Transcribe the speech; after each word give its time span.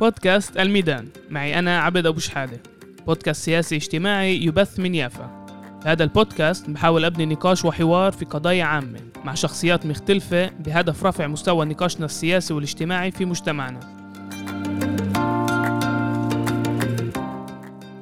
بودكاست 0.00 0.56
الميدان. 0.56 1.08
معي 1.30 1.58
أنا 1.58 1.80
عبد 1.80 2.06
أبو 2.06 2.18
شحادة. 2.18 2.60
بودكاست 3.06 3.44
سياسي 3.44 3.76
اجتماعي 3.76 4.36
يبث 4.36 4.80
من 4.80 4.94
يافا. 4.94 5.46
هذا 5.84 6.04
البودكاست 6.04 6.70
بحاول 6.70 7.04
أبني 7.04 7.26
نقاش 7.26 7.64
وحوار 7.64 8.12
في 8.12 8.24
قضايا 8.24 8.64
عامة 8.64 9.00
مع 9.24 9.34
شخصيات 9.34 9.86
مختلفة 9.86 10.46
بهدف 10.46 11.04
رفع 11.04 11.26
مستوى 11.26 11.66
نقاشنا 11.66 12.06
السياسي 12.06 12.54
والاجتماعي 12.54 13.10
في 13.10 13.24
مجتمعنا. 13.24 13.80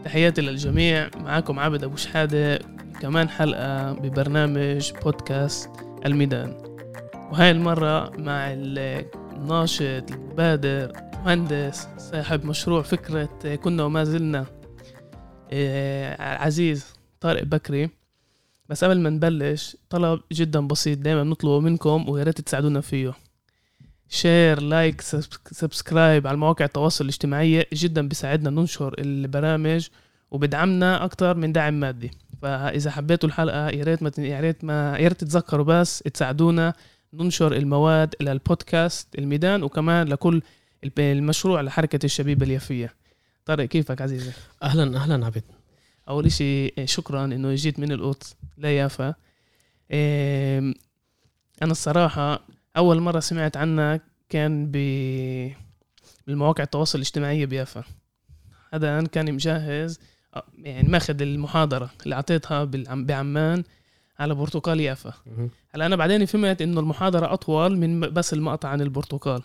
تحياتي 0.04 0.42
للجميع. 0.42 1.08
معكم 1.24 1.58
عبد 1.58 1.84
أبو 1.84 1.96
شحادة. 1.96 2.58
كمان 3.00 3.28
حلقة 3.28 3.92
ببرنامج 3.92 4.92
بودكاست 5.04 5.70
الميدان. 6.06 6.54
وهاي 7.30 7.50
المرة 7.50 8.10
مع 8.18 8.52
الناشط 8.52 10.10
المبادر 10.10 10.92
مهندس 11.24 11.88
صاحب 11.98 12.46
مشروع 12.46 12.82
فكرة 12.82 13.54
كنا 13.54 13.84
وما 13.84 14.04
زلنا 14.04 14.46
العزيز 15.52 16.86
طارق 17.20 17.42
بكري. 17.42 17.90
بس 18.68 18.84
قبل 18.84 19.00
ما 19.00 19.10
نبلش 19.10 19.76
طلب 19.90 20.20
جدا 20.32 20.60
بسيط 20.66 20.98
دايما 20.98 21.22
بنطلبه 21.22 21.60
منكم 21.60 22.08
ويا 22.08 22.24
ريت 22.24 22.40
تساعدونا 22.40 22.80
فيه. 22.80 23.14
share 24.08 24.60
like 24.62 25.00
subscribe 25.50 26.26
على 26.26 26.36
مواقع 26.36 26.64
التواصل 26.64 27.04
الاجتماعي 27.04 27.66
جدا 27.72 28.08
بيساعدنا 28.08 28.50
ننشر 28.50 28.94
البرامج 28.98 29.88
وبدعمنا 30.30 31.04
أكتر 31.04 31.36
من 31.36 31.52
دعم 31.52 31.80
مادي. 31.80 32.10
فإذا 32.42 32.90
حبيتوا 32.90 33.28
الحلقة 33.28 33.68
يا 33.68 33.84
ريت 33.84 34.02
ما 34.02 34.10
يا 34.18 34.40
ريت 34.40 34.64
ما 34.64 34.98
يا 34.98 35.08
ريت 35.08 35.20
تتذكروا 35.20 35.64
بس 35.64 35.98
تساعدونا 35.98 36.72
ننشر 37.14 37.52
المواد 37.52 38.14
للبودكاست 38.20 39.18
الميدان 39.18 39.62
وكمان 39.62 40.08
لكل 40.08 40.42
المشروع 40.98 41.60
لحركة 41.60 42.06
الشبيبة 42.06 42.46
اليافية. 42.46 42.94
طارق 43.46 43.64
كيفك 43.64 44.02
عزيزي؟ 44.02 44.32
أهلا 44.62 44.96
أهلا 44.96 45.26
عبد 45.26 45.42
أول 46.08 46.32
شيء 46.32 46.74
شكرا 46.84 47.24
إنه 47.24 47.54
جيت 47.54 47.78
من 47.78 47.92
القدس 47.92 48.36
ليافا 48.58 49.14
أنا 51.62 51.72
الصراحة 51.72 52.40
أول 52.76 53.00
مرة 53.00 53.20
سمعت 53.20 53.56
عنك 53.56 54.02
كان 54.28 54.70
ب 54.70 54.76
بالمواقع 56.26 56.64
التواصل 56.64 56.98
الاجتماعي 56.98 57.46
بيافا. 57.46 57.84
هذا 58.74 58.98
أنا 58.98 59.08
كان 59.08 59.34
مجهز 59.34 60.00
يعني 60.58 60.88
ماخذ 60.88 61.22
المحاضرة 61.22 61.90
اللي 62.04 62.14
أعطيتها 62.14 62.64
بعمان 62.88 63.64
على 64.18 64.34
برتقال 64.34 64.80
يافا. 64.80 65.12
هلأ 65.74 65.86
أنا 65.86 65.96
بعدين 65.96 66.26
فهمت 66.26 66.62
إنه 66.62 66.80
المحاضرة 66.80 67.32
أطول 67.32 67.78
من 67.78 68.00
بس 68.00 68.32
المقطع 68.32 68.68
عن 68.68 68.80
البرتقال. 68.80 69.42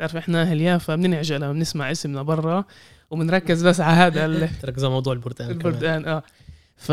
تعرف 0.00 0.16
إحنا 0.16 0.42
أهل 0.42 0.60
يافا 0.60 0.96
بننعجل 0.96 1.36
لما 1.36 1.52
بنسمع 1.52 1.90
اسمنا 1.90 2.22
برا 2.22 2.64
وبنركز 3.10 3.66
بس 3.66 3.80
على 3.80 3.96
هذا 3.96 4.46
تركز 4.62 4.84
على 4.84 4.92
موضوع 4.92 5.12
البرتقال 5.12 5.50
البرتقال 5.50 6.06
آه. 6.06 6.22
ف 6.76 6.92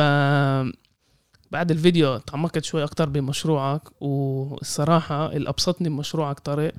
بعد 1.51 1.71
الفيديو 1.71 2.17
تعمقت 2.17 2.63
شوي 2.63 2.83
أكتر 2.83 3.09
بمشروعك 3.09 3.81
والصراحة 4.01 5.31
اللي 5.31 5.49
أبسطني 5.49 5.89
بمشروعك 5.89 6.39
طارق 6.39 6.73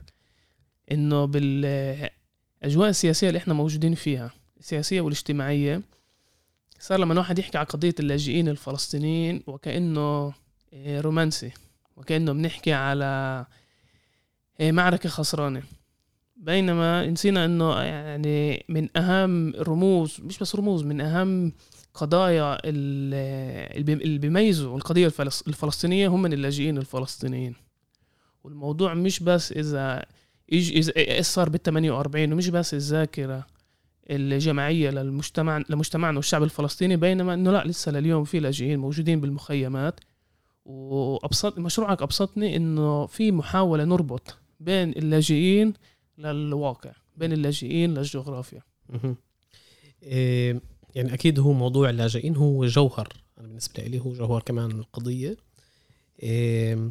إنه 0.93 1.25
بالأجواء 1.25 2.89
السياسية 2.89 3.29
اللي 3.29 3.39
إحنا 3.39 3.55
موجودين 3.55 3.95
فيها 3.95 4.31
السياسية 4.61 5.01
والاجتماعية 5.01 5.83
صار 6.79 6.99
لما 6.99 7.19
واحد 7.19 7.39
يحكي 7.39 7.59
على 7.59 7.67
قضية 7.67 7.95
اللاجئين 8.01 8.49
الفلسطينيين 8.49 9.43
وكأنه 9.47 10.33
آه، 10.75 11.01
رومانسي 11.01 11.51
وكأنه 11.97 12.33
بنحكي 12.33 12.73
على 12.73 13.47
آه، 14.61 14.71
معركة 14.71 15.09
خسرانة. 15.09 15.78
بينما 16.39 17.07
نسينا 17.07 17.45
إنه 17.45 17.81
يعني 17.83 18.65
من 18.69 18.89
أهم 18.97 19.53
رموز 19.55 20.21
مش 20.21 20.39
بس 20.39 20.57
رموز 20.57 20.83
من 20.85 21.01
أهم 21.01 21.53
قضايا 21.95 22.59
اللي 22.65 24.19
بيميزوا 24.19 24.77
القضية 24.77 25.13
الفلسطينية 25.49 26.09
هم 26.09 26.23
من 26.23 26.33
اللاجئين 26.33 26.79
الفلسطينيين. 26.79 27.55
والموضوع 28.45 28.95
مش 28.95 29.21
بس 29.21 29.53
إذا 29.53 30.05
إذا 30.53 30.93
إيش 30.97 31.27
صار 31.27 31.49
بال 31.49 31.63
48 31.63 32.33
ومش 32.33 32.49
بس 32.49 32.75
الذاكرة 32.75 33.47
الجماعية 34.11 34.91
للمجتمع 34.91 35.65
لمجتمعنا 35.69 36.17
والشعب 36.17 36.43
الفلسطيني 36.43 36.97
بينما 36.97 37.35
إنه 37.35 37.51
لا 37.53 37.65
لسه 37.67 37.93
لليوم 37.93 38.25
في 38.25 38.41
لاجئين 38.41 38.79
موجودين 38.79 39.21
بالمخيمات. 39.21 40.01
وابسط 40.65 41.59
مشروعك 41.59 42.03
أبسطني 42.03 42.57
إنه 42.57 43.07
في 43.07 43.33
محاولة 43.33 43.85
نربط 43.85 44.39
بين 44.61 44.91
اللاجئين 44.91 45.73
للواقع 46.19 46.93
بين 47.17 47.33
اللاجئين 47.33 47.95
للجغرافيا. 47.95 48.63
إيه 50.03 50.61
يعني 50.95 51.15
أكيد 51.15 51.39
هو 51.39 51.53
موضوع 51.53 51.91
اللاجئين 51.91 52.37
هو 52.37 52.67
جوهر. 52.67 53.09
أنا 53.39 53.47
بالنسبة 53.49 53.83
لي 53.83 53.99
هو 54.01 54.13
جوهر 54.13 54.43
كمان 54.43 54.71
القضية. 54.71 55.37
إيه 56.23 56.91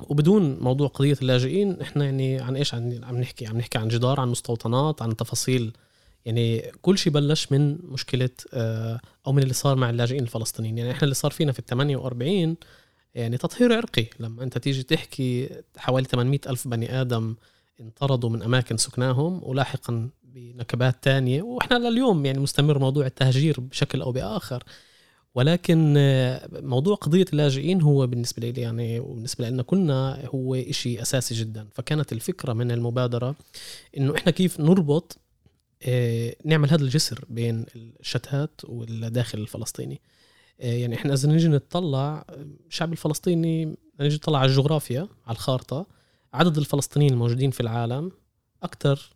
وبدون 0.00 0.58
موضوع 0.58 0.88
قضية 0.88 1.16
اللاجئين 1.22 1.80
إحنا 1.80 2.04
يعني 2.04 2.40
عن 2.40 2.56
إيش 2.56 2.74
عن 2.74 3.04
عم 3.04 3.16
نحكي؟ 3.16 3.46
عم 3.46 3.58
نحكي 3.58 3.78
عن 3.78 3.88
جدار 3.88 4.20
عن 4.20 4.28
مستوطنات 4.28 5.02
عن 5.02 5.16
تفاصيل. 5.16 5.72
يعني 6.24 6.60
كل 6.82 6.98
شيء 6.98 7.12
بلش 7.12 7.52
من 7.52 7.78
مشكلة 7.82 8.30
آه، 8.52 9.00
أو 9.26 9.32
من 9.32 9.42
اللي 9.42 9.54
صار 9.54 9.76
مع 9.76 9.90
اللاجئين 9.90 10.22
الفلسطينيين. 10.22 10.78
يعني 10.78 10.90
إحنا 10.90 11.02
اللي 11.02 11.14
صار 11.14 11.30
فينا 11.30 11.52
في 11.52 11.58
ال 11.58 11.64
48 11.64 12.56
يعني 13.14 13.36
تطهير 13.36 13.72
عرقي. 13.72 14.06
لما 14.20 14.42
أنت 14.42 14.58
تيجي 14.58 14.82
تحكي 14.82 15.48
حوالي 15.76 16.06
800 16.06 16.40
ألف 16.46 16.68
بني 16.68 17.00
آدم 17.00 17.34
انطردوا 17.80 18.30
من 18.30 18.42
أماكن 18.42 18.76
سكناهم 18.76 19.40
ولاحقا 19.42 20.10
بنكبات 20.22 20.96
تانية 21.02 21.42
وإحنا 21.42 21.76
لليوم 21.76 22.26
يعني 22.26 22.38
مستمر 22.38 22.78
موضوع 22.78 23.06
التهجير 23.06 23.60
بشكل 23.60 24.02
أو 24.02 24.12
بآخر. 24.12 24.64
ولكن 25.34 25.94
آه، 25.98 26.48
موضوع 26.52 26.94
قضية 26.94 27.24
اللاجئين 27.32 27.82
هو 27.82 28.06
بالنسبة 28.06 28.50
لي 28.50 28.60
يعني 28.60 29.00
وبالنسبة 29.00 29.48
لنا 29.48 29.62
كلنا 29.62 30.26
هو 30.34 30.54
إشي 30.54 31.02
أساسي 31.02 31.34
جدا. 31.34 31.68
فكانت 31.74 32.12
الفكرة 32.12 32.52
من 32.52 32.70
المبادرة 32.70 33.36
إنه 33.96 34.16
إحنا 34.16 34.32
كيف 34.32 34.60
نربط 34.60 35.18
آه، 35.82 36.36
نعمل 36.44 36.70
هذا 36.70 36.82
الجسر 36.82 37.24
بين 37.28 37.66
الشتات 37.76 38.60
والداخل 38.64 39.38
الفلسطيني. 39.38 40.00
آه، 40.60 40.74
يعني 40.74 40.94
إحنا 40.94 41.14
إذا 41.14 41.28
نيجي 41.28 41.48
نطلع 41.48 42.24
الشعب 42.68 42.92
الفلسطيني 42.92 43.76
نيجي 44.00 44.16
نطلع 44.16 44.38
على 44.38 44.50
الجغرافيا 44.50 45.08
على 45.26 45.34
الخارطة 45.34 45.95
عدد 46.36 46.58
الفلسطينيين 46.58 47.12
الموجودين 47.12 47.50
في 47.50 47.60
العالم 47.60 48.12
أكثر 48.62 49.10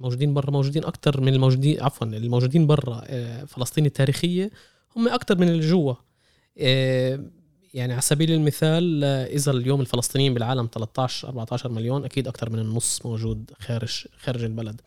موجودين 0.00 0.34
برا 0.34 0.50
موجودين 0.50 0.84
أكثر 0.84 1.20
من 1.20 1.34
الموجودين 1.34 1.82
عفوا 1.82 2.06
الموجودين 2.06 2.66
برا 2.66 3.02
آه، 3.04 3.44
فلسطين 3.44 3.86
التاريخية 3.86 4.50
هم 4.96 5.08
أكثر 5.08 5.38
من 5.38 5.48
اللي 5.48 5.68
جوا. 5.68 5.94
يعني 7.74 7.92
على 7.92 8.00
سبيل 8.00 8.32
المثال 8.32 9.04
إذا 9.04 9.52
اليوم 9.52 9.80
الفلسطينيين 9.80 10.34
بالعالم 10.34 10.68
13 10.72 11.28
14 11.28 11.68
مليون 11.72 12.04
أكيد 12.04 12.28
أكثر 12.28 12.50
من 12.50 12.58
النص 12.58 13.06
موجود 13.06 13.50
خارج 13.60 14.04
خارج 14.18 14.44
البلد. 14.44 14.80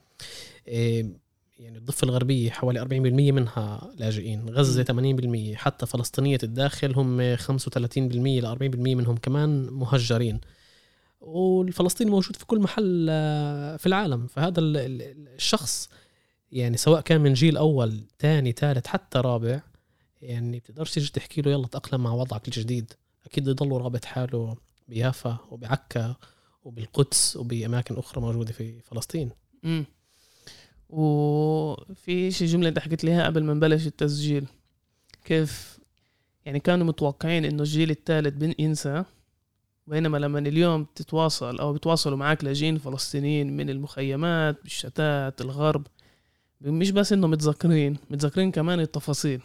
يعني 1.60 1.78
الضفة 1.78 2.06
الغربية 2.06 2.50
حوالي 2.50 2.82
40% 2.82 3.32
منها 3.32 3.92
لاجئين 3.98 4.50
غزة 4.50 4.84
80% 4.84 5.56
حتى 5.56 5.86
فلسطينية 5.86 6.38
الداخل 6.44 6.96
هم 6.96 7.36
35% 7.36 7.40
ل 7.98 8.46
40% 8.46 8.76
منهم 8.76 9.18
كمان 9.18 9.68
مهجرين. 9.70 10.40
والفلسطيني 11.22 12.12
موجود 12.12 12.36
في 12.36 12.46
كل 12.46 12.60
محل 12.60 13.08
آه، 13.10 13.78
في 13.78 13.86
العالم. 13.86 14.28
فهذا 14.28 14.60
الشخص 14.60 15.90
يعني 16.52 16.78
سواء 16.78 17.02
كان 17.02 17.22
من 17.22 17.34
جيل 17.34 17.58
أول 17.58 18.02
ثاني 18.20 18.52
ثالث 18.52 18.88
حتى 18.88 19.20
رابع 19.20 19.62
يعني 20.22 20.60
بتقدرش 20.60 20.92
تيجي 20.92 21.12
تحكي 21.12 21.42
له 21.42 21.52
يلا 21.52 21.68
تأقلم 21.68 22.04
مع 22.04 22.12
وضعك 22.14 22.48
الجديد. 22.48 22.94
أكيد 23.26 23.48
يضل 23.48 23.72
رابط 23.72 24.06
حاله 24.06 24.58
بيافا 24.88 25.38
وبعكا 25.52 26.16
وبالقدس 26.64 27.38
وبأماكن 27.38 27.96
أخرى 27.98 28.22
موجودة 28.22 28.54
في 28.54 28.82
فلسطين. 28.82 29.30
م. 29.64 29.84
وفي 30.90 32.32
شي 32.32 32.46
جملة 32.46 32.70
انت 32.70 32.80
حكيت 32.80 33.04
ليها 33.04 33.26
قبل 33.26 33.44
ما 33.44 33.54
نبلش 33.54 33.88
التسجيل. 33.88 34.46
كيف 35.26 35.80
يعني 36.46 36.60
كانوا 36.60 36.86
متوقعين 36.86 37.46
إنه 37.46 37.64
الجيل 37.64 37.92
الثالث 37.92 38.60
ينسى؟ 38.60 39.04
بينما 39.88 40.18
لما 40.18 40.40
اليوم 40.40 40.86
تتواصل 40.96 41.60
أو 41.60 41.74
بتواصلوا 41.74 42.18
معك 42.18 42.44
لاجئين 42.44 42.78
فلسطينيين 42.78 43.58
من 43.58 43.70
المخيمات 43.70 44.64
بالشتات 44.64 45.42
الغرب 45.42 45.88
مش 46.62 46.92
بس 46.92 47.14
إنه 47.14 47.28
متذكرين 47.28 47.98
متذكرين 48.10 48.52
كمان 48.52 48.80
التفاصيل. 48.80 49.42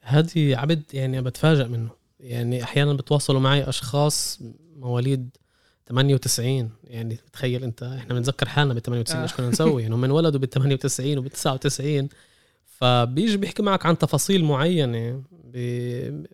هذه 0.00 0.56
عبد 0.56 0.82
يعني 0.94 1.22
بتفاجئ 1.22 1.64
منه. 1.64 1.90
يعني 2.20 2.62
أحيانا 2.62 2.92
بتواصلوا 2.92 3.40
معي 3.40 3.68
أشخاص 3.68 4.40
مواليد 4.76 5.30
98 5.88 6.70
يعني 6.84 7.18
تخيل 7.32 7.64
أنت 7.64 7.82
إحنا 7.82 8.14
بنتذكر 8.14 8.48
حالنا 8.48 8.74
بال 8.74 8.82
98 8.82 9.22
إيش 9.22 9.34
كنا 9.34 9.48
نسوي؟ 9.48 9.82
يعني 9.82 9.94
هم 9.94 10.04
انولدوا 10.04 10.40
بال 10.40 10.50
98 10.50 11.18
وبال 11.18 11.30
99 11.30 12.08
فبيجي 12.66 13.36
بيحكي 13.36 13.62
معك 13.62 13.86
عن 13.86 13.98
تفاصيل 13.98 14.44
معينة 14.44 15.22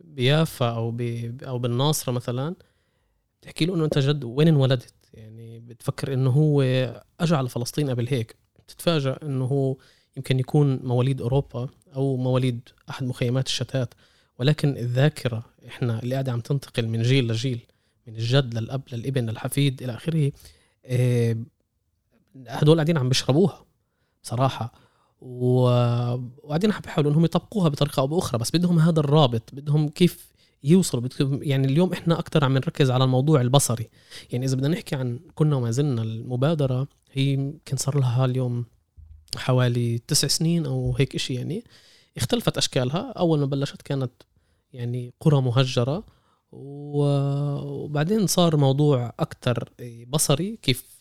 بيافا 0.04 0.68
أو 0.68 0.96
أو 1.42 1.58
بالناصرة 1.58 2.12
مثلا. 2.12 2.54
بتحكي 3.46 3.64
له 3.64 3.74
إنه 3.74 3.84
أنت 3.84 3.98
جد 3.98 4.24
وين 4.24 4.48
انولدت؟ 4.48 4.94
يعني 5.14 5.58
بتفكر 5.58 6.12
إنه 6.12 6.30
هو 6.30 6.62
اجى 7.20 7.34
على 7.34 7.48
فلسطين 7.48 7.90
قبل 7.90 8.08
هيك. 8.08 8.36
تتفاجأ 8.68 9.18
إنه 9.22 9.44
هو 9.44 9.76
يمكن 10.16 10.38
يكون 10.38 10.80
مواليد 10.82 11.20
أوروبا 11.20 11.68
أو 11.96 12.16
مواليد 12.16 12.68
أحد 12.90 13.04
مخيمات 13.06 13.46
الشتات. 13.46 13.94
ولكن 14.38 14.76
الذاكرة 14.76 15.44
إحنا 15.66 16.02
اللي 16.02 16.14
قاعدة 16.14 16.32
عم 16.32 16.40
تنتقل 16.40 16.88
من 16.88 17.02
جيل 17.02 17.28
لجيل 17.28 17.60
من 18.06 18.16
الجد 18.16 18.54
للأب 18.54 18.82
للابن 18.92 19.30
للحفيد 19.30 19.82
إلى 19.82 19.94
آخره 19.94 20.32
آه، 20.84 21.36
هدول 22.48 22.76
قاعدين 22.76 22.98
عم 22.98 23.08
بيشربوها 23.08 23.66
صراحة 24.22 24.72
وقاعدين 25.20 26.72
عم 26.72 26.80
بيحاولوا 26.80 27.10
إنهم 27.10 27.24
يطبقوها 27.24 27.68
بطريقة 27.68 28.00
أو 28.00 28.06
بأخرى 28.06 28.38
بس 28.38 28.50
بدهم 28.50 28.78
هذا 28.78 29.00
الرابط 29.00 29.50
بدهم 29.52 29.88
كيف 29.88 30.35
يوصلوا. 30.64 31.08
يعني 31.20 31.66
اليوم 31.66 31.92
إحنا 31.92 32.18
أكثر 32.18 32.44
عم 32.44 32.54
نركز 32.54 32.90
على 32.90 33.04
الموضوع 33.04 33.40
البصري. 33.40 33.90
يعني 34.32 34.46
إذا 34.46 34.56
بدنا 34.56 34.68
نحكي 34.68 34.96
عن 34.96 35.20
كنا 35.34 35.56
وما 35.56 35.70
زلنا 35.70 36.02
المبادرة 36.02 36.88
هي 37.12 37.32
يمكن 37.32 37.76
صار 37.76 37.98
لها 37.98 38.24
اليوم 38.24 38.64
حوالي 39.36 39.98
تسع 39.98 40.28
سنين 40.28 40.66
أو 40.66 40.94
هيك 40.98 41.14
إشي 41.14 41.34
يعني. 41.34 41.64
اختلفت 42.16 42.56
أشكالها. 42.56 43.12
أول 43.12 43.38
ما 43.38 43.46
بلشت 43.46 43.82
كانت 43.82 44.12
يعني 44.72 45.12
قرى 45.20 45.40
مهجرة. 45.40 46.04
وبعدين 46.52 48.26
صار 48.26 48.56
موضوع 48.56 49.14
أكثر 49.20 49.68
بصري. 50.08 50.56
كيف 50.62 50.96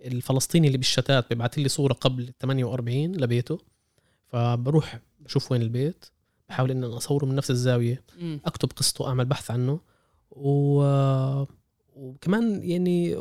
الفلسطيني 0.00 0.66
اللي 0.66 0.78
بالشتات 0.78 1.28
بيبعث 1.28 1.58
لي 1.58 1.68
صورة 1.68 1.92
قبل 1.92 2.32
48 2.40 3.16
لبيته. 3.16 3.58
فبروح 4.26 5.00
بشوف 5.20 5.52
وين 5.52 5.62
البيت. 5.62 6.04
بحاول 6.48 6.70
ان 6.70 6.84
أصوره 6.84 7.24
من 7.24 7.34
نفس 7.34 7.50
الزاوية. 7.50 8.02
مم. 8.20 8.40
أكتب 8.44 8.72
قصته 8.76 9.08
أعمل 9.08 9.24
بحث 9.24 9.50
عنه. 9.50 9.80
و... 10.30 10.82
وكمان 11.96 12.60
يعني 12.62 13.16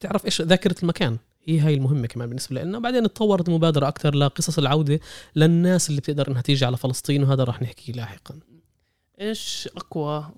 تعرف 0.00 0.24
إيش 0.24 0.42
ذاكرة 0.42 0.76
المكان. 0.82 1.18
هي 1.44 1.60
هاي 1.60 1.74
المهمة 1.74 2.06
كمان 2.06 2.28
بالنسبة 2.28 2.62
لنا. 2.62 2.78
بعدين 2.78 3.02
تطورت 3.02 3.48
المبادره 3.48 3.88
أكثر 3.88 4.14
لقصص 4.14 4.58
العودة 4.58 5.00
للناس 5.36 5.90
اللي 5.90 6.00
بتقدر 6.00 6.28
إنها 6.28 6.42
تيجي 6.42 6.64
على 6.64 6.76
فلسطين 6.76 7.22
وهذا 7.24 7.44
راح 7.44 7.62
نحكي 7.62 7.92
لاحقا. 7.92 8.40
إيش 9.20 9.68
أقوى 9.76 10.30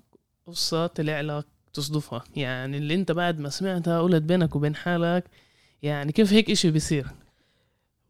قصة 0.47 0.87
طلع 0.87 1.21
لك 1.21 1.45
تصدفها؟ 1.73 2.23
يعني 2.35 2.77
اللي 2.77 2.93
أنت 2.93 3.11
بعد 3.11 3.39
ما 3.39 3.49
سمعتها 3.49 4.01
قلت 4.01 4.23
بينك 4.23 4.55
وبين 4.55 4.75
حالك 4.75 5.23
يعني 5.83 6.11
كيف 6.11 6.33
هيك 6.33 6.51
إشي 6.51 6.71
بيصير؟ 6.71 7.07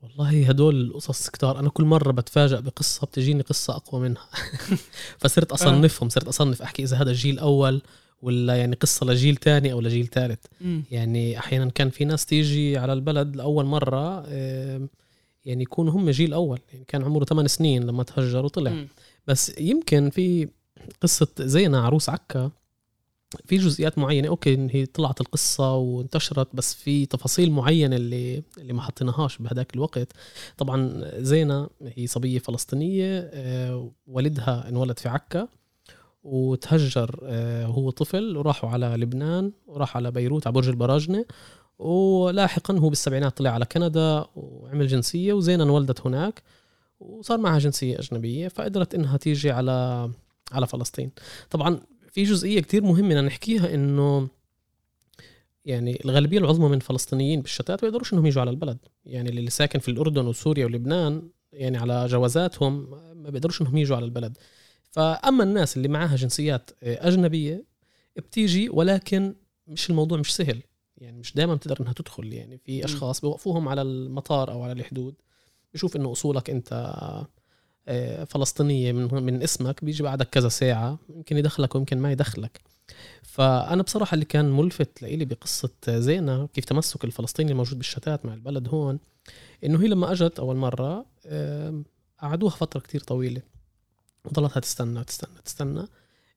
والله 0.01 0.49
هدول 0.49 0.81
القصص 0.81 1.29
كتار. 1.29 1.59
أنا 1.59 1.69
كل 1.69 1.83
مرة 1.83 2.11
بتفاجئ 2.11 2.61
بقصة 2.61 3.07
بتجيني 3.07 3.41
قصة 3.41 3.75
أقوى 3.75 4.01
منها. 4.01 4.27
فصرت 5.19 5.51
أصنفهم 5.51 6.09
صرت 6.09 6.27
أصنف 6.27 6.61
أحكي 6.61 6.83
إذا 6.83 6.97
هذا 6.97 7.11
الجيل 7.11 7.33
الأول 7.35 7.81
ولا 8.21 8.55
يعني 8.55 8.75
قصة 8.75 9.05
لجيل 9.05 9.35
تاني 9.35 9.71
أو 9.71 9.81
لجيل 9.81 10.07
ثالث. 10.07 10.39
يعني 10.91 11.39
أحيانا 11.39 11.69
كان 11.69 11.89
في 11.89 12.05
ناس 12.05 12.25
تيجي 12.25 12.77
على 12.77 12.93
البلد 12.93 13.35
لأول 13.35 13.65
مرة 13.65 14.27
يعني 15.45 15.63
يكونوا 15.63 15.93
هم 15.93 16.09
جيل 16.09 16.33
أول. 16.33 16.59
يعني 16.73 16.85
كان 16.87 17.03
عمره 17.03 17.25
8 17.25 17.47
سنين 17.47 17.83
لما 17.83 18.03
تهجر 18.03 18.45
وطلع. 18.45 18.71
بس 19.27 19.59
يمكن 19.59 20.09
في 20.09 20.47
قصة 21.01 21.27
زينة 21.39 21.77
عروس 21.77 22.09
عكا 22.09 22.51
في 23.45 23.57
جزئيات 23.57 23.97
معينة 23.97 24.27
أوكي 24.27 24.67
هي 24.71 24.85
طلعت 24.85 25.21
القصة 25.21 25.75
وانتشرت 25.75 26.47
بس 26.53 26.73
في 26.73 27.05
تفاصيل 27.05 27.51
معينة 27.51 27.95
اللي 27.95 28.43
اللي 28.57 28.73
ما 28.73 28.81
حطيناهاش 28.81 29.37
بهداك 29.37 29.75
الوقت. 29.75 30.07
طبعا 30.57 31.03
زينة 31.21 31.69
هي 31.81 32.07
صبية 32.07 32.39
فلسطينية 32.39 33.29
آه، 33.33 33.91
والدها 34.07 34.69
انولد 34.69 34.99
في 34.99 35.09
عكا 35.09 35.47
وتهجر 36.23 37.19
آه، 37.23 37.69
وهو 37.69 37.89
طفل 37.89 38.37
وراحوا 38.37 38.69
على 38.69 38.85
لبنان 38.97 39.51
وراح 39.67 39.97
على 39.97 40.11
بيروت 40.11 40.47
على 40.47 40.53
برج 40.53 40.69
البراجنة 40.69 41.25
ولاحقا 41.79 42.77
هو 42.77 42.89
بالسبعينات 42.89 43.37
طلع 43.37 43.49
على 43.49 43.65
كندا 43.65 44.25
وعمل 44.35 44.87
جنسية 44.87 45.33
وزينة 45.33 45.63
انولدت 45.63 46.01
هناك 46.07 46.43
وصار 46.99 47.37
معها 47.37 47.59
جنسية 47.59 47.99
أجنبية 47.99 48.47
فقدرت 48.47 48.95
إنها 48.95 49.17
تيجي 49.17 49.51
على 49.51 50.09
على 50.51 50.67
فلسطين. 50.67 51.11
طبعا 51.49 51.79
في 52.17 52.23
جزئية 52.23 52.59
كتير 52.59 52.83
مهمة 52.83 53.07
بدنا 53.07 53.21
نحكيها 53.21 53.73
إنه 53.73 54.27
يعني 55.65 55.99
الغالبية 56.05 56.37
العظمى 56.37 56.67
من 56.67 56.73
الفلسطينيين 56.73 57.41
بالشتات 57.41 57.83
ما 57.83 57.89
بيقدروش 57.89 58.13
إنهم 58.13 58.25
يجوا 58.25 58.41
على 58.41 58.49
البلد. 58.49 58.77
يعني 59.05 59.29
اللي 59.29 59.49
ساكن 59.49 59.79
في 59.79 59.91
الأردن 59.91 60.27
وسوريا 60.27 60.65
ولبنان 60.65 61.29
يعني 61.53 61.77
على 61.77 62.05
جوازاتهم 62.07 62.89
ما 63.15 63.29
بيقدروش 63.29 63.61
إنهم 63.61 63.77
يجوا 63.77 63.95
على 63.95 64.05
البلد. 64.05 64.37
فأما 64.91 65.43
الناس 65.43 65.77
اللي 65.77 65.87
معاها 65.87 66.15
جنسيات 66.15 66.71
أجنبية 66.83 67.65
بتيجي 68.15 68.69
ولكن 68.69 69.35
مش 69.67 69.89
الموضوع 69.89 70.17
مش 70.17 70.35
سهل. 70.35 70.61
يعني 70.97 71.19
مش 71.19 71.33
دائما 71.33 71.55
بتقدر 71.55 71.81
إنها 71.81 71.93
تدخل. 71.93 72.33
يعني 72.33 72.57
في 72.57 72.85
أشخاص 72.85 73.21
بيوقفوهم 73.21 73.69
على 73.69 73.81
المطار 73.81 74.51
أو 74.51 74.63
على 74.63 74.71
الحدود. 74.71 75.15
بشوف 75.73 75.95
إنه 75.95 76.11
أصولك 76.11 76.49
أنت 76.49 76.93
فلسطينية 78.27 78.91
من 78.91 79.23
من 79.23 79.43
اسمك 79.43 79.85
بيجي 79.85 80.03
بعدك 80.03 80.29
كذا 80.29 80.49
ساعة 80.49 80.99
يمكن 81.09 81.37
يدخلك 81.37 81.75
ويمكن 81.75 81.97
ما 81.97 82.11
يدخلك. 82.11 82.61
فأنا 83.23 83.83
بصراحة 83.83 84.13
اللي 84.13 84.25
كان 84.25 84.51
ملفت 84.51 85.01
لإلي 85.01 85.25
بقصة 85.25 85.69
زينة 85.89 86.47
كيف 86.47 86.65
تمسك 86.65 87.03
الفلسطيني 87.03 87.51
الموجود 87.51 87.77
بالشتات 87.77 88.25
مع 88.25 88.33
البلد 88.33 88.67
هون 88.67 88.99
إنه 89.63 89.81
هي 89.81 89.87
لما 89.87 90.11
أجت 90.11 90.39
أول 90.39 90.55
مرة 90.55 91.05
قعدوها 92.19 92.55
فترة 92.55 92.79
كتير 92.79 93.01
طويلة. 93.01 93.41
وضلتها 94.25 94.59
تستنى 94.59 95.03
تستنى 95.03 95.41
تستنى. 95.45 95.87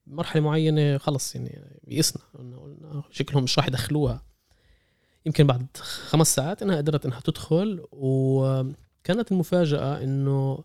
مرحلة 0.07 0.41
معينة 0.41 0.97
خلص 0.97 1.35
يعني 1.35 1.79
بيئسنا 1.83 2.21
قلنا 2.33 2.57
قلنا 2.57 3.03
شكلهم 3.11 3.43
مش 3.43 3.57
راح 3.57 3.67
يدخلوها. 3.67 4.23
يمكن 5.25 5.47
بعد 5.47 5.67
خمس 5.77 6.35
ساعات 6.35 6.61
إنها 6.61 6.77
قدرت 6.77 7.05
إنها 7.05 7.19
تدخل 7.19 7.85
وكانت 7.91 9.31
المفاجأة 9.31 10.03
إنه 10.03 10.63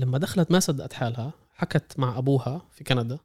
لما 0.00 0.18
دخلت 0.18 0.50
ما 0.50 0.60
صدقت 0.60 0.92
حالها 0.92 1.32
حكت 1.54 1.98
مع 1.98 2.18
أبوها 2.18 2.62
في 2.70 2.84
كندا 2.84 3.18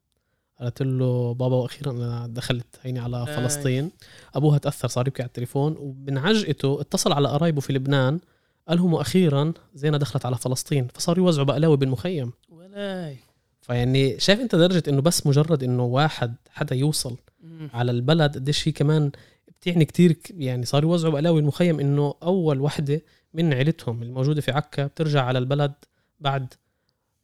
قالت 0.59 0.81
له 0.81 1.33
بابا 1.33 1.55
وأخيرا 1.55 1.91
أنا 1.91 2.27
دخلت 2.27 2.65
هيني 2.81 2.99
على 2.99 3.21
آي. 3.21 3.35
فلسطين 3.35 3.91
أبوها 4.35 4.57
تأثر 4.57 4.87
صار 4.87 5.07
يبكي 5.07 5.21
على 5.21 5.27
التليفون 5.27 5.75
ومن 5.77 6.17
عجقته 6.17 6.81
اتصل 6.81 7.13
على 7.13 7.27
قرايبه 7.27 7.61
في 7.61 7.73
لبنان 7.73 8.19
قال 8.67 8.77
لهم 8.77 8.93
وأخيرا 8.93 9.53
زينة 9.75 9.97
دخلت 9.97 10.25
على 10.25 10.37
فلسطين 10.37 10.87
فصاروا 10.93 11.25
يوزعوا 11.25 11.45
بقلاوه 11.45 11.77
بالمخيم 11.77 12.31
ولاي 12.49 13.17
فيعني 13.61 14.19
شايف 14.19 14.39
أنت 14.39 14.55
درجة 14.55 14.83
إنه 14.87 15.01
بس 15.01 15.27
مجرد 15.27 15.63
إنه 15.63 15.83
واحد 15.83 16.35
حدا 16.49 16.75
يوصل 16.75 17.17
مم. 17.43 17.69
على 17.73 17.91
البلد 17.91 18.35
قديش 18.35 18.67
هي 18.67 18.71
كمان 18.71 19.11
بتعني 19.47 19.85
كتير 19.85 20.17
يعني 20.29 20.65
صاروا 20.65 20.91
يوزعوا 20.91 21.13
بقلاوي 21.13 21.39
المخيم 21.39 21.79
إنه 21.79 22.13
أول 22.23 22.61
وحدة 22.61 23.01
من 23.33 23.53
عيلتهم 23.53 24.03
الموجودة 24.03 24.41
في 24.41 24.51
عكا 24.51 24.87
بترجع 24.87 25.23
على 25.23 25.39
البلد 25.39 25.73
بعد 26.19 26.53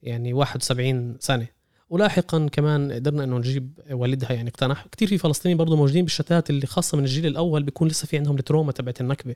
يعني 0.03 0.33
71 0.33 1.17
سنة. 1.19 1.47
ولاحقا 1.89 2.47
كمان 2.51 2.91
قدرنا 2.91 3.23
إنه 3.23 3.37
نجيب 3.37 3.79
والدها 3.91 4.31
يعني 4.33 4.49
اقتنع. 4.49 4.85
كتير 4.91 5.07
في 5.07 5.17
فلسطينيين 5.17 5.57
برضه 5.57 5.75
موجودين 5.75 6.03
بالشتات 6.03 6.49
اللي 6.49 6.67
خاصة 6.67 6.97
من 6.97 7.03
الجيل 7.03 7.25
الأول 7.25 7.63
بيكون 7.63 7.87
لسه 7.87 8.07
في 8.07 8.17
عندهم 8.17 8.35
التروما 8.37 8.71
تبعت 8.71 9.01
النكبة. 9.01 9.35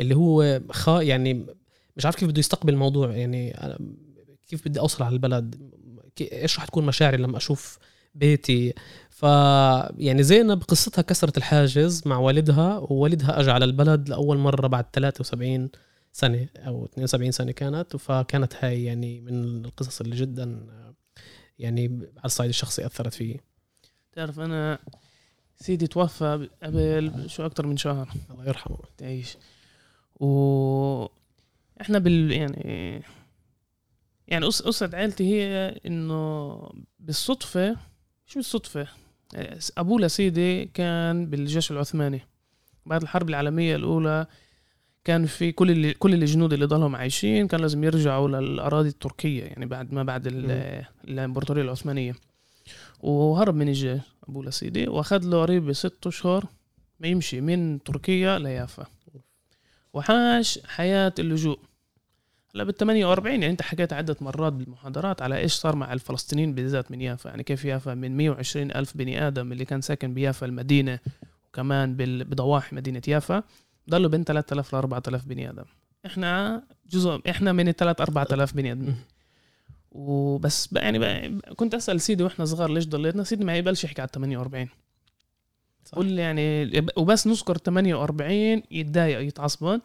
اللي 0.00 0.16
هو 0.16 0.60
خا 0.70 1.00
يعني 1.02 1.46
مش 1.96 2.04
عارف 2.04 2.16
كيف 2.16 2.28
بده 2.28 2.38
يستقبل 2.38 2.72
الموضوع. 2.72 3.10
يعني 3.16 3.56
كيف 4.48 4.68
بدي 4.68 4.80
أوصل 4.80 5.04
على 5.04 5.12
البلد؟ 5.12 5.70
إيش 6.20 6.58
رح 6.58 6.64
تكون 6.64 6.86
مشاعري 6.86 7.16
لما 7.16 7.36
أشوف 7.36 7.78
بيتي؟ 8.14 8.74
ف 9.10 9.22
يعني 9.98 10.22
زينب 10.22 10.62
قصتها 10.62 11.02
كسرت 11.02 11.36
الحاجز 11.36 12.02
مع 12.06 12.18
والدها 12.18 12.78
ووالدها 12.78 13.40
أجى 13.40 13.50
على 13.50 13.64
البلد 13.64 14.08
لأول 14.08 14.38
مرة 14.38 14.66
بعد 14.66 14.84
73 14.92 15.70
سنة 16.12 16.48
أو 16.56 16.84
72 16.84 17.30
سنة 17.32 17.52
كانت 17.52 17.96
فكانت 17.96 18.54
هاي 18.64 18.84
يعني 18.84 19.20
من 19.20 19.64
القصص 19.64 20.00
اللي 20.00 20.16
جدا 20.16 20.66
يعني 21.58 21.86
على 22.16 22.24
الصعيد 22.24 22.48
الشخصي 22.48 22.86
أثرت 22.86 23.14
فيي. 23.14 23.40
تعرف 24.12 24.40
أنا 24.40 24.78
سيدي 25.56 25.86
توفى 25.86 26.48
قبل 26.62 27.24
شو 27.30 27.46
أكتر 27.46 27.66
من 27.66 27.76
شهر. 27.76 28.08
الله 28.30 28.46
يرحمه. 28.46 28.78
تعيش. 28.98 29.36
و 30.20 31.06
إحنا 31.80 31.98
بال 31.98 32.32
يعني 32.32 33.02
يعني 34.28 34.46
قص- 34.46 34.62
قصة 34.62 34.90
عيلتي 34.94 35.24
هي 35.24 35.80
إنه 35.86 36.60
بالصدفة 36.98 37.76
مش 38.26 38.34
بالصدفة 38.34 38.88
أبوه 39.78 40.00
لسيدي 40.00 40.64
كان 40.64 41.26
بالجيش 41.26 41.70
العثماني 41.70 42.20
بعد 42.86 43.02
الحرب 43.02 43.28
العالمية 43.28 43.76
الأولى 43.76 44.26
كان 45.04 45.26
في 45.26 45.52
كل 45.52 45.70
اللي 45.70 45.94
كل 45.94 46.14
الجنود 46.14 46.52
اللي 46.52 46.64
ضلهم 46.66 46.96
عايشين 46.96 47.46
كان 47.46 47.60
لازم 47.60 47.84
يرجعوا 47.84 48.28
للأراضي 48.28 48.88
التركية 48.88 49.44
يعني 49.44 49.66
بعد 49.66 49.94
ما 49.94 50.02
بعد 50.02 50.26
ال- 50.26 50.84
الإمبراطورية 51.08 51.62
العثمانية. 51.62 52.14
وهرب 53.00 53.54
من 53.54 53.68
الجيش 53.68 54.00
أبوه 54.28 54.44
لسيدي 54.44 54.88
وأخذ 54.88 55.24
له 55.24 55.42
قريب 55.42 55.72
ست 55.72 56.06
أشهر 56.06 56.44
ما 57.00 57.06
يمشي 57.08 57.40
من 57.40 57.82
تركيا 57.82 58.38
ليافا. 58.38 58.86
وعاش 59.92 60.58
حياة 60.66 61.12
اللجوء. 61.18 61.58
هلا 62.54 62.64
بال 62.64 62.74
48 62.74 63.32
يعني 63.40 63.52
أنت 63.52 63.62
حكيت 63.62 63.92
عدة 63.92 64.16
مرات 64.20 64.52
بالمحاضرات 64.52 65.22
على 65.22 65.38
إيش 65.38 65.52
صار 65.52 65.76
مع 65.76 65.92
الفلسطينيين 65.92 66.54
بالذات 66.54 66.90
من 66.90 67.00
يافا. 67.00 67.28
يعني 67.28 67.42
كيف 67.42 67.64
يافا 67.64 67.94
من 67.94 68.16
120 68.16 68.70
ألف 68.70 68.96
بني 68.96 69.26
آدم 69.26 69.52
اللي 69.52 69.64
كان 69.64 69.80
ساكن 69.80 70.14
بيافا 70.14 70.46
المدينة 70.46 70.98
وكمان 71.48 71.96
بال- 71.96 72.24
بضواحي 72.24 72.76
مدينة 72.76 73.02
يافا 73.08 73.42
ضلوا 73.90 74.10
بين 74.10 74.24
3000 74.24 74.74
ل 74.74 74.76
4000 74.76 75.24
بني 75.26 75.50
آدم. 75.50 75.64
إحنا 76.06 76.62
جزء 76.90 77.20
إحنا 77.30 77.52
من 77.52 77.68
الثلاث 77.68 78.00
4000 78.00 78.54
بني 78.54 78.72
ادمين 78.72 78.96
وبس 79.92 80.66
بقى 80.66 80.84
يعني 80.84 80.98
بقى 80.98 81.30
كنت 81.56 81.74
أسأل 81.74 82.00
سيدي 82.00 82.22
وإحنا 82.24 82.44
صغار 82.44 82.70
ليش 82.70 82.86
ضليتنا؟ 82.86 83.24
سيدي 83.24 83.44
ما 83.44 83.56
يقبلش 83.56 83.84
يحكي 83.84 84.00
على 84.02 84.10
48 84.14 84.68
صح. 85.84 85.94
قول 85.94 86.06
لي 86.06 86.22
يعني 86.22 86.70
وبس 86.96 87.26
نذكر 87.26 87.56
48 87.56 88.62
يتضايق 88.70 89.20
يتعصبن 89.20 89.80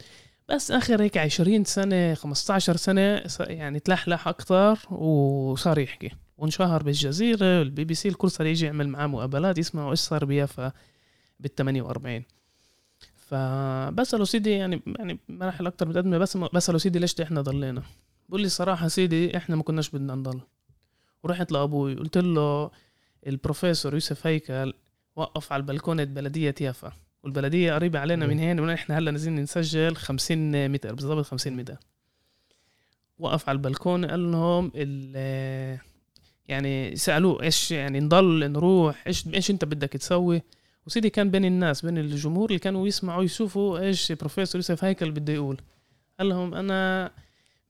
بس 0.50 0.72
آخر 0.72 1.02
هيك 1.02 1.18
20 1.18 1.64
سنة 1.64 2.14
15 2.14 2.76
سنة 2.76 3.24
يعني 3.40 3.80
تلحلح 3.80 4.28
أكثر 4.28 4.80
وصار 4.94 5.80
يحكي. 5.80 6.12
وانشهر 6.38 6.84
بالجزيرة 6.84 7.62
البي 7.62 7.84
بي 7.84 7.94
سي 7.94 8.10
الكل 8.10 8.32
صار 8.32 8.48
يجي 8.48 8.66
يعمل 8.66 8.90
معاه 8.90 9.08
مقابلات 9.08 9.58
يسمعوا 9.58 9.92
إيش 9.92 10.00
صار 10.00 10.26
بيافا 10.26 10.72
بال 11.40 11.56
48 11.56 12.24
فبسأله 13.26 14.26
سيدي 14.26 14.52
يعني 14.52 14.82
يعني 15.00 15.20
مراحل 15.30 15.68
أكثر 15.68 15.88
متقدمه 15.88 16.18
بس 16.18 16.38
بسأله 16.38 16.78
سيدي 16.78 17.00
ليش 17.00 17.22
إحنا 17.22 17.42
ضلينا؟ 17.42 17.84
بقول 18.30 18.42
لي 18.42 18.50
صراحة 18.50 18.88
سيدي 18.88 19.38
إحنا 19.38 19.56
ما 19.56 19.64
كناش 19.64 19.90
بدنا 19.90 20.16
نضل. 20.16 20.40
ورحت 21.24 21.52
لأبوي 21.52 21.96
قلت 21.96 22.18
له 22.18 22.72
البروفيسور 23.28 23.94
يوسف 23.94 24.28
هيكل 24.28 24.74
وقف 25.16 25.54
على 25.54 25.60
البلكونة 25.60 26.04
بلدية 26.04 26.56
يافا. 26.62 26.92
والبلدية 27.24 27.74
قريبة 27.74 28.00
علينا. 28.00 28.28
من 28.28 28.40
هين 28.40 28.70
إحنا 28.70 28.98
هلأ 28.98 29.12
نازلين 29.12 29.36
نسجل 29.36 29.96
50 29.96 30.70
متر 30.72 30.94
بالضبط 30.94 31.26
50 31.26 31.54
متر. 31.54 31.76
وقف 33.20 33.50
على 33.50 33.56
البلكونة 33.56 34.08
قال 34.08 34.32
لهم 34.32 34.72
ال- 34.76 35.80
يعني 36.48 36.96
سألوه 36.96 37.44
إيش 37.44 37.72
يعني 37.72 38.00
نضل 38.00 38.52
نروح 38.52 39.04
إيش 39.08 39.28
إيش 39.28 39.52
أنت 39.52 39.66
بدك 39.66 39.90
تسوي؟ 39.90 40.42
وسيدي 40.86 41.10
كان 41.10 41.32
بين 41.32 41.46
الناس 41.46 41.86
بين 41.86 41.98
الجمهور 41.98 42.50
اللي 42.50 42.60
كانوا 42.60 42.88
يسمعوا 42.88 43.24
يشوفوا 43.24 43.80
إيش 43.80 44.12
بروفيسور 44.12 44.60
يوسف 44.60 44.84
هيكل 44.84 45.12
بده 45.12 45.34
يقول. 45.34 45.62
قال 46.20 46.30
لهم 46.30 46.54
أنا 46.54 47.12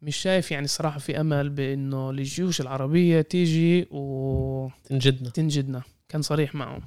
مش 0.02 0.18
شايف 0.18 0.52
يعني 0.52 0.68
صراحة 0.68 1.00
في 1.00 1.20
أمل 1.20 1.50
بإنه 1.50 2.10
الجيوش 2.10 2.62
العربية 2.62 3.22
تيجي 3.22 3.88
وتنجدنا 3.92 5.30
تنجدنا. 5.30 5.82
كان 6.10 6.22
صريح 6.22 6.56
معهم. 6.56 6.82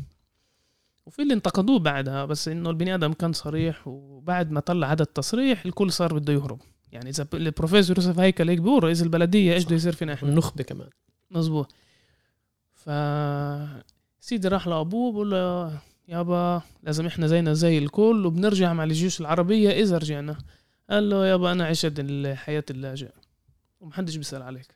وفي 1.07 1.23
اللي 1.23 1.35
انتقدوه 1.35 1.79
بعدها 1.79 2.25
بس 2.25 2.49
إنه 2.49 2.71
البني 2.71 2.95
آدم 2.95 3.13
كان 3.13 3.33
صريح 3.33 3.89
وبعد 3.89 4.51
ما 4.51 4.61
طلع 4.61 4.93
هذا 4.93 5.03
التصريح 5.03 5.65
الكل 5.67 5.93
صار 5.93 6.15
بده 6.15 6.33
يهرب. 6.33 6.61
يعني 6.93 7.11
إذا 7.11 7.27
البروفيسور 7.35 7.97
يوسف 7.97 8.19
هيكل 8.19 8.49
هيك 8.49 8.59
بيقول 8.59 8.85
رئيس 8.85 9.03
البلدية 9.03 9.55
إيش 9.55 9.65
بده 9.65 9.77
يصير 9.77 9.93
فينا 9.93 10.13
إحنا؟ 10.15 10.29
النخبه 10.29 10.65
كمان. 10.65 10.89
مزبوط 11.31 11.75
ف 12.75 12.91
سيدي 14.21 14.49
راح 14.49 14.67
لأبوه 14.67 15.13
بقول 15.13 15.31
له 15.31 15.79
يابا 16.09 16.63
لازم 16.83 17.07
إحنا 17.07 17.27
زينا 17.27 17.53
زي 17.55 17.79
الكل 17.79 18.27
وبنرجع 18.27 18.73
مع 18.73 18.85
الجيوش 18.85 19.21
العربية 19.21 19.71
إذا 19.71 19.99
رجعنا. 19.99 20.39
قال 20.91 21.11
له 21.11 21.27
يابا 21.27 21.53
أنا 21.53 21.67
عشت 21.67 21.95
الحياة 21.99 22.65
اللاجئ 22.71 23.11
ومحدش 23.81 24.17
بيسأل 24.17 24.43
عليك. 24.43 24.67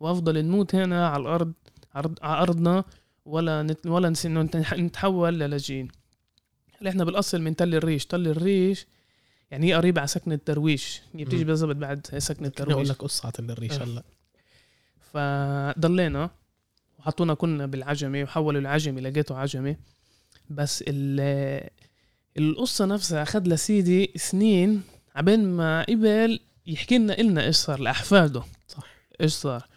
وأفضل 0.00 0.44
نموت 0.44 0.74
هنا 0.74 1.08
على 1.08 1.20
الأرض 1.22 1.52
عرض- 1.94 2.18
على 2.22 2.42
أرضنا 2.42 2.84
ولا 3.24 3.62
نت 3.62 3.86
ولا 3.86 4.14
نتحول 4.74 5.34
للاجئين 5.40 5.88
إحنا 6.88 7.04
بالأصل 7.04 7.40
من 7.40 7.56
تل 7.56 7.74
الريش. 7.74 8.06
تل 8.06 8.28
الريش 8.28 8.86
يعني 9.50 9.66
هي 9.68 9.74
قريبه 9.74 10.00
على 10.00 10.08
سكنه 10.08 10.40
درويش 10.46 11.00
هي 11.14 11.24
بتيجي. 11.24 11.44
بالضبط 11.44 11.76
بعد 11.76 12.06
أنا 12.12 12.20
أقول 12.46 12.50
درويش 12.68 12.90
لك 12.90 12.96
قصة 12.96 13.32
على 13.38 13.52
الريش 13.52 13.72
آه. 13.72 13.84
هلا. 13.84 14.02
فضلينا 15.00 16.30
وحطونا 16.98 17.34
كنا 17.34 17.66
بالعجمي 17.66 18.22
وحولوا 18.22 18.60
العجمي 18.60 19.00
لقيته 19.00 19.36
عجمي 19.36 19.76
بس 20.50 20.84
ال 20.88 21.68
القصة 22.38 22.84
نفسها 22.84 23.22
أخذ 23.22 23.42
لسيدي 23.48 24.12
سنين 24.16 24.82
عبين 25.14 25.44
ما 25.48 25.82
قبل 25.88 26.40
يحكي 26.66 26.98
لنا 26.98 27.18
إلنا 27.18 27.44
إيش 27.46 27.56
صار 27.56 27.80
لأحفاده. 27.80 28.42
صح. 28.68 28.86
إيش 29.20 29.32
صار. 29.32 29.68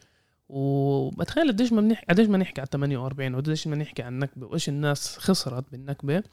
وبتخيل 0.49 1.47
قديش 1.47 1.73
ما 1.73 1.81
بنحكي 1.81 2.05
قديش 2.09 2.27
ما 2.27 2.37
نحكي 2.37 2.61
على 2.61 2.69
48 2.73 3.33
وقديش 3.35 3.67
ما 3.67 3.75
نحكي 3.75 4.03
عن 4.03 4.13
النكبة 4.13 4.47
وإيش 4.47 4.69
الناس 4.69 5.17
خسرت 5.17 5.65
بالنكبة. 5.71 6.23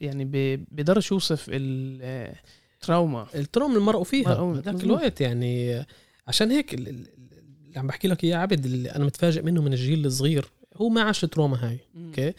يعني 0.00 0.24
ب- 0.24 0.64
بقدرش 0.70 1.12
يوصف 1.12 1.46
ال 1.52 1.74
trauma. 1.74 3.26
ال 3.34 3.40
trauma 3.40 3.74
اللي 3.74 3.84
مرقوا 3.86 4.04
فيها. 4.04 4.44
مظبوط. 4.44 4.84
الوقت 4.84 5.20
يعني 5.20 5.84
عشان 6.28 6.50
هيك 6.50 6.74
ال- 6.74 6.88
ال- 6.88 7.06
اللي 7.66 7.78
عم 7.78 7.86
بحكي 7.86 8.08
لك 8.08 8.24
إياه 8.24 8.36
عبد 8.36 8.64
اللي 8.64 8.90
أنا 8.90 9.04
متفاجئ 9.04 9.42
منه 9.42 9.62
من 9.62 9.72
الجيل 9.72 10.06
الصغير. 10.06 10.44
هو 10.76 10.88
ما 10.88 11.02
عاش 11.02 11.24
ال 11.24 11.30
trauma 11.30 11.68
هاي. 11.68 11.78
okay؟ 11.96 12.32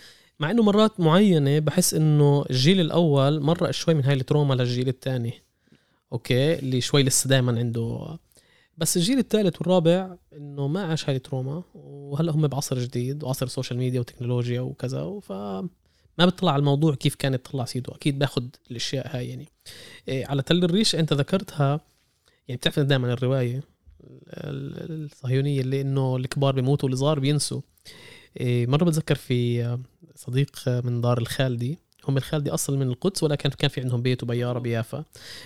مع 0.43 0.51
إنه 0.51 0.63
مرات 0.63 0.99
معينة 0.99 1.59
بحس 1.59 1.93
إنه 1.93 2.45
الجيل 2.49 2.79
الأول 2.79 3.39
مرق 3.39 3.71
شوي 3.71 3.93
من 3.93 4.05
هاي 4.05 4.13
ال 4.13 4.19
trauma 4.19 4.53
للجيل 4.53 4.87
الثاني 4.87 5.33
okay؟ 6.13 6.53
اللي 6.59 6.81
شوي 6.81 7.03
لسه 7.03 7.27
دائما 7.27 7.59
عنده. 7.59 8.17
بس 8.77 8.97
الجيل 8.97 9.19
الثالث 9.19 9.57
والرابع 9.61 10.15
إنه 10.33 10.67
ما 10.67 10.83
عاش 10.83 11.09
هاي 11.09 11.15
ال 11.15 11.22
trauma 11.22 11.63
وهلأ 11.75 12.31
هم 12.31 12.47
بعصر 12.47 12.79
جديد 12.79 13.23
وعصر 13.23 13.45
ال 13.45 13.50
social 13.50 13.79
media 13.79 13.99
وتكنولوجيا 13.99 14.61
وكذا 14.61 15.19
ف 15.19 15.31
ما 16.17 16.25
بتطلع 16.25 16.51
على 16.51 16.59
الموضوع 16.59 16.95
كيف 16.95 17.15
كان 17.15 17.33
يطلع 17.33 17.65
سيدو 17.65 17.91
أكيد 17.91 18.19
باخذ 18.19 18.43
الأشياء 18.71 19.15
هاي 19.17 19.29
يعني. 19.29 19.47
إيه 20.07 20.25
على 20.25 20.41
تل 20.41 20.63
الريش 20.63 20.95
أنت 20.95 21.13
ذكرتها 21.13 21.79
يعني 22.47 22.57
بتعرف 22.57 22.79
دائما 22.79 23.13
الرواية 23.13 23.55
ال- 23.57 23.63
ال- 24.91 25.05
الصهيونية 25.05 25.61
اللي 25.61 25.81
إنه 25.81 26.15
الكبار 26.15 26.55
بيموتوا 26.55 26.89
والصغار 26.89 27.19
بينسوا. 27.19 27.61
مره 28.41 28.85
بتذكر 28.85 29.15
في 29.15 29.65
آه، 29.65 29.79
صديق 30.15 30.49
آه، 30.67 30.81
من 30.81 31.01
دار 31.01 31.17
الخالدي. 31.17 31.79
هم 32.07 32.17
الخالدي 32.17 32.49
اصل 32.49 32.77
من 32.77 32.87
القدس 32.87 33.23
ولكن 33.23 33.49
كان 33.49 33.69
في 33.69 33.81
عندهم 33.81 34.01
بيت 34.01 34.23
وبيارة 34.23 34.59
بيافا. 34.59 35.05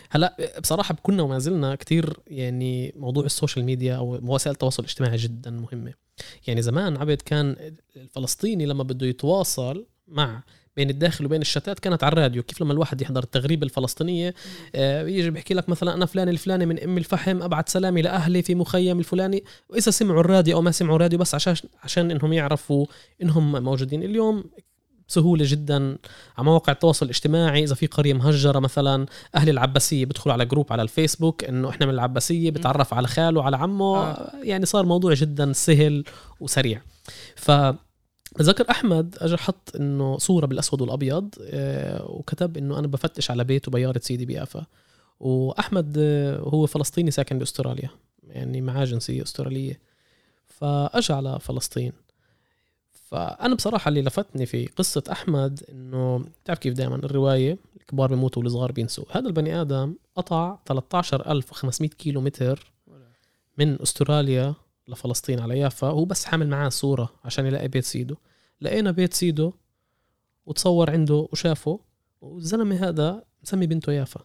هلأ 0.09 0.59
بصراحة 0.61 0.95
كنا 1.03 1.23
وما 1.23 1.39
زلنا 1.39 1.75
كثير 1.75 2.13
يعني 2.27 2.93
موضوع 2.95 3.25
ال 3.25 3.31
social 3.31 3.65
media 3.65 3.95
أو 3.95 4.19
وسائل 4.23 4.53
التواصل 4.53 4.83
الاجتماعي 4.83 5.17
جدا 5.17 5.51
مهمة. 5.51 5.93
يعني 6.47 6.61
زمان 6.61 6.97
عبد 6.97 7.21
كان 7.21 7.73
الفلسطيني 7.95 8.65
لما 8.65 8.83
بده 8.83 9.07
يتواصل 9.07 9.85
مع 10.07 10.43
بين 10.77 10.89
الداخل 10.89 11.25
وبين 11.25 11.41
الشتات 11.41 11.79
كانت 11.79 12.03
على 12.03 12.13
الراديو. 12.13 12.43
كيف 12.43 12.61
لما 12.61 12.73
الواحد 12.73 13.01
يحضر 13.01 13.23
التغريبة 13.23 13.65
الفلسطينية 13.65 14.33
آه، 14.75 15.07
يجي 15.07 15.29
بيحكي 15.29 15.53
لك 15.53 15.69
مثلا 15.69 15.93
أنا 15.93 16.05
فلان 16.05 16.29
الفلاني 16.29 16.65
من 16.65 16.79
أم 16.79 16.97
الفحم 16.97 17.41
ابعت 17.41 17.69
سلامي 17.69 18.01
لأهلي 18.01 18.41
في 18.41 18.55
مخيم 18.55 18.99
الفلاني. 18.99 19.43
وإذا 19.69 19.91
سمعوا 19.91 20.21
الراديو 20.21 20.57
أو 20.57 20.61
ما 20.61 20.71
سمعوا 20.71 20.95
الراديو 20.95 21.19
بس 21.19 21.35
عشان 21.35 21.55
عشان 21.83 22.11
إنهم 22.11 22.33
يعرفوا 22.33 22.85
إنهم 23.21 23.63
موجودين. 23.63 24.03
اليوم 24.03 24.43
بسهوله 25.09 25.45
جدا 25.47 25.97
على 26.37 26.45
مواقع 26.45 26.73
التواصل 26.73 27.05
الاجتماعي. 27.05 27.63
إذا 27.63 27.75
في 27.75 27.87
قرية 27.87 28.13
مهجرة 28.13 28.59
مثلا 28.59 29.05
أهل 29.35 29.49
العباسية 29.49 30.05
بيدخلوا 30.05 30.33
على 30.33 30.45
جروب 30.45 30.73
على 30.73 30.81
الفيسبوك 30.81 31.43
إنه 31.43 31.69
إحنا 31.69 31.85
من 31.85 31.93
العباسية 31.93 32.51
بتعرف 32.51 32.93
على 32.93 33.07
خاله 33.07 33.43
على 33.43 33.57
عمه. 33.57 33.97
آه. 33.97 34.31
يعني 34.43 34.65
صار 34.65 34.85
موضوع 34.85 35.13
جدا 35.13 35.53
سهل 35.53 36.03
وسريع. 36.39 36.81
ف 37.35 37.51
بتذكر 38.37 38.69
أحمد 38.69 39.15
اجى 39.19 39.37
حط 39.37 39.75
إنه 39.75 40.17
صورة 40.17 40.45
بالأسود 40.45 40.81
والأبيض 40.81 41.35
آه، 41.41 42.11
وكتب 42.11 42.57
إنه 42.57 42.79
أنا 42.79 42.87
بفتش 42.87 43.31
على 43.31 43.43
بيت 43.43 43.67
وبياره 43.67 43.99
سيدي 44.03 44.25
بيافا. 44.25 44.65
وأحمد 45.19 45.95
آه، 45.99 46.39
هو 46.39 46.65
فلسطيني 46.65 47.11
ساكن 47.11 47.39
بأستراليا 47.39 47.89
يعني 48.29 48.61
معاه 48.61 48.85
جنسيه 48.85 49.23
أسترالية. 49.23 49.79
فاجى 50.47 51.13
على 51.13 51.39
فلسطين. 51.39 51.93
فأنا 52.91 53.55
بصراحة 53.55 53.89
اللي 53.89 54.01
لفتني 54.01 54.45
في 54.45 54.65
قصة 54.65 55.03
أحمد 55.11 55.63
إنه 55.71 56.25
بتعرف 56.43 56.59
كيف 56.59 56.73
دائما 56.73 56.95
الرواية؟ 56.95 57.57
الكبار 57.81 58.09
بيموتوا 58.09 58.43
والصغار 58.43 58.71
بينسوا. 58.71 59.05
هذا 59.11 59.27
البني 59.27 59.61
آدم 59.61 59.95
قطع 60.15 60.57
13500 60.65 61.89
كيلو 61.89 62.21
متر 62.21 62.71
من 63.57 63.81
أستراليا. 63.81 64.53
لفلسطين 64.87 65.39
على 65.39 65.59
يافا 65.59 65.87
هو 65.87 66.05
بس 66.05 66.25
حامل 66.25 66.47
معاه 66.47 66.69
صورة 66.69 67.09
عشان 67.25 67.45
يلاقي 67.45 67.67
بيت 67.67 67.83
سيدو. 67.83 68.15
لقينا 68.61 68.91
بيت 68.91 69.13
سيدو 69.13 69.53
وتصور 70.45 70.91
عنده 70.91 71.27
وشافه 71.31 71.79
والزلمة 72.21 72.87
هذا 72.87 73.23
مسمي 73.43 73.67
بنته 73.67 73.91
يافا. 73.91 74.19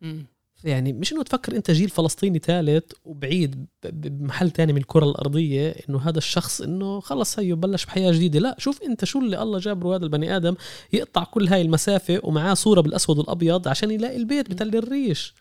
مم. 0.00 0.26
يعني 0.64 0.92
مش 0.92 1.12
إنه 1.12 1.22
تفكر 1.22 1.56
أنت 1.56 1.70
جيل 1.70 1.88
فلسطيني 1.88 2.38
ثالث 2.38 2.92
وبعيد 3.04 3.66
بمحل 3.84 4.50
تاني 4.50 4.72
من 4.72 4.78
الكرة 4.78 5.04
الأرضية 5.04 5.70
إنه 5.70 6.00
هذا 6.00 6.18
الشخص 6.18 6.60
إنه 6.60 7.00
خلص 7.00 7.38
هيو 7.38 7.56
بلش 7.56 7.84
بحياة 7.84 8.12
جديدة. 8.12 8.40
لا 8.40 8.56
شوف 8.58 8.82
أنت 8.82 9.04
شو 9.04 9.18
اللي 9.18 9.42
الله 9.42 9.58
جابره 9.58 9.96
هذا 9.96 10.04
البني 10.04 10.36
آدم 10.36 10.54
يقطع 10.92 11.24
كل 11.24 11.48
هاي 11.48 11.62
المسافة 11.62 12.20
ومعاه 12.22 12.54
صورة 12.54 12.80
بالأسود 12.80 13.18
والأبيض 13.18 13.68
عشان 13.68 13.90
يلاقي 13.90 14.16
البيت 14.16 14.50
بتل 14.50 14.76
الريش. 14.76 15.34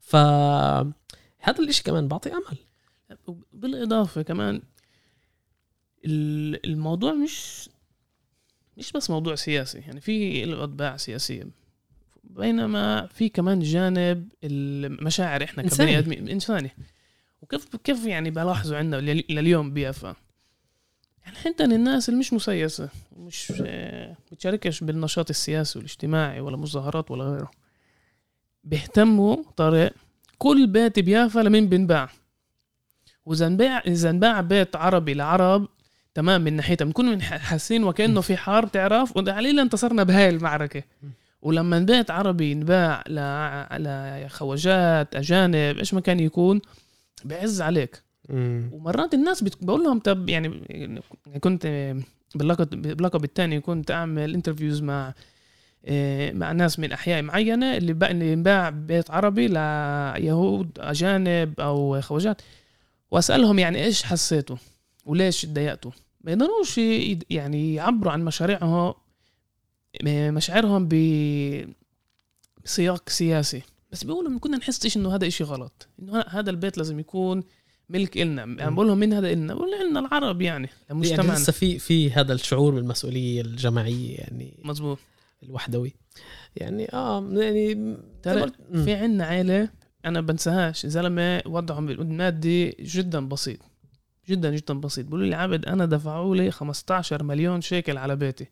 ف 0.00 0.16
هذا 0.16 1.58
الإشي 1.58 1.82
كمان 1.82 2.08
بعطي 2.08 2.32
أمل. 2.32 2.58
بالاضافه 3.52 4.22
كمان 4.22 4.62
ال- 6.04 6.66
الموضوع 6.66 7.12
مش 7.12 7.68
مش 8.76 8.92
بس 8.92 9.10
موضوع 9.10 9.34
سياسي 9.34 9.78
يعني 9.78 10.00
في 10.00 10.44
له 10.44 10.64
اطباع 10.64 10.96
سياسية. 10.96 11.48
بينما 12.24 13.06
في 13.06 13.28
كمان 13.28 13.60
جانب 13.60 14.28
المشاعر 14.44 15.44
إحنا. 15.44 15.62
كبني 15.62 15.98
آدمين 15.98 16.28
إنساني. 16.28 16.70
وكيف 17.42 17.76
كيف 17.76 18.06
يعني 18.06 18.30
بلاحظوا 18.30 18.76
عندنا 18.76 19.00
لل- 19.00 19.24
لليوم 19.30 19.72
بيافا؟ 19.74 20.16
يعني 21.24 21.36
عندنا 21.46 21.74
الناس 21.74 22.08
اللي 22.08 22.20
مش 22.20 22.32
مسيسة 22.32 22.88
مش 23.16 23.52
آه، 23.66 24.16
بتشاركش 24.32 24.84
بالنشاط 24.84 25.30
السياسي 25.30 25.78
والاجتماعي 25.78 26.40
ولا 26.40 26.56
مظاهرات 26.56 27.10
ولا 27.10 27.24
غيره. 27.24 27.50
بيهتموا 28.64 29.36
طارق 29.56 29.92
كل 30.38 30.66
بيت 30.66 30.98
بيافا 30.98 31.40
لمين 31.40 31.68
بنباع 31.68 32.10
واذا 33.26 33.46
انباع 33.46 33.82
اذا 33.86 34.10
انباع 34.10 34.40
بيت 34.40 34.76
عربي 34.76 35.14
لعرب. 35.14 35.68
تمام 36.14 36.40
من 36.40 36.52
ناحيتها 36.52 36.84
بنكون 36.84 37.22
حاسين 37.22 37.84
وكأنه 37.84 38.20
في 38.20 38.36
حرب 38.36 38.72
تعرف؟ 38.72 39.16
وعلينا 39.16 39.62
انتصرنا 39.62 40.02
بهاي 40.02 40.28
المعركة. 40.28 40.82
ولما 41.42 41.78
بيت 41.78 42.10
عربي 42.10 42.50
ينباع 42.50 43.04
لخواجات 43.78 45.16
أجانب 45.16 45.78
إيش 45.78 45.94
ما 45.94 46.00
كان 46.00 46.20
يكون 46.20 46.60
بعز 47.24 47.60
عليك. 47.62 48.02
ومرات 48.72 49.14
الناس 49.14 49.42
بقول 49.42 49.84
لهم 49.84 49.98
طب 49.98 50.28
يعني 50.28 50.62
كنت 51.40 51.94
باللقب 52.34 52.82
باللقب 52.82 53.24
الثاني 53.24 53.60
كنت 53.60 53.90
أعمل 53.90 54.34
interviews 54.34 54.82
مع 54.82 55.14
آه، 55.88 56.32
مع 56.32 56.52
ناس 56.52 56.78
من 56.78 56.92
أحياء 56.92 57.22
معينة 57.22 57.76
اللي 57.76 57.92
بقى 57.92 58.10
اللي 58.10 58.32
ينباع 58.32 58.70
بيت 58.70 59.10
عربي 59.10 59.48
ليهود 59.48 60.70
أجانب 60.78 61.60
أو 61.60 62.00
خواجات. 62.00 62.42
واسألهم 63.10 63.58
يعني 63.58 63.84
إيش 63.84 64.02
حسيتوا؟ 64.02 64.56
وليش 65.04 65.42
تضايقتوا 65.42 65.90
ما 66.20 66.32
يقدروش 66.32 66.78
يعني 67.30 67.74
يعبروا 67.74 68.12
عن 68.12 68.24
مشاريعهم 68.24 68.94
مشاعرهم 70.04 70.88
بسياق 72.64 73.08
سياسي. 73.08 73.62
بس 73.92 74.04
بيقولوا 74.04 74.38
كنا 74.38 74.56
نحس 74.56 74.96
إنه 74.96 75.14
هذا 75.14 75.26
إشي 75.26 75.44
غلط. 75.44 75.88
إنه 76.02 76.24
هذا 76.28 76.50
البيت 76.50 76.78
لازم 76.78 76.98
يكون 76.98 77.42
ملك 77.88 78.16
إلنا. 78.16 78.42
يعني 78.42 78.74
بقول 78.74 78.86
لهم 78.86 78.98
مين 78.98 79.12
هذا 79.12 79.32
إلنا؟ 79.32 79.54
بقول 79.54 79.70
لنا 79.90 80.00
العرب 80.00 80.42
يعني 80.42 80.68
لمجتمعنا. 80.90 81.22
يعني 81.24 81.40
لسه 81.40 81.52
في 81.52 81.78
في 81.78 82.10
هذا 82.10 82.32
الشعور 82.32 82.74
بالمسؤوليه 82.74 83.40
الجماعية 83.40 84.16
يعني. 84.16 84.58
مزبوط 84.64 84.98
الوحدوي. 85.42 85.94
يعني 86.56 86.92
آه 86.92 87.30
يعني 87.32 87.96
ترى 88.22 88.50
في 88.84 88.94
عندنا 88.94 89.24
عيلة 89.24 89.68
أنا 90.06 90.20
بنساهاش. 90.20 90.86
زلمه 90.86 91.42
وضعهم 91.46 91.88
المادي 91.88 92.76
جدا 92.80 93.28
بسيط. 93.28 93.58
جدا 94.28 94.56
جدا 94.56 94.74
بسيط. 94.74 95.04
بيقولوا 95.04 95.26
لي 95.26 95.34
عبد 95.34 95.66
أنا 95.66 95.86
دفعوا 95.86 96.36
لي 96.36 96.50
15 96.50 97.22
مليون 97.22 97.60
شيكل 97.60 97.98
على 97.98 98.16
بيتي. 98.16 98.46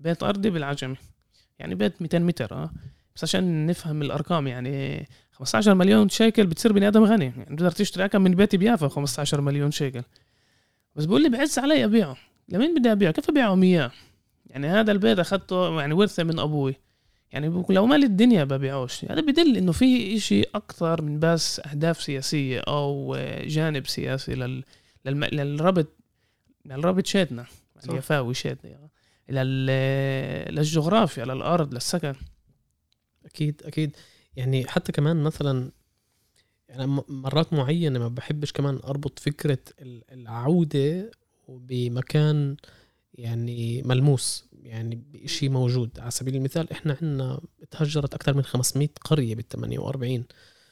بيت 0.00 0.22
أرضي 0.22 0.50
بالعجمي. 0.50 0.96
يعني 1.58 1.74
بيت 1.74 2.02
200 2.02 2.18
متر 2.18 2.54
آه. 2.54 2.70
بس 3.16 3.24
عشان 3.24 3.66
نفهم 3.66 4.02
الأرقام 4.02 4.46
يعني 4.46 5.08
15 5.32 5.74
مليون 5.74 6.08
شيكل 6.08 6.46
بتصير 6.46 6.72
بني 6.72 6.88
آدم 6.88 7.04
غني. 7.04 7.24
يعني 7.24 7.54
بتقدر 7.54 7.70
تشتري 7.70 8.04
اكم 8.04 8.22
من 8.22 8.30
بيتي 8.30 8.56
بيافا 8.56 8.88
15 8.88 9.40
مليون 9.40 9.70
شيكل. 9.70 10.02
بس 10.96 11.04
بقول 11.04 11.22
لي 11.22 11.28
بعز 11.28 11.58
علي 11.58 11.84
أبيعه. 11.84 12.16
لمين 12.48 12.78
بدي 12.78 12.92
أبيعه؟ 12.92 13.12
كيف 13.12 13.28
ابيعهم 13.30 13.62
اياه 13.62 13.90
يعني 14.46 14.66
هذا 14.66 14.92
البيت 14.92 15.18
أخذته 15.18 15.80
يعني 15.80 15.94
ورثة 15.94 16.24
من 16.24 16.38
أبوي. 16.38 16.74
يعني 17.32 17.64
لو 17.70 17.86
مال 17.86 18.04
الدنيا 18.04 18.44
ببيعوش 18.44 19.04
هذا 19.04 19.14
يعني 19.14 19.32
بدل 19.32 19.56
إنه 19.56 19.72
في 19.72 20.16
إشي 20.16 20.42
أكثر 20.42 21.02
من 21.02 21.20
بس 21.20 21.60
أهداف 21.60 22.02
سياسية 22.02 22.60
أو 22.60 23.16
جانب 23.44 23.86
سياسي 23.86 24.34
لل... 24.34 24.64
للم... 25.04 25.24
للربط 25.24 25.86
للربط 26.64 27.06
شيتنا 27.06 27.46
اليفاوي 27.88 28.34
شيتنا 28.34 28.88
لل... 29.28 29.66
للجغرافيا 30.54 31.24
للأرض 31.24 31.74
للسكن. 31.74 32.14
أكيد 33.24 33.62
أكيد. 33.64 33.96
يعني 34.36 34.66
حتى 34.66 34.92
كمان 34.92 35.22
مثلا 35.22 35.70
يعني 36.68 37.02
مرات 37.08 37.52
معينة 37.52 37.98
ما 37.98 38.08
بحبش 38.08 38.52
كمان 38.52 38.80
أربط 38.84 39.18
فكرة 39.18 39.58
العودة 40.12 41.10
بمكان 41.48 42.56
يعني 43.14 43.82
ملموس. 43.82 44.47
يعني 44.62 45.02
بشيء 45.12 45.50
موجود. 45.50 45.90
على 45.98 46.10
سبيل 46.10 46.36
المثال 46.36 46.72
إحنا 46.72 46.96
عندنا 47.02 47.40
تهجرت 47.70 48.14
أكثر 48.14 48.34
من 48.34 48.42
500 48.42 48.88
قرية 49.04 49.34
بال 49.34 49.48
48 49.48 50.24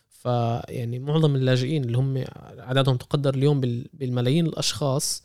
فيعني 0.09 0.99
معظم 0.99 1.37
اللاجئين 1.37 1.85
اللي 1.85 1.99
هم 1.99 2.25
عددهم 2.58 2.97
تقدر 2.97 3.34
اليوم 3.34 3.61
بالملايين 3.93 4.47
الأشخاص 4.47 5.25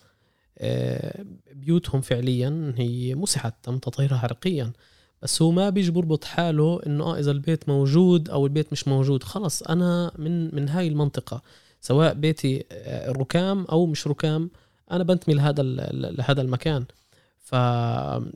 آه، 0.57 1.25
بيوتهم 1.53 2.01
فعليا 2.01 2.73
هي 2.77 3.15
مسحت 3.15 3.53
تم 3.63 3.77
تطهيرها 3.77 4.17
حرقيا. 4.17 4.73
بس 5.21 5.41
هو 5.41 5.51
ما 5.51 5.69
بيجي 5.69 5.91
بربط 5.91 6.23
حاله 6.23 6.81
إنه 6.85 7.03
آه 7.03 7.19
إذا 7.19 7.31
البيت 7.31 7.69
موجود 7.69 8.29
أو 8.29 8.45
البيت 8.45 8.71
مش 8.71 8.87
موجود 8.87 9.23
خلص 9.23 9.63
أنا 9.63 10.11
من 10.17 10.55
من 10.55 10.69
هاي 10.69 10.87
المنطقة. 10.87 11.41
سواء 11.81 12.13
بيتي 12.13 12.65
آه، 12.71 13.11
ركام 13.11 13.65
أو 13.65 13.85
مش 13.85 14.07
ركام 14.07 14.51
أنا 14.91 15.03
بنتمي 15.03 15.35
لهذا 15.35 15.63
لهذا 15.93 16.41
المكان. 16.41 16.85
ف 17.51 17.53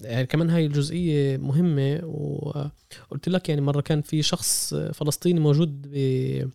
يعني 0.03 0.25
كمان 0.25 0.49
هاي 0.49 0.65
الجزئية 0.65 1.37
مهمة 1.37 2.01
وقلت 2.05 3.29
لك 3.29 3.49
يعني 3.49 3.61
مرة 3.61 3.81
كان 3.81 4.01
في 4.01 4.21
شخص 4.21 4.73
فلسطيني 4.73 5.39
موجود 5.39 5.87
ب 5.91 6.49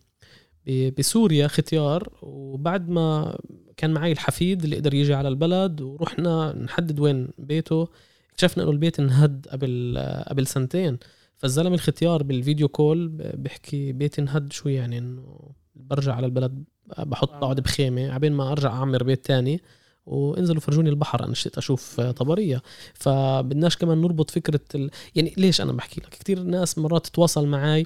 بسوريا 0.97 1.47
ختيار 1.47 2.09
وبعد 2.21 2.89
ما 2.89 3.37
كان 3.77 3.91
معي 3.93 4.11
الحفيد 4.11 4.63
اللي 4.63 4.75
قدر 4.75 4.93
يجي 4.93 5.13
على 5.13 5.27
البلد 5.27 5.81
ورحنا 5.81 6.53
نحدد 6.53 6.99
وين 6.99 7.29
بيته 7.37 7.87
اكتشفنا 8.31 8.63
إنه 8.63 8.71
البيت 8.71 8.99
انهد 8.99 9.47
قبل 9.51 9.97
قبل 10.27 10.47
سنتين. 10.47 10.97
فالزلمة 11.37 11.75
الختيار 11.75 12.23
بالفيديو 12.23 12.67
كول 12.67 13.07
بيحكي 13.35 13.91
بيتي 13.91 14.21
انهد 14.21 14.53
شو 14.53 14.69
يعني 14.69 14.97
إنه 14.97 15.51
برجع 15.75 16.13
على 16.15 16.25
البلد 16.25 16.63
بحط 16.99 17.29
بقعد 17.31 17.59
بخيمة 17.59 18.11
عبين 18.11 18.33
ما 18.33 18.51
أرجع 18.51 18.69
أعمر 18.69 19.03
بيت 19.03 19.25
تاني. 19.25 19.61
وانزلوا 20.05 20.61
فرجوني 20.61 20.89
البحر 20.89 21.23
أنا 21.23 21.31
اشتقت 21.31 21.57
أشوف 21.57 22.01
طبرية. 22.01 22.61
فبدناش 22.93 23.77
كمان 23.77 24.01
نربط 24.01 24.31
فكرة 24.31 24.59
ال... 24.75 24.91
يعني 25.15 25.33
ليش 25.37 25.61
أنا 25.61 25.71
بحكي 25.71 26.01
لك؟ 26.01 26.09
كثير 26.09 26.43
ناس 26.43 26.77
مرات 26.77 27.07
تتواصل 27.07 27.47
معي 27.47 27.85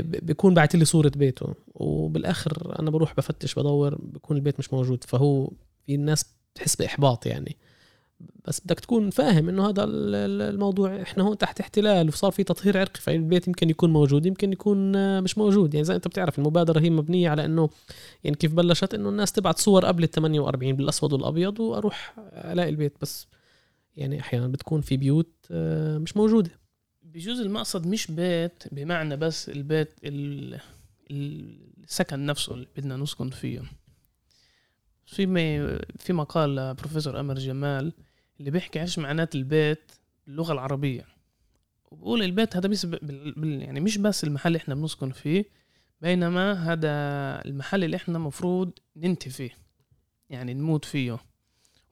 بيكون 0.00 0.54
بعت 0.54 0.76
لي 0.76 0.84
صورة 0.84 1.12
بيته. 1.16 1.54
وبالآخر 1.74 2.78
أنا 2.80 2.90
بروح 2.90 3.14
بفتش 3.16 3.54
بدور 3.54 3.94
بيكون 3.94 4.36
البيت 4.36 4.58
مش 4.58 4.72
موجود. 4.72 5.04
فهو 5.04 5.50
في 5.86 5.94
الناس 5.94 6.24
بتحس 6.54 6.76
بإحباط 6.76 7.26
يعني. 7.26 7.56
بس 8.44 8.60
بدك 8.60 8.80
تكون 8.80 9.10
فاهم 9.10 9.48
إنه 9.48 9.68
هذا 9.68 9.84
الموضوع 9.84 11.02
إحنا 11.02 11.24
هون 11.24 11.38
تحت 11.38 11.60
احتلال 11.60 12.08
وصار 12.08 12.30
في 12.30 12.44
تطهير 12.44 12.78
عرقي 12.78 13.00
فالبيت 13.00 13.48
يمكن 13.48 13.70
يكون 13.70 13.92
موجود 13.92 14.26
يمكن 14.26 14.52
يكون 14.52 14.92
مش 15.22 15.38
موجود. 15.38 15.74
يعني 15.74 15.84
زي 15.84 15.94
أنت 15.94 16.08
بتعرف 16.08 16.38
المبادرة 16.38 16.80
هي 16.80 16.90
مبنية 16.90 17.30
على 17.30 17.44
إنه 17.44 17.70
يعني 18.24 18.36
كيف 18.36 18.54
بلشت 18.54 18.94
إنه 18.94 19.08
الناس 19.08 19.32
تبعت 19.32 19.58
صور 19.58 19.84
قبل 19.84 20.04
ال 20.04 20.10
48 20.10 20.72
بالأسود 20.76 21.12
والأبيض 21.12 21.60
وأروح 21.60 22.14
ألاقي 22.32 22.68
البيت. 22.68 22.96
بس 23.00 23.26
يعني 23.96 24.20
أحيانا 24.20 24.48
بتكون 24.48 24.80
في 24.80 24.96
بيوت 24.96 25.32
آه، 25.50 25.98
مش 25.98 26.16
موجودة. 26.16 26.50
بجوز 27.02 27.40
المقصد 27.40 27.86
مش 27.86 28.10
بيت 28.10 28.64
بمعنى 28.72 29.16
بس 29.16 29.48
البيت 29.48 29.90
السكن 31.10 32.26
نفسه 32.26 32.54
اللي 32.54 32.66
بدنا 32.76 32.96
نسكن 32.96 33.30
فيه. 33.30 33.62
في 35.06 35.26
في 35.98 36.12
مقال 36.12 36.56
لبروفيسور 36.56 37.20
أمر 37.20 37.34
جمال 37.34 37.92
اللي 38.40 38.50
بيحكي 38.50 38.80
إيش 38.80 38.98
معنات 38.98 39.34
البيت 39.34 39.92
باللغة 40.26 40.52
العربية. 40.52 41.06
وبقول 41.90 42.22
البيت 42.22 42.56
هذا 42.56 42.68
بس 42.68 42.86
يعني 43.44 43.80
مش 43.80 43.98
بس 43.98 44.24
المحل 44.24 44.46
اللي 44.48 44.58
إحنا 44.58 44.74
بنسكن 44.74 45.10
فيه 45.10 45.44
بينما 46.00 46.52
هذا 46.52 46.90
المحل 47.44 47.84
اللي 47.84 47.96
إحنا 47.96 48.18
مفروض 48.18 48.70
ننتهي 48.96 49.30
فيه 49.30 49.50
يعني 50.30 50.54
نموت 50.54 50.84
فيه. 50.84 51.18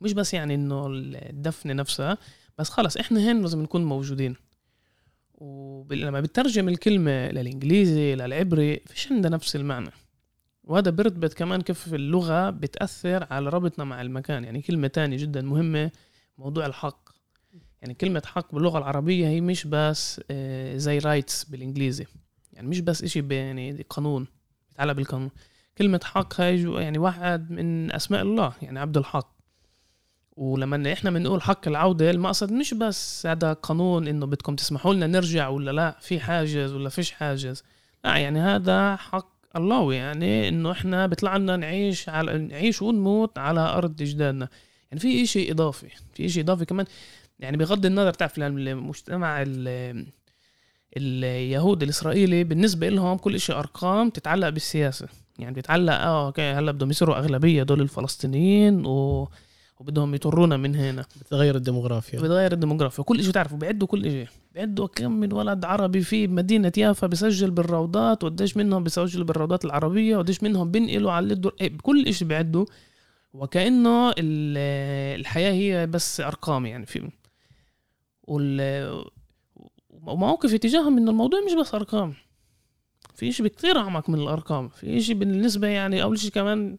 مش 0.01 0.13
بس 0.13 0.35
يعني 0.35 0.55
إنه 0.55 0.87
الدفنة 0.91 1.73
نفسها 1.73 2.19
بس 2.59 2.71
خلص 2.71 2.97
إحنا 2.97 3.21
هين 3.21 3.43
لازم 3.43 3.63
نكون 3.63 3.85
موجودين. 3.85 4.37
ولما 5.35 6.21
بترجم 6.21 6.69
الكلمة 6.69 7.29
للإنجليزي 7.29 8.15
للعبري 8.15 8.77
فيش 8.87 9.13
عندها 9.13 9.31
نفس 9.31 9.57
المعنى. 9.57 9.91
وهذا 10.65 10.91
بيرتبط 10.91 11.35
كمان 11.35 11.61
كيف 11.61 11.95
اللغة 11.95 12.51
بتأثر 12.51 13.27
على 13.31 13.49
ربطنا 13.49 13.85
مع 13.85 14.03
المكان. 14.03 14.45
يعني 14.45 14.63
كلمة 14.63 14.89
تانية 14.89 15.17
جدا 15.17 15.43
مهمة 15.43 15.91
موضوع 16.41 16.67
الحق. 16.67 17.11
يعني 17.83 17.95
كلمة 17.95 18.23
حق 18.27 18.55
باللغة 18.55 18.79
العربية 18.79 19.29
هي 19.29 19.41
مش 19.41 19.67
بس 19.67 20.21
آه، 20.31 20.77
زي 20.77 20.99
رايتس 20.99 21.45
بالإنجليزي. 21.45 22.07
يعني 22.53 22.69
مش 22.69 22.81
بس 22.81 23.03
إشي 23.03 23.25
يعني 23.31 23.87
قانون 23.91 24.27
بيتعلق 24.69 24.93
بالقانون. 24.93 25.31
كلمة 25.79 26.01
حق 26.05 26.41
هاي 26.41 26.63
يعني 26.63 26.99
واحد 26.99 27.51
من 27.51 27.93
أسماء 27.93 28.23
الله 28.23 28.53
يعني 28.63 28.79
عبد 28.79 28.97
الحق. 28.97 29.33
ولما 30.37 30.93
إحنا 30.93 31.11
بنقول 31.11 31.43
حق 31.43 31.69
العودة 31.69 32.11
المقصد 32.11 32.53
مش 32.53 32.75
بس 32.75 33.27
هذا 33.27 33.53
قانون 33.53 34.09
إنه 34.09 34.27
بدكم 34.27 34.57
تسمحوا 34.57 34.95
لنا 34.95 35.07
نرجع 35.07 35.49
ولا 35.49 35.71
لا 35.71 35.97
في 36.01 36.21
حاجز 36.21 36.73
ولا 36.73 36.89
فيش 36.89 37.13
حاجز. 37.13 37.63
لا 38.05 38.17
يعني 38.17 38.41
هذا 38.41 38.97
حق 38.97 39.31
الله 39.57 39.95
يعني 39.95 40.49
إنه 40.49 40.73
إحنا 40.73 41.07
بيطلع 41.07 41.37
لنا 41.37 41.57
نعيش 41.57 42.09
على 42.09 42.39
نعيش 42.39 42.83
ونموت 42.83 43.39
على 43.39 43.61
أرض 43.61 44.03
اجدادنا 44.03 44.49
يعني 44.91 45.01
في 45.01 45.27
شيء 45.27 45.53
إضافي 45.53 45.87
في 46.15 46.29
شيء 46.29 46.43
إضافي 46.43 46.65
كمان 46.65 46.87
يعني 47.39 47.57
بغض 47.57 47.87
النظر 47.87 48.13
تعرف 48.13 48.39
المجتمع 48.39 49.45
اليهود 50.97 51.83
الإسرائيلي 51.83 52.45
بالنسبة 52.45 52.89
لهم 52.89 53.19
كل 53.19 53.41
شيء 53.41 53.59
أرقام 53.59 54.11
تتعلق 54.11 54.49
بالسياسة. 54.49 55.09
يعني 55.39 55.55
بيتعلق 55.55 55.93
آه 55.93 56.27
okay 56.27 56.43
هلأ 56.43 56.73
بدهم 56.73 56.91
يصيروا 56.91 57.19
أغلبية 57.19 57.63
دول 57.63 57.81
الفلسطينيين 57.81 58.87
و 58.87 59.29
وبدهم 59.79 60.15
يطرونا 60.15 60.57
من 60.57 60.77
هنا. 60.77 61.05
بتغير 61.21 61.57
الديموغرافيا. 61.57 62.21
بتغير 62.21 62.53
الديموغرافيا. 62.53 63.05
كل 63.05 63.23
شيء 63.23 63.33
تعرفوا 63.33 63.59
بيعدوا 63.59 63.89
كل 63.89 64.03
شيء 64.03 64.29
بيعدوا 64.55 64.87
كم 64.87 65.13
من 65.13 65.33
ولد 65.33 65.65
عربي 65.65 66.01
في 66.01 66.27
مدينة 66.27 66.73
يافا 66.77 67.07
بيسجل 67.07 67.51
بالروضات 67.51 68.25
وقديش 68.25 68.57
منهم 68.57 68.85
بيسجلوا 68.85 69.25
بالروضات 69.25 69.65
العربية 69.65 70.17
وقديش 70.17 70.43
منهم 70.43 70.71
بينقلوا 70.71 71.13
على 71.13 71.33
الدور. 71.33 71.55
إيه 71.61 71.73
كل 71.83 72.15
شيء 72.15 72.29
بيعدوا. 72.29 72.67
وكأنه 73.35 74.11
ال- 74.11 75.21
الحياة 75.21 75.53
هي 75.53 75.87
بس 75.87 76.21
أرقام 76.21 76.67
يعني 76.67 76.87
في 76.87 77.11
وموقفي 79.91 80.59
تجاههم 80.59 80.99
إنه 80.99 81.11
الموضوع 81.11 81.41
مش 81.47 81.53
بس 81.55 81.75
أرقام. 81.75 82.15
في 83.15 83.33
شيء 83.33 83.47
كثير 83.47 83.79
أعمق 83.79 84.11
من 84.11 84.21
الأرقام. 84.21 84.69
في 84.69 85.01
شيء 85.01 85.15
بالنسبة 85.15 85.69
يعني 85.69 86.03
أول 86.03 86.19
شيء 86.19 86.31
كمان 86.31 86.79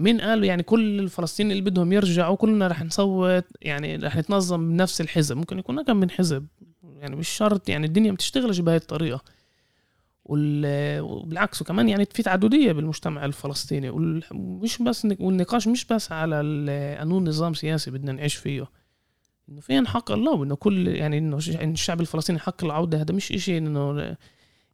مين 0.00 0.20
قال 0.20 0.44
يعني 0.44 0.62
كل 0.62 1.00
الفلسطينيين 1.00 1.58
اللي 1.58 1.70
بدهم 1.70 1.92
يرجعوا 1.92 2.36
كلنا 2.36 2.66
رح 2.66 2.82
نصوت 2.82 3.44
يعني 3.62 3.96
رح 3.96 4.16
نتنظم 4.16 4.68
بنفس 4.68 5.00
الحزب. 5.00 5.36
ممكن 5.36 5.58
يكون 5.58 5.82
كم 5.82 5.96
من 5.96 6.10
حزب. 6.10 6.46
يعني 6.98 7.16
مش 7.16 7.28
شرط 7.28 7.68
يعني 7.68 7.86
الدنيا 7.86 8.12
بتشتغلش 8.12 8.58
بهاي 8.58 8.76
الطريقة. 8.76 9.14
وال- 9.14 9.37
وبالعكس 10.28 11.62
وكمان 11.62 11.88
يعني 11.88 12.04
في 12.12 12.22
تعددية 12.22 12.72
بالمجتمع 12.72 13.24
الفلسطيني 13.24 13.90
ومش 13.90 14.82
بس 14.82 15.04
والنقاش 15.20 15.68
مش 15.68 15.84
بس 15.84 16.12
على 16.12 16.36
قانون 16.98 17.28
نظام 17.28 17.54
سياسي 17.54 17.90
بدنا 17.90 18.12
نعيش 18.12 18.34
فيه. 18.34 18.70
إنه 19.48 19.60
فين 19.60 19.86
حق 19.86 20.12
الله 20.12 20.32
وإنه 20.32 20.54
كل 20.56 20.88
يعني 20.88 21.18
إنه 21.18 21.36
الشعب 21.36 22.00
الفلسطيني 22.00 22.38
حق 22.38 22.64
العودة 22.64 23.00
هذا 23.00 23.14
مش 23.14 23.32
إشي 23.32 23.58
إنه 23.58 24.16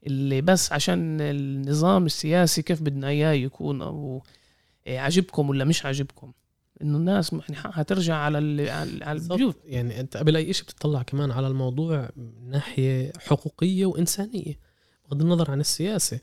اللي 0.07 0.41
بس 0.41 0.73
عشان 0.73 1.21
النظام 1.21 2.07
السياسي 2.07 2.63
كيف 2.63 2.83
بدنا 2.83 3.09
إياه 3.09 3.33
يكون 3.33 3.83
أو 3.83 4.23
عاجبكم 4.89 5.49
ولا 5.51 5.65
مش 5.65 5.87
عاجبكم. 5.87 6.33
إنه 6.83 6.99
الناس 6.99 7.33
يعني 7.33 7.55
حقها 7.57 7.83
ترجع 7.83 8.17
على 8.17 8.39
ال- 8.39 8.69
على 8.71 9.05
على 9.05 9.19
البيوت. 9.19 9.57
يعني 9.65 10.01
أنت 10.01 10.17
قبل 10.17 10.37
أي 10.37 10.53
شيء 10.53 10.65
بتطلع 10.65 11.03
كمان 11.03 11.31
على 11.31 11.47
الموضوع 11.47 12.11
من 12.17 12.51
ناحية 12.51 13.13
حقوقية 13.19 13.87
وإنسانية. 13.87 14.59
بغض 15.09 15.23
النظر 15.23 15.51
عن 15.51 15.61
السياسة. 15.61 16.21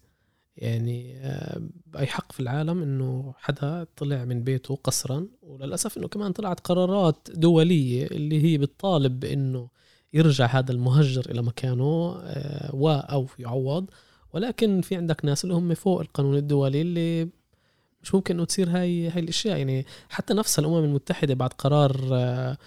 يعني 0.58 1.18
آه، 1.18 1.62
باي 1.88 2.08
حق 2.08 2.32
في 2.32 2.40
العالم 2.40 2.84
إنه 2.84 3.34
حدا 3.38 3.88
طلع 3.98 4.26
من 4.26 4.44
بيته 4.44 4.76
قسرا 4.84 5.28
وللأسف 5.42 5.98
إنه 5.98 6.08
كمان 6.08 6.32
طلعت 6.32 6.60
قرارات 6.60 7.28
دولية 7.34 8.06
اللي 8.06 8.44
هي 8.44 8.58
بتطالب 8.58 9.20
بإنه 9.20 9.70
يرجع 10.14 10.46
هذا 10.46 10.72
المهجر 10.72 11.32
إلى 11.32 11.42
مكانه 11.42 12.16
آه، 12.24 12.76
و 12.76 12.90
أو 12.90 13.28
يعوض. 13.40 13.86
ولكن 14.34 14.82
في 14.82 14.96
عندك 14.96 15.26
ناس 15.26 15.44
اللي 15.44 15.56
هم 15.56 15.74
فوق 15.74 16.02
القانون 16.02 16.38
الدولي 16.38 16.82
اللي 16.82 17.30
مش 18.04 18.16
ممكن 18.16 18.36
إنه 18.36 18.46
تصير 18.46 18.70
هاي 18.70 19.10
هاي 19.10 19.20
الأشياء. 19.20 19.58
يعني 19.58 19.86
حتى 20.10 20.34
نفسها 20.34 20.62
الأمم 20.62 20.84
المتحدة 20.84 21.34
بعد 21.34 21.54
قرار 21.54 22.10
آه، 22.14 22.16
آه، 22.52 22.58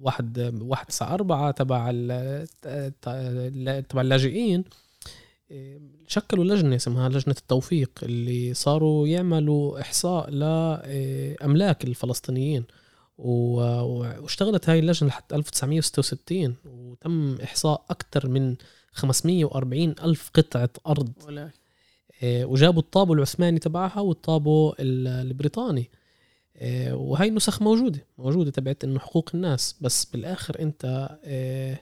واحد 0.00 0.58
واحد 0.62 0.86
تسعة 0.86 1.14
أربعة 1.14 1.50
تبع 1.50 1.90
تبع 3.88 4.00
اللاجئين. 4.02 4.64
آه، 5.52 5.80
شكلوا 6.08 6.44
لجنة 6.44 6.76
اسمها 6.76 7.08
لجنة 7.08 7.34
التوفيق 7.38 7.90
اللي 8.02 8.54
صاروا 8.54 9.08
يعملوا 9.08 9.80
إحصاء 9.80 10.30
لأملاك 10.30 11.84
الفلسطينيين. 11.84 12.64
و- 13.18 13.60
و- 13.60 14.14
واشتغلت 14.22 14.68
هاي 14.68 14.78
اللجنة 14.78 15.08
لحد 15.08 15.32
1966 15.32 16.54
وتم 16.64 17.36
إحصاء 17.44 17.84
أكثر 17.90 18.28
من 18.28 18.56
540 18.92 19.94
ألف 20.04 20.30
قطعة 20.34 20.70
أرض. 20.86 21.12
آه، 22.22 22.44
وجابوا 22.44 22.82
الطابو 22.82 23.14
العثماني 23.14 23.58
تبعها 23.58 24.00
والطابو 24.00 24.74
ال- 24.80 25.08
البريطاني. 25.08 25.80
آه، 25.80 25.99
وهي 26.92 27.28
النسخ 27.28 27.62
موجودة 27.62 28.06
موجودة 28.18 28.50
تبعت 28.50 28.84
إنه 28.84 28.98
حقوق 28.98 29.30
الناس 29.34 29.76
بس 29.80 30.04
بالآخر 30.04 30.60
أنت 30.60 31.08
آه، 31.24 31.80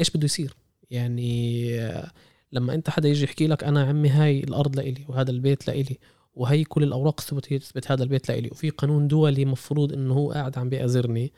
إيش 0.00 0.10
بده 0.10 0.24
يصير 0.24 0.54
يعني 0.90 1.74
آه، 1.80 2.10
لما 2.52 2.74
أنت 2.74 2.90
حدا 2.90 3.08
يجي 3.08 3.24
يحكي 3.24 3.46
لك 3.46 3.64
أنا 3.64 3.84
عمي 3.84 4.08
هاي 4.08 4.40
الأرض 4.40 4.76
لإلي 4.76 5.04
وهذا 5.08 5.30
البيت 5.30 5.68
لإلي 5.68 5.98
وهي 6.34 6.64
كل 6.64 6.82
الأوراق 6.82 7.20
الثبوتيه 7.20 7.58
تثبت 7.58 7.90
هذا 7.90 8.02
البيت 8.02 8.28
لإلي 8.28 8.48
وفي 8.50 8.70
قانون 8.70 9.08
دولي 9.08 9.44
مفروض 9.44 9.92
إنه 9.92 10.14
هو 10.14 10.32
قاعد 10.32 10.58
عم 10.58 10.68
بيأذرني 10.68 11.32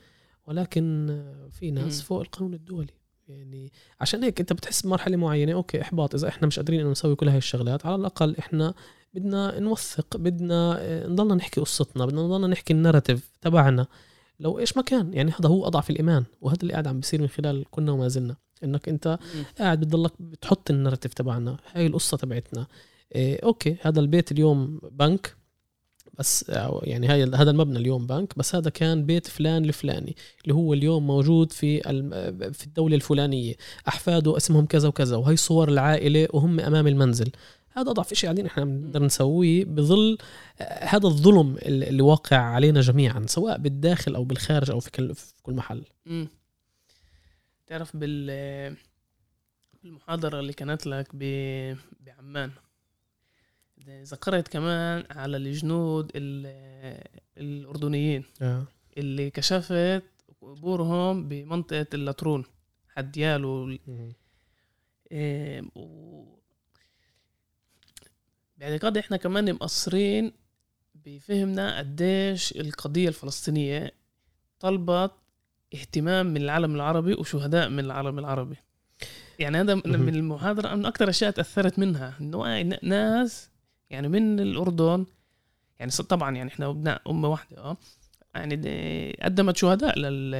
ولكن 0.47 1.07
آه، 1.09 1.47
في 1.49 1.71
ناس 1.71 1.99
مم. 1.99 2.05
فوق 2.05 2.21
القانون 2.21 2.53
الدولي 2.53 2.93
يعني 3.27 3.71
عشان 4.01 4.23
هيك 4.23 4.39
أنت 4.39 4.53
بتحس 4.53 4.81
بمرحلة 4.81 5.17
معينة 5.17 5.53
okay 5.53 5.81
إحباط 5.81 6.15
إذا 6.15 6.27
إحنا 6.27 6.47
مش 6.47 6.59
قادرين 6.59 6.79
إنه 6.79 6.91
نسوي 6.91 7.15
كل 7.15 7.29
هاي 7.29 7.37
الشغلات 7.37 7.85
على 7.85 7.95
الأقل 7.95 8.35
إحنا 8.37 8.73
بدنا 9.13 9.59
نوثق 9.59 10.17
بدنا 10.17 10.75
آه، 10.79 11.07
نضلنا 11.07 11.35
نحكي 11.35 11.61
قصتنا 11.61 12.05
بدنا 12.05 12.21
نضلنا 12.21 12.47
نحكي 12.47 12.73
ال 12.73 12.79
narrative 12.79 13.31
تبعنا. 13.41 13.87
لو 14.39 14.59
إيش 14.59 14.77
ما 14.77 14.83
كان 14.83 15.13
يعني 15.13 15.31
هذا 15.31 15.49
هو 15.49 15.67
أضعف 15.67 15.89
الإيمان 15.89 16.23
وهذا 16.41 16.61
اللي 16.61 16.73
قاعد 16.73 16.87
عم 16.87 16.99
بيصير 16.99 17.21
من 17.21 17.27
خلال 17.27 17.65
كنا 17.71 17.91
وما 17.91 18.07
زلنا. 18.07 18.35
إنك 18.63 18.89
أنت 18.89 19.19
قاعد 19.59 19.79
بتضلك 19.79 20.11
بتحط 20.19 20.71
ال 20.71 20.75
narrative 20.75 21.13
تبعنا 21.13 21.57
هاي 21.73 21.87
القصة 21.87 22.17
تبعتنا. 22.17 22.67
إيه 23.15 23.43
okay 23.43 23.77
هذا 23.81 23.99
البيت 23.99 24.31
اليوم 24.31 24.81
بنك 24.91 25.35
بس 26.19 26.49
أو 26.49 26.81
يعني 26.83 27.07
هاي 27.07 27.23
هذا 27.23 27.51
المبنى 27.51 27.79
اليوم 27.79 28.07
بنك 28.07 28.37
بس 28.37 28.55
هذا 28.55 28.69
كان 28.69 29.05
بيت 29.05 29.27
فلان 29.27 29.65
الفلاني 29.65 30.15
اللي 30.43 30.53
هو 30.53 30.73
اليوم 30.73 31.07
موجود 31.07 31.51
في 31.51 31.81
في 32.53 32.65
الدولة 32.65 32.95
الفلانية. 32.95 33.53
أحفاده 33.87 34.37
اسمهم 34.37 34.65
كذا 34.65 34.87
وكذا 34.87 35.17
وهي 35.17 35.35
صور 35.35 35.69
العائلة 35.69 36.27
وهم 36.33 36.59
أمام 36.59 36.87
المنزل. 36.87 37.31
هذا 37.79 37.91
أضعف 37.91 38.13
شيء 38.13 38.27
قاعدين 38.27 38.45
إحنا 38.45 38.65
بنقدر 38.65 39.03
نسويه 39.03 39.65
بظل 39.65 40.17
آه، 40.61 40.63
هذا 40.85 41.07
الظلم 41.07 41.57
اللي 41.61 42.01
واقع 42.01 42.37
علينا 42.37 42.81
جميعا 42.81 43.25
سواء 43.27 43.57
بالداخل 43.57 44.15
أو 44.15 44.23
بالخارج 44.23 44.71
أو 44.71 44.79
في 44.79 44.91
كل 44.91 45.15
في 45.15 45.33
كل 45.43 45.53
محل. 45.53 45.83
مم. 46.05 46.27
تعرف 47.67 47.97
بال 47.97 48.75
بالمحاضرة 49.83 50.39
اللي 50.39 50.53
كانت 50.53 50.87
لك 50.87 51.07
ب... 51.13 51.23
بعمان 51.99 52.51
ذكرت 53.89 54.47
كمان 54.47 55.03
على 55.11 55.37
الجنود 55.37 56.11
ال... 56.15 56.47
الأردنيين 57.37 58.23
اللي 58.97 59.29
كشفت 59.29 60.03
قبورهم 60.41 61.27
بمنطقة 61.29 61.87
اللاترون 61.93 62.43
حد 62.89 63.17
يالو 63.17 63.77
إيه، 65.11 65.61
و... 65.75 66.08
باعتقادي 68.59 68.99
إحنا 68.99 69.17
كمان 69.17 69.53
مقصرين 69.53 70.31
بفهمنا 71.05 71.77
قديش 71.77 72.51
القضية 72.51 73.07
الفلسطينية 73.07 73.91
طلبت 74.59 75.11
اهتمام 75.73 76.25
من 76.25 76.37
العالم 76.41 76.75
العربي 76.75 77.13
وشهداء 77.13 77.69
من 77.69 77.79
العالم 77.79 78.19
العربي. 78.19 78.55
يعني 79.39 79.57
هذا 79.57 79.75
من 79.75 80.15
المحاضرة 80.15 80.75
من 80.75 80.85
أكثر 80.85 81.09
أشياء 81.09 81.31
تأثرت 81.31 81.79
منها 81.79 82.13
إنه 82.21 82.61
ن- 82.61 82.77
ناس 82.83 83.49
يعني 83.89 84.07
من 84.07 84.39
الأردن 84.39 85.05
يعني 85.79 85.91
طبعا 85.91 86.35
يعني 86.35 86.49
إحنا 86.49 86.69
أبناء 86.69 87.01
أمة 87.09 87.27
واحدة 87.27 87.57
أه 87.57 87.77
يعني 88.35 89.17
قدمت 89.23 89.57
شهداء 89.57 89.99
لل... 89.99 90.31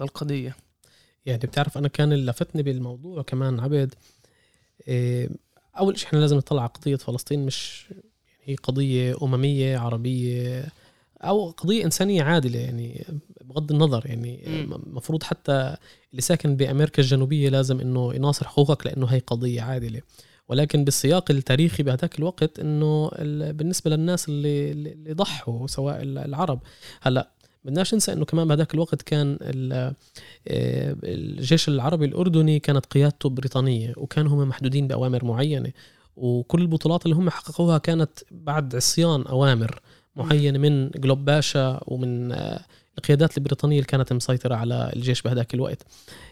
للقضية. 0.00 0.56
يعني 1.26 1.38
بتعرف 1.38 1.78
أنا 1.78 1.88
كان 1.88 2.12
اللي 2.12 2.30
لفتني 2.30 2.62
بالموضوع 2.62 3.22
كمان 3.22 3.60
عبد 3.60 3.94
إيه، 4.88 5.28
أول 5.78 5.98
شيء 5.98 6.08
إحنا 6.08 6.18
لازم 6.18 6.36
نطلع 6.36 6.62
على 6.62 6.70
قضية 6.70 6.96
فلسطين 6.96 7.46
مش 7.46 7.86
يعني 7.90 8.02
هي 8.44 8.54
قضية 8.54 9.16
أممية 9.22 9.78
عربية 9.78 10.66
أو 11.22 11.50
قضية 11.50 11.84
إنسانية 11.84 12.22
عادلة 12.22 12.58
يعني 12.58 13.04
بغض 13.44 13.72
النظر 13.72 14.06
يعني. 14.06 14.46
المفروض 14.86 15.22
حتى 15.22 15.76
اللي 16.10 16.22
ساكن 16.22 16.56
بأمريكا 16.56 17.02
الجنوبية 17.02 17.48
لازم 17.48 17.80
إنه 17.80 18.14
يناصر 18.14 18.46
حقوقك 18.48 18.86
لأنه 18.86 19.06
هي 19.06 19.18
قضية 19.18 19.62
عادلة 19.62 20.00
ولكن 20.48 20.84
بالسياق 20.84 21.30
التاريخي 21.30 21.82
بهذاك 21.82 22.18
الوقت 22.18 22.58
إنه 22.58 23.10
ال- 23.14 23.52
بالنسبة 23.52 23.90
للناس 23.90 24.28
اللي 24.28 24.70
اللي 24.70 25.12
ضحوا 25.12 25.66
سواء 25.66 26.02
العرب 26.02 26.60
هلأ 27.02 27.30
بدناش 27.64 27.94
ننسى 27.94 28.12
إنه 28.12 28.24
كمان 28.24 28.48
بهذاك 28.48 28.74
الوقت 28.74 29.02
كان 29.02 29.38
آه، 29.72 29.94
الجيش 31.04 31.68
العربي 31.68 32.04
الأردني 32.04 32.58
كانت 32.58 32.86
قيادته 32.86 33.28
بريطانية 33.28 33.92
وكانوا 33.96 34.32
هم 34.32 34.48
محدودين 34.48 34.88
بأوامر 34.88 35.24
معينة 35.24 35.72
وكل 36.16 36.62
البطولات 36.62 37.04
اللي 37.04 37.16
هم 37.16 37.30
حققوها 37.30 37.78
كانت 37.78 38.10
بعد 38.30 38.76
عصيان 38.76 39.22
أوامر 39.22 39.80
معينة 40.16 40.58
من 40.58 40.90
جلوب 40.90 41.24
باشا 41.24 41.80
ومن 41.86 42.32
آه، 42.32 42.64
القيادات 42.98 43.38
البريطانية 43.38 43.76
اللي 43.76 43.86
كانت 43.86 44.12
مسيطرة 44.12 44.54
على 44.54 44.92
الجيش 44.96 45.22
بهذاك 45.22 45.54
الوقت. 45.54 45.82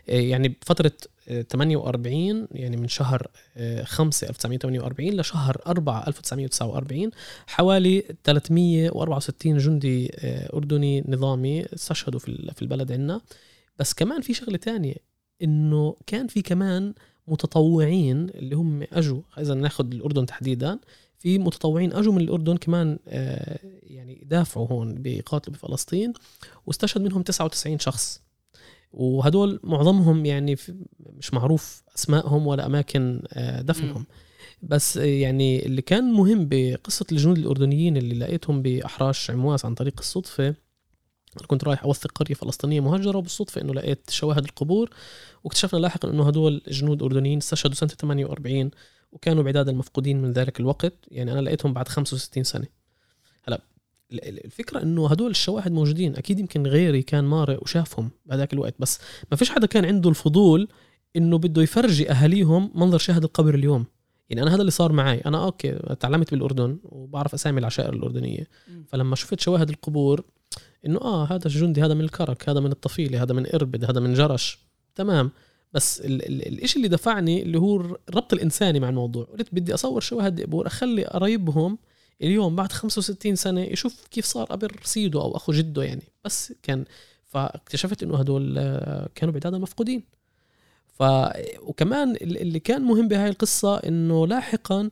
آه، 0.09 0.13
يعني 0.13 0.49
بفترة 0.49 0.93
آه، 1.29 1.43
48 1.43 2.49
يعني 2.51 2.77
من 2.77 2.89
شهر 2.89 3.27
5 3.83 4.29
1948 4.29 5.17
لشهر 5.21 5.57
4 5.67 6.09
1949 6.09 7.11
حوالي 7.47 8.05
364 8.25 9.59
جندي 9.59 10.11
أردني 10.55 11.05
نظامي 11.09 11.65
استشهدوا 11.75 12.21
في 12.21 12.63
البلد 12.63 12.93
عندنا. 12.93 13.21
بس 13.79 13.95
كمان 13.95 14.21
في 14.21 14.35
شغلة 14.35 14.57
تانية 14.57 14.95
إنه 15.43 15.97
كان 16.07 16.27
في 16.27 16.43
كمان 16.43 16.95
متطوعين 17.29 18.31
اللي 18.31 18.57
هم 18.57 18.83
أجوا 18.93 19.21
إذا 19.39 19.55
ناخذ 19.55 19.87
الأردن 19.93 20.27
تحديدا 20.27 20.79
في 21.23 21.39
متطوعين 21.39 21.93
أجوا 21.93 22.13
من 22.13 22.21
الأردن 22.21 22.57
كمان 22.57 22.99
آه، 23.09 23.59
يعني 23.83 24.23
دافعوا 24.27 24.69
هون 24.69 24.95
بيقاتلوا 24.95 25.57
بفلسطين 25.57 26.13
واستشهد 26.67 27.03
منهم 27.03 27.23
99 27.23 27.79
شخص. 27.79 28.23
وهدول 28.93 29.61
معظمهم 29.65 30.27
يعني 30.27 30.57
مش 31.01 31.35
معروف 31.35 31.83
أسمائهم 31.97 32.47
ولا 32.47 32.67
أماكن 32.67 33.23
آه، 33.33 33.61
دفنهم. 33.61 34.05
بس 34.63 34.97
يعني 34.97 35.67
اللي 35.67 35.83
كان 35.83 36.13
مهم 36.13 36.49
بقصة 36.51 37.07
الجنود 37.13 37.39
الأردنيين 37.39 37.97
اللي 37.97 38.15
لقيتهم 38.15 38.63
بأحراش 38.63 39.31
عمواس 39.31 39.65
عن 39.65 39.75
طريق 39.75 39.95
الصدفة 39.99 40.55
أنا 41.37 41.47
كنت 41.47 41.65
رايح 41.65 41.85
أوثق 41.85 42.13
قرية 42.13 42.35
فلسطينية 42.35 42.81
مهجرة 42.81 43.19
وبالصدفة 43.19 43.61
إنه 43.61 43.75
لقيت 43.75 44.11
شواهد 44.11 44.45
القبور 44.45 44.91
واكتشفنا 45.45 45.79
لاحقا 45.79 46.11
إنه 46.11 46.27
هدول 46.29 46.63
جنود 46.69 47.03
أردنيين 47.03 47.39
استشهدوا 47.39 47.77
سنة 47.77 47.89
48 47.89 48.71
وكانوا 49.13 49.43
بعداد 49.43 49.69
المفقودين 49.69 50.23
من 50.23 50.33
ذلك 50.33 50.61
الوقت 50.61 50.95
يعني 51.09 51.33
أنا 51.33 51.41
لقيتهم 51.41 51.73
بعد 51.73 51.89
65 51.89 52.45
سنة. 52.45 52.67
هلأ 53.43 53.61
الفكرة 54.13 54.83
إنه 54.83 55.09
هدول 55.09 55.31
الشواهد 55.31 55.73
موجودين 55.73 56.17
أكيد 56.17 56.41
يمكن 56.41 56.67
غيري 56.67 57.03
كان 57.03 57.25
مارق 57.25 57.63
وشافهم 57.63 58.11
بهذاك 58.27 58.53
الوقت 58.53 58.75
بس 58.79 59.01
ما 59.31 59.37
فيش 59.37 59.51
حدا 59.51 59.67
كان 59.67 59.85
عنده 59.85 60.11
الفضول 60.11 60.69
إنه 61.17 61.39
بده 61.39 61.63
يفرجي 61.63 62.11
أهاليهم 62.11 62.71
منظر 62.75 62.99
شاهد 62.99 63.25
القبر 63.25 63.55
اليوم. 63.55 63.85
يعني 64.31 64.43
أنا 64.43 64.55
هذا 64.55 64.61
اللي 64.61 64.71
صار 64.71 64.93
معي. 64.93 65.19
أنا 65.19 65.45
أوكي 65.45 65.73
تعلمت 66.01 66.31
بالأردن 66.31 66.79
وبعرف 66.85 67.35
أسامي 67.35 67.61
العشائر 67.61 67.93
الأردنية. 67.93 68.49
فلما 68.87 69.17
شفت 69.17 69.41
شواهد 69.41 69.69
القبور 69.69 70.25
إنه 70.87 71.01
آه 71.01 71.25
هذا 71.25 71.47
الجندي 71.47 71.83
هذا 71.83 71.95
من 71.95 72.01
الكرك 72.01 72.49
هذا 72.49 72.61
من 72.61 72.73
الطفيلة 72.73 73.23
هذا 73.23 73.35
من 73.35 73.55
إربد 73.55 73.85
هذا 73.85 74.01
من 74.01 74.15
جرش 74.15 74.59
تمام. 74.95 75.31
بس 75.75 76.01
ال- 76.01 76.29
ال- 76.29 76.49
الإشي 76.49 76.77
اللي 76.77 76.89
دفعني 76.89 77.43
اللي 77.43 77.59
هو 77.59 77.77
الربط 78.09 78.33
الإنساني 78.33 78.81
مع 78.81 78.89
الموضوع. 78.89 79.25
قلت 79.25 79.49
بدي 79.55 79.75
أصور 79.75 80.01
شواهد 80.01 80.41
قبور 80.41 80.67
أخلي 80.67 81.05
قرايبهم 81.05 81.79
اليوم 82.23 82.57
بعد 82.57 82.73
65 82.73 83.37
سنة 83.37 83.61
يشوف 83.61 84.07
كيف 84.11 84.25
صار 84.25 84.45
قبر 84.47 84.77
سيده 84.85 85.21
أو 85.23 85.37
أخو 85.37 85.53
جده 85.53 85.83
يعني. 85.83 86.03
بس 86.25 86.53
كان 86.63 86.85
فاكتشفت 87.25 88.03
إنه 88.03 88.17
هدول 88.19 88.55
آه، 88.59 89.09
كانوا 89.15 89.33
بعداد 89.35 89.55
المفقودين 89.55 90.03
ف 90.99 91.03
وكمان 91.63 92.17
اللي 92.17 92.59
كان 92.61 92.83
مهم 92.83 93.09
بهاي 93.09 93.29
القصة 93.29 93.77
إنه 93.77 94.27
لاحقا 94.27 94.91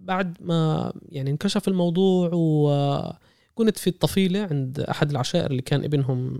بعد 0.00 0.36
ما 0.40 0.92
يعني 1.08 1.30
انكشف 1.30 1.68
الموضوع 1.68 2.30
وكنت 2.32 3.78
في 3.78 3.86
الطفيلة 3.90 4.40
عند 4.40 4.80
أحد 4.80 5.10
العشائر 5.10 5.50
اللي 5.50 5.62
كان 5.62 5.84
ابنهم 5.84 6.38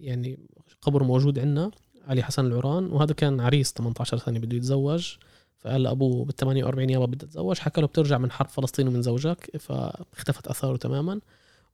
يعني 0.00 0.38
قبر 0.82 1.02
موجود 1.02 1.38
عندنا. 1.38 1.70
علي 2.06 2.22
حسن 2.22 2.46
العران 2.46 2.86
وهذا 2.86 3.12
كان 3.12 3.40
عريس 3.40 3.72
18 3.72 4.18
سنة 4.18 4.38
بده 4.38 4.56
يتزوج. 4.56 5.14
فقال 5.58 5.82
لأبوه 5.82 6.24
بال 6.24 6.36
48 6.36 6.90
يابا 6.90 7.06
بدي 7.06 7.26
اتزوج 7.26 7.58
حكى 7.58 7.80
له 7.80 7.86
بترجع 7.86 8.18
من 8.18 8.30
حرب 8.30 8.48
فلسطين 8.48 8.88
ومن 8.88 9.02
زوجك. 9.02 9.56
فاختفت 9.60 10.46
آثاره 10.46 10.76
تماما. 10.76 11.20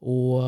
و 0.01 0.40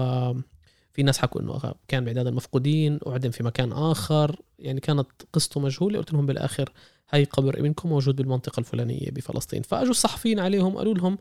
في 0.93 1.03
ناس 1.03 1.19
حكوا 1.19 1.41
إنه 1.41 1.75
كان 1.89 2.05
بعداد 2.05 2.27
المفقودين 2.27 2.99
اعدم 3.07 3.31
في 3.31 3.43
مكان 3.45 3.73
آخر. 3.73 4.41
يعني 4.59 4.81
كانت 4.81 5.07
قصته 5.33 5.61
مجهولة. 5.61 5.99
قلت 5.99 6.13
لهم 6.13 6.27
بالآخر 6.27 6.73
هاي 7.11 7.25
قبر 7.25 7.59
ابنكم 7.59 7.89
موجود 7.89 8.17
بالمنطقة 8.17 8.61
الفلانية 8.61 9.11
بفلسطين. 9.11 9.63
فأجوا 9.63 9.91
الصحفيين 9.91 10.41
عليهم 10.41 10.77
قالوا 10.77 10.95
لهم 10.95 11.19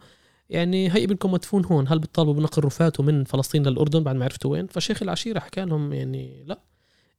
يعني 0.49 0.95
هي 0.95 1.03
ابنكم 1.03 1.31
مدفون 1.31 1.65
هون 1.65 1.87
هل 1.87 1.99
بتطالبوا 1.99 2.33
بنقل 2.33 2.63
رفاته 2.63 3.03
من 3.03 3.23
فلسطين 3.23 3.67
للأردن 3.67 4.03
بعد 4.03 4.15
ما 4.15 4.23
عرفتوا 4.23 4.51
وين؟ 4.51 4.67
فشيخ 4.67 5.03
العشيرة 5.03 5.39
حكى 5.39 5.65
لهم 5.65 5.93
يعني 5.93 6.43
لا. 6.45 6.59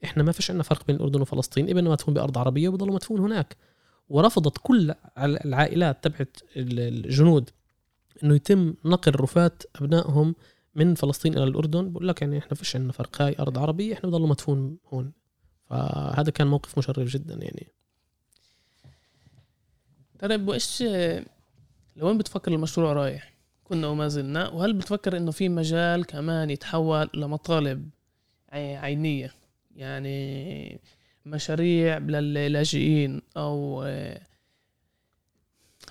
إحنا 0.05 0.23
ما 0.23 0.33
فيش 0.33 0.51
عندنا 0.51 0.63
فرق 0.63 0.87
بين 0.87 0.97
الأردن 0.97 1.21
وفلسطين 1.21 1.71
ابننا 1.71 1.91
مدفون 1.91 2.15
بأرض 2.15 2.39
عربية 2.39 2.69
وبضل 2.69 2.93
مدفون 2.93 3.21
هناك. 3.21 3.57
ورفضت 4.09 4.59
كل 4.63 4.95
العائلات 5.19 6.05
تبعت 6.05 6.37
الجنود 6.57 7.51
إنه 8.25 8.35
يتم 8.35 8.75
نقل 8.85 9.21
رفات 9.21 9.63
أبنائهم 9.77 10.35
من 10.75 10.95
فلسطين 10.95 11.35
إلى 11.35 11.45
الأردن. 11.45 11.93
بقول 11.93 12.09
لك 12.09 12.23
يعني 12.23 12.39
إحنا 12.39 12.55
فيش 12.55 12.77
عندنا 12.77 12.93
فرق. 12.93 13.23
هاي 13.23 13.37
أرض 13.41 13.59
عربية 13.59 13.95
إحنا 13.95 14.11
بضل 14.11 14.23
مدفون 14.23 14.77
هون. 14.93 15.13
فهذا 15.71 16.31
كان 16.31 16.47
موقف 16.47 16.79
مشرف 16.79 17.09
جدا 17.09 17.35
يعني. 17.35 17.67
طيب 20.19 20.49
وايش 20.49 20.83
لوين 21.97 22.19
بتفكر 22.19 22.53
المشروع 22.53 22.93
رايح؟ 22.93 23.35
كنا 23.65 23.87
وما 23.87 24.09
زلنا. 24.09 24.49
وهل 24.49 24.73
بتفكر 24.73 25.17
إنه 25.17 25.31
في 25.31 25.49
مجال 25.49 26.05
كمان 26.05 26.51
يتحول 26.51 27.11
لمطالب 27.15 27.91
عينية؟ 28.53 29.35
يعني 29.77 30.81
مشاريع 31.27 31.99
للاجئين 31.99 33.23
أو 33.37 33.85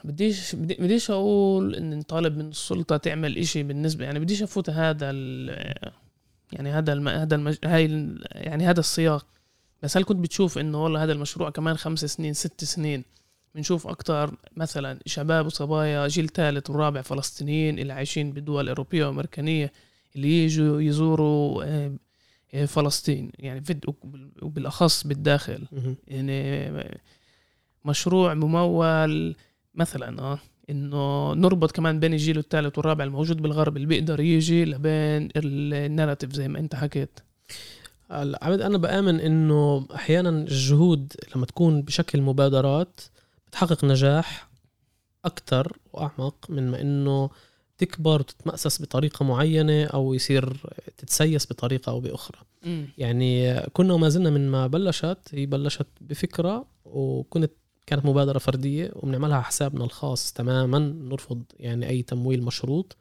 بديش 0.04 0.56
بديش 0.56 1.12
أقول 1.12 1.76
إن 1.76 2.00
نطالب 2.00 2.38
من 2.38 2.50
السلطة 2.50 2.98
تعمل 2.98 3.38
إشي 3.38 3.64
بالنسبة 3.64 4.06
يعني 4.06 4.20
بديش 4.20 4.44
أفوت 4.44 4.70
هذا 4.70 5.12
يعني 6.52 6.70
هذا 6.70 6.94
الم... 6.94 7.08
هذا 7.08 7.36
المج... 7.36 7.58
هاي 7.66 8.16
يعني 8.32 8.66
هذا 8.66 8.80
السياق. 8.80 9.26
بس 9.84 9.98
هل 9.98 10.04
كنت 10.04 10.20
بتشوف 10.20 10.58
إنه 10.58 10.84
والله 10.84 11.04
هذا 11.04 11.12
المشروع 11.12 11.50
كمان 11.50 11.78
خمس 11.78 12.06
سنين 12.06 12.34
ست 12.34 12.64
سنين 12.64 13.04
بنشوف 13.56 13.88
أكتر 13.88 14.38
مثلا 14.58 15.00
شباب 15.06 15.46
وصبايا 15.46 16.08
جيل 16.08 16.30
ثالث 16.30 16.70
ورابع 16.70 17.02
فلسطينيين 17.02 17.80
اللي 17.80 17.94
عايشين 17.94 18.32
بدول 18.32 18.68
أوروبية 18.70 19.06
وأمريكانية 19.06 19.72
اللي 20.16 20.44
يجوا 20.44 20.82
يزوروا 20.82 21.64
آه، 21.64 21.68
آه، 21.68 21.92
فلسطين. 22.66 23.32
يعني 23.40 23.64
وبالأخص 24.42 25.08
بالداخل. 25.08 25.68
يعني 26.08 26.90
مشروع 27.86 28.34
ممول 28.34 29.36
مثلا 29.76 30.22
آه 30.22 30.40
إنه 30.70 31.34
نربط 31.34 31.72
كمان 31.72 32.00
بين 32.00 32.14
الجيل 32.14 32.38
الثالث 32.38 32.78
والرابع 32.78 33.04
الموجود 33.04 33.42
بالغرب 33.42 33.76
اللي 33.76 33.88
بيقدر 33.88 34.20
يجي 34.20 34.66
لبين 34.66 35.30
الناراتيف 35.36 36.34
زي 36.34 36.48
ما 36.48 36.60
أنت 36.60 36.76
حكيت. 36.76 37.20
عبد 38.12 38.62
أنا 38.62 38.78
بآمن 38.78 39.20
إنه 39.20 39.88
أحيانا 39.96 40.30
الجهود 40.30 41.14
لما 41.36 41.46
تكون 41.46 41.82
بشكل 41.82 42.22
مبادرات 42.22 43.02
بتحقق 43.48 43.86
نجاح 43.86 44.50
أكثر 45.26 45.78
وأعمق 45.94 46.46
من 46.50 46.72
ما 46.72 46.82
إنه 46.82 47.30
تكبر 47.82 48.20
وتتمأسس 48.20 48.82
بطريقة 48.82 49.26
معينة 49.26 49.86
أو 49.86 50.14
يصير 50.14 50.58
تتسيس 50.98 51.52
بطريقة 51.52 51.90
أو 51.90 52.00
بأخرى. 52.00 52.40
م. 52.66 52.84
يعني 52.98 53.60
كنا 53.62 53.94
وما 53.94 54.10
زلنا 54.10 54.30
من 54.30 54.50
ما 54.50 54.68
بلشت 54.68 55.18
هي 55.32 55.46
بلشت 55.46 55.88
بفكرة 56.02 56.66
وكنت 56.86 57.52
كانت 57.88 58.06
مبادرة 58.06 58.40
فردية 58.40 58.92
وبنعملها 58.96 59.42
حسابنا 59.42 59.84
الخاص 59.84 60.34
تماما 60.34 60.80
نرفض 60.80 61.44
يعني 61.60 61.90
أي 61.90 62.02
تمويل 62.02 62.44
مشروط. 62.44 62.98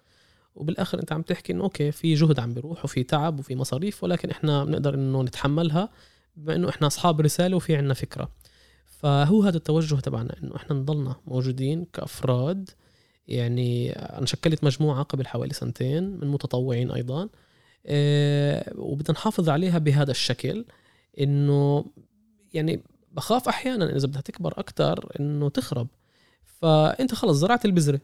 وبالآخر 0.55 0.99
أنت 0.99 1.12
عم 1.12 1.23
تحكي 1.23 1.53
إنه 1.53 1.64
أوكي 1.64 1.93
في 1.93 2.14
جهد 2.14 2.40
عم 2.40 2.55
بيروح 2.55 2.85
وفي 2.85 3.03
تعب 3.03 3.38
وفي 3.38 3.57
مصاريف 3.57 4.05
ولكن 4.05 4.31
إحنا 4.31 4.64
بنقدر 4.64 4.95
إنه 4.95 5.23
نتحملها 5.23 5.88
بما 6.37 6.57
إنه 6.57 6.69
إحنا 6.69 6.87
أصحاب 6.87 7.21
رسالة 7.21 7.57
وفي 7.57 7.77
عنا 7.77 7.95
فكرة. 7.95 8.29
فهو 8.87 9.43
هذا 9.43 9.57
التوجه 9.57 9.95
تبعنا 9.95 10.37
إنه 10.43 10.57
إحنا 10.57 10.77
نضلنا 10.77 11.16
موجودين 11.27 11.87
كأفراد 11.93 12.71
يعني 13.28 13.92
أنا 13.92 14.26
شكلت 14.26 14.64
مجموعة 14.64 15.02
قبل 15.02 15.26
حوالي 15.26 15.54
سنتين 15.54 16.02
من 16.02 16.28
متطوعين 16.28 16.90
أيضا 16.90 17.28
آه 17.87 18.72
وبدنا 18.76 19.12
نحافظ 19.12 19.48
عليها 19.48 19.78
بهذا 19.78 20.11
الشكل 20.11 20.64
إنه 21.20 21.85
يعني 22.52 22.83
بخاف 23.12 23.48
أحيانا 23.48 23.96
إذا 23.96 24.06
بدها 24.06 24.20
تكبر 24.20 24.54
أكثر 24.61 25.12
إنه 25.20 25.48
تخرب. 25.48 25.88
فأنت 26.44 27.14
خلص 27.14 27.37
زرعت 27.37 27.64
البذرة 27.64 28.00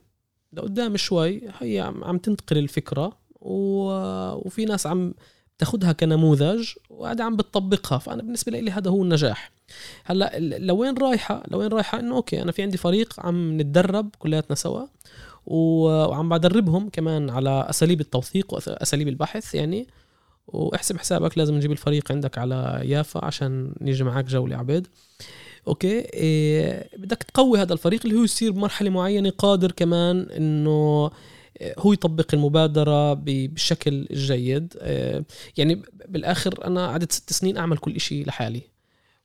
لقدام 0.53 0.97
شوي 0.97 1.43
هي 1.59 1.81
عم 2.03 2.19
تنتقل 2.19 2.59
الفكرة 2.59 3.19
وفي 3.41 4.65
ناس 4.65 4.87
عم 4.87 5.15
تاخذها 5.59 5.93
كنموذج 5.93 6.69
وقاعدة 6.91 7.25
عم 7.25 7.37
بتطبقها 7.37 7.99
فأنا 7.99 8.23
بالنسبة 8.23 8.53
لي 8.53 8.71
هذا 8.71 8.91
هو 8.91 9.03
النجاح. 9.03 9.53
هلأ 10.05 10.39
لوين 10.39 10.99
رايحة؟ 10.99 11.43
لوين 11.49 11.69
رايحة؟ 11.69 12.01
إنه 12.01 12.17
okay 12.17 12.43
أنا 12.43 12.53
في 12.53 12.63
عندي 12.63 12.77
فريق 12.77 13.15
عم 13.19 13.61
نتدرب 13.61 14.11
كلياتنا 14.19 14.57
سوا 14.57 14.87
وعم 15.47 16.29
بدربهم 16.29 16.89
كمان 16.89 17.31
على 17.31 17.67
أساليب 17.71 18.01
التوثيق 18.01 18.55
واساليب 18.55 19.09
البحث 19.09 19.55
يعني. 19.55 19.87
وأحسب 20.47 20.99
حسابك 20.99 21.39
لازم 21.39 21.55
نجيب 21.55 21.73
الفريق 21.73 22.13
عندك 22.13 22.39
على 22.39 22.81
يافا 22.85 23.25
عشان 23.25 23.73
نيجي 23.81 24.05
معك 24.05 24.25
جولة 24.25 24.57
عبيد. 24.57 24.87
أوكي 25.69 25.99
إيه 25.99 26.91
بدك 26.97 27.23
تقوي 27.23 27.59
هذا 27.59 27.73
الفريق 27.73 28.01
اللي 28.05 28.19
هو 28.19 28.25
يصير 28.25 28.53
بمرحلة 28.53 28.91
معينة 28.91 29.31
قادر 29.31 29.73
كمان 29.73 30.21
إنه 30.37 31.11
هو 31.79 31.93
يطبق 31.93 32.27
المبادرة 32.35 33.15
بالشكل 33.15 34.07
الجيد 34.11 34.75
إيه، 34.81 35.25
يعني 35.57 35.83
بالآخر 36.09 36.67
أنا 36.67 36.87
قعدت 36.87 37.13
ست 37.13 37.33
سنين 37.33 37.57
أعمل 37.57 37.79
كل 37.79 37.95
إشي 37.97 38.25
لحالي 38.25 38.63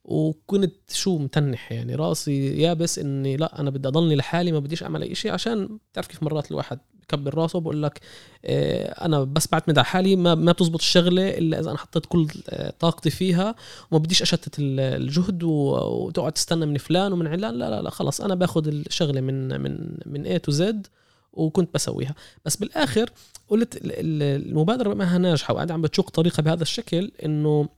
وكنت 0.04 0.74
شو 0.92 1.18
متنح 1.18 1.72
يعني. 1.72 1.94
راسي 1.94 2.60
يابس 2.62 2.98
إني 2.98 3.36
لا 3.36 3.60
أنا 3.60 3.70
بدي 3.70 3.88
أضلني 3.88 4.16
لحالي 4.16 4.52
ما 4.52 4.58
بديش 4.58 4.82
أعمل 4.82 5.02
أي 5.02 5.14
شيء 5.14 5.32
عشان 5.32 5.78
تعرف 5.92 6.06
كيف 6.06 6.22
مرات 6.22 6.50
الواحد 6.50 6.78
بكبر 7.02 7.34
راسه 7.34 7.60
بقول 7.60 7.82
لك 7.82 8.00
آه، 8.44 9.04
أنا 9.04 9.24
بس 9.24 9.46
بعتمد 9.52 9.78
على 9.78 9.84
حالي 9.84 10.16
ما 10.16 10.34
ما 10.34 10.52
بتزبط 10.52 10.80
الشغلة 10.80 11.28
إلا 11.28 11.60
إذا 11.60 11.70
أنا 11.70 11.78
حطيت 11.78 12.06
كل 12.06 12.28
آه، 12.48 12.72
طاقتي 12.80 13.10
فيها 13.10 13.54
وما 13.90 14.02
بديش 14.02 14.22
أشتت 14.22 14.58
ال- 14.58 14.80
الجهد 14.80 15.42
وتقعد 15.42 16.32
تستنى 16.32 16.66
من 16.66 16.78
فلان 16.78 17.12
ومن 17.12 17.26
علان. 17.26 17.54
لا 17.54 17.70
لا 17.70 17.82
لا 17.82 17.90
خلص 17.90 18.20
أنا 18.20 18.34
باخذ 18.34 18.68
الشغلة 18.68 19.20
من 19.20 19.60
من 19.60 19.96
من 20.06 20.26
اي 20.26 20.38
تو 20.38 20.52
زد 20.52 20.86
وكنت 21.32 21.74
بسويها. 21.74 22.14
بس 22.44 22.56
بالآخر 22.56 23.10
قلت 23.48 23.76
ال- 23.76 23.92
ال- 23.92 24.46
المبادرة 24.46 24.94
بما 24.94 25.04
انها 25.04 25.18
ناجحه 25.18 25.52
وقاعده 25.54 25.74
عم 25.74 25.82
بتشق 25.82 26.10
طريقها 26.10 26.42
بهذا 26.42 26.62
الشكل 26.62 27.12
إنه 27.24 27.68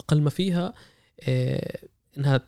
أقل 0.00 0.20
ما 0.20 0.30
فيها 0.30 0.72
آه، 1.28 1.78
إنها 2.18 2.40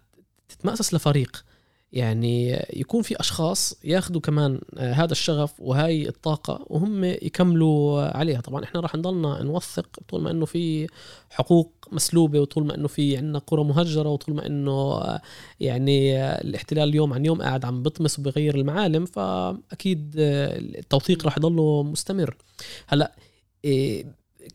تتمأسس 0.48 0.94
لفريق. 0.94 1.44
يعني 1.92 2.50
يكون 2.72 3.02
في 3.02 3.20
أشخاص 3.20 3.74
ياخذوا 3.84 4.20
كمان 4.20 4.60
آه، 4.78 4.92
هذا 4.92 5.12
الشغف 5.12 5.60
وهاي 5.60 6.08
الطاقة 6.08 6.64
وهم 6.66 7.04
يكملوا 7.04 8.02
عليها. 8.16 8.40
طبعا 8.40 8.64
إحنا 8.64 8.80
راح 8.80 8.94
نضلنا 8.94 9.42
نوثق 9.42 9.86
طول 10.08 10.22
ما 10.22 10.30
إنه 10.30 10.44
في 10.46 10.86
حقوق 11.30 11.72
مسلوبة 11.92 12.40
وطول 12.40 12.66
ما 12.66 12.74
إنه 12.74 12.88
في 12.88 13.16
عندنا 13.16 13.38
قرى 13.38 13.64
مهجرة 13.64 14.08
وطول 14.08 14.34
ما 14.34 14.46
إنه 14.46 14.72
آه، 14.72 15.20
يعني 15.60 16.18
آه، 16.18 16.40
الاحتلال 16.40 16.94
يوم 16.94 17.12
عن 17.12 17.24
يوم 17.24 17.42
قاعد 17.42 17.64
عم 17.64 17.82
بطمس 17.82 18.18
وبغير 18.18 18.54
المعالم 18.54 19.04
فأكيد 19.04 20.14
آه، 20.18 20.58
التوثيق 20.58 21.24
راح 21.24 21.38
يضله 21.38 21.82
مستمر. 21.82 22.36
هلأ 22.86 23.16
إيه 23.64 24.04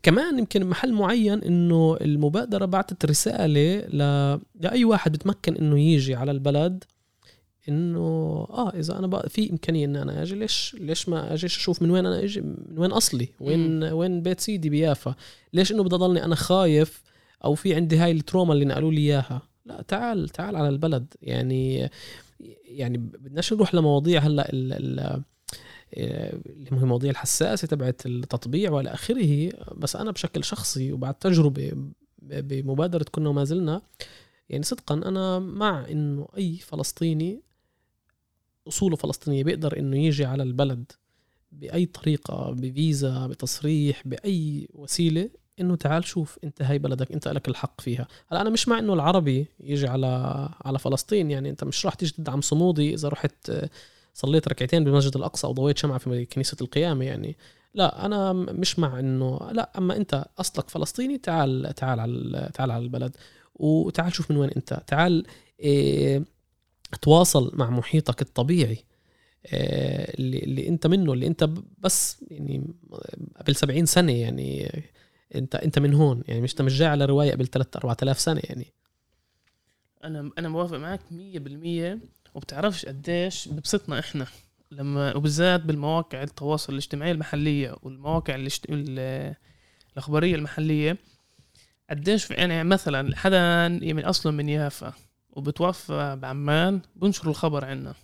كمان 0.02 0.38
يمكن 0.38 0.66
محل 0.66 0.92
معين 0.92 1.42
إنه 1.42 1.96
المبادرة 2.00 2.64
بعثت 2.64 3.04
رسالة 3.04 3.76
ل... 3.80 3.98
لأي 4.60 4.84
واحد 4.84 5.12
بتمكن 5.12 5.56
إنه 5.56 5.80
يجي 5.80 6.14
على 6.14 6.30
البلد 6.30 6.84
إنه 7.68 7.98
آه 8.50 8.70
إذا 8.70 8.98
أنا 8.98 9.06
بقى 9.06 9.28
في 9.28 9.50
إمكانية 9.50 9.86
ان 9.86 9.96
أنا 9.96 10.22
أجي 10.22 10.34
ليش 10.34 10.76
ليش 10.80 11.08
ما 11.08 11.34
أجيش 11.34 11.56
أشوف 11.56 11.82
من 11.82 11.90
وين 11.90 12.06
أنا 12.06 12.24
أجي 12.24 12.40
من 12.40 12.78
وين 12.78 12.92
أصلي؟ 12.92 13.28
وين 13.40 13.84
وين 13.84 14.22
بيت 14.22 14.40
سيدي 14.40 14.70
بيافا؟ 14.70 15.14
ليش 15.52 15.72
إنه 15.72 15.82
بدي 15.84 15.94
اضلني 15.94 16.24
أنا 16.24 16.34
خايف 16.34 17.02
أو 17.44 17.54
في 17.54 17.74
عندي 17.74 17.96
هاي 17.96 18.10
التروما 18.10 18.52
اللي 18.52 18.64
نقلوا 18.64 18.92
لي 18.92 19.00
إياها. 19.00 19.42
لا 19.64 19.82
تعال 19.82 20.28
تعال 20.28 20.56
على 20.56 20.68
البلد. 20.68 21.14
يعني 21.22 21.90
يعني 22.64 22.98
بدناش 22.98 23.52
نروح 23.52 23.74
لمواضيع 23.74 24.20
هلأ 24.20 24.52
ال 24.52 24.72
ال 24.72 25.22
اللي 25.96 26.70
هي 26.70 26.82
المواضيع 26.82 27.10
الحساسة 27.10 27.66
تبعت 27.68 28.06
التطبيع 28.06 28.70
وإلى 28.70 28.90
آخره. 28.90 29.52
بس 29.76 29.96
أنا 29.96 30.10
بشكل 30.10 30.44
شخصي 30.44 30.92
وبعد 30.92 31.14
تجربة 31.14 31.72
بمبادرة 32.22 33.04
كنا 33.12 33.28
وما 33.28 33.44
زلنا 33.44 33.82
يعني 34.48 34.62
صدقا 34.62 34.94
أنا 34.94 35.38
مع 35.38 35.86
إنه 35.90 36.28
أي 36.36 36.56
فلسطيني 36.56 37.42
أصوله 38.68 38.96
فلسطينية 38.96 39.44
بيقدر 39.44 39.78
إنه 39.78 39.98
يجي 39.98 40.24
على 40.24 40.42
البلد 40.42 40.92
بأي 41.52 41.86
طريقة 41.86 42.50
بفيزا 42.50 43.26
بتصريح 43.26 44.08
بأي 44.08 44.68
وسيلة 44.74 45.30
إنه 45.60 45.76
تعال 45.76 46.04
شوف 46.04 46.38
أنت 46.44 46.62
هاي 46.62 46.78
بلدك 46.78 47.12
أنت 47.12 47.28
لك 47.28 47.48
الحق 47.48 47.80
فيها. 47.80 48.08
هلأ 48.32 48.40
أنا 48.40 48.50
مش 48.50 48.68
مع 48.68 48.78
إنه 48.78 48.94
العربي 48.94 49.46
يجي 49.60 49.86
على 49.86 50.48
على 50.64 50.78
فلسطين 50.78 51.30
يعني 51.30 51.50
أنت 51.50 51.64
مش 51.64 51.86
راح 51.86 51.94
تيجي 51.94 52.12
تدعم 52.12 52.40
صمودي 52.40 52.94
إذا 52.94 53.08
رحت 53.08 53.52
صليت 54.14 54.48
ركعتين 54.48 54.84
بمسجد 54.84 55.16
الأقصى 55.16 55.46
أو 55.46 55.52
ضويت 55.52 55.78
شمعة 55.78 55.98
في 55.98 56.24
كنيسة 56.24 56.56
القيامة 56.60 57.04
يعني. 57.04 57.36
لا 57.74 58.06
أنا 58.06 58.32
مش 58.32 58.78
مع 58.78 58.98
إنه 58.98 59.50
لا 59.52 59.70
أما 59.78 59.96
أنت 59.96 60.24
أصلك 60.38 60.70
فلسطيني 60.70 61.18
تعال 61.18 61.74
تعال 61.76 62.00
على 62.00 62.50
تعال 62.54 62.70
على 62.70 62.84
البلد. 62.84 63.16
وتعال 63.54 64.14
شوف 64.14 64.30
من 64.30 64.36
وين 64.36 64.50
أنت. 64.50 64.82
تعال 64.86 65.26
إيه 65.60 66.24
تواصل 67.02 67.52
مع 67.54 67.70
محيطك 67.70 68.22
الطبيعي 68.22 68.84
إيه 69.46 70.14
اللي, 70.18 70.38
اللي 70.38 70.68
أنت 70.68 70.86
منه 70.86 71.12
اللي 71.12 71.26
أنت 71.26 71.48
بس 71.78 72.24
يعني 72.30 72.66
قبل 73.40 73.56
سبعين 73.56 73.86
سنة 73.86 74.12
يعني 74.12 74.82
انت 75.34 75.54
انت 75.54 75.78
من 75.78 75.94
هون 75.94 76.22
يعني 76.28 76.40
مش 76.40 76.52
انت 76.52 76.62
مش 76.62 76.78
جاي 76.78 76.88
على 76.88 77.04
رواية 77.04 77.32
قبل 77.32 77.46
3 77.46 77.78
4000 77.78 78.20
سنة 78.20 78.40
يعني. 78.44 78.66
أنا 80.04 80.30
أنا 80.38 80.48
موافق 80.48 80.76
معك 80.76 81.00
100% 81.10 81.98
وبتعرفش 82.34 82.86
قديش 82.86 83.48
ببسطنا 83.48 83.98
إحنا 83.98 84.26
لما 84.70 85.16
وبالذات 85.16 85.60
بالمواقع 85.60 86.22
التواصل 86.22 86.72
الاجتماعي 86.72 87.10
المحلية 87.10 87.76
والمواقع 87.82 88.34
الاجت... 88.34 88.66
الأخبارية 89.92 90.34
المحلية. 90.34 90.96
قديش 91.90 92.30
يعني 92.30 92.64
مثلا 92.64 93.16
حدا 93.16 93.68
من 93.68 94.04
اصله 94.04 94.32
من 94.32 94.48
يافا 94.48 94.92
وبتوفى 95.30 96.18
بعمان 96.22 96.80
بنشر 96.96 97.28
الخبر 97.30 97.64
عنا 97.64 97.94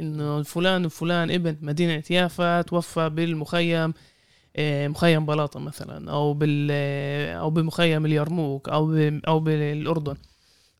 إنه 0.00 0.42
فلان 0.42 0.86
وفلان 0.86 1.30
ابن 1.30 1.56
مدينة 1.60 2.02
يافا 2.10 2.62
توفى 2.62 3.08
بالمخيم 3.08 3.94
مخيم 4.58 5.26
بلاطة 5.26 5.60
مثلا 5.60 6.10
أو 6.10 6.34
بال 6.34 6.70
أو 7.30 7.50
بمخيم 7.50 8.06
اليرموك 8.06 8.68
أو 8.68 8.96
أو 9.28 9.40
بالأردن 9.40 10.16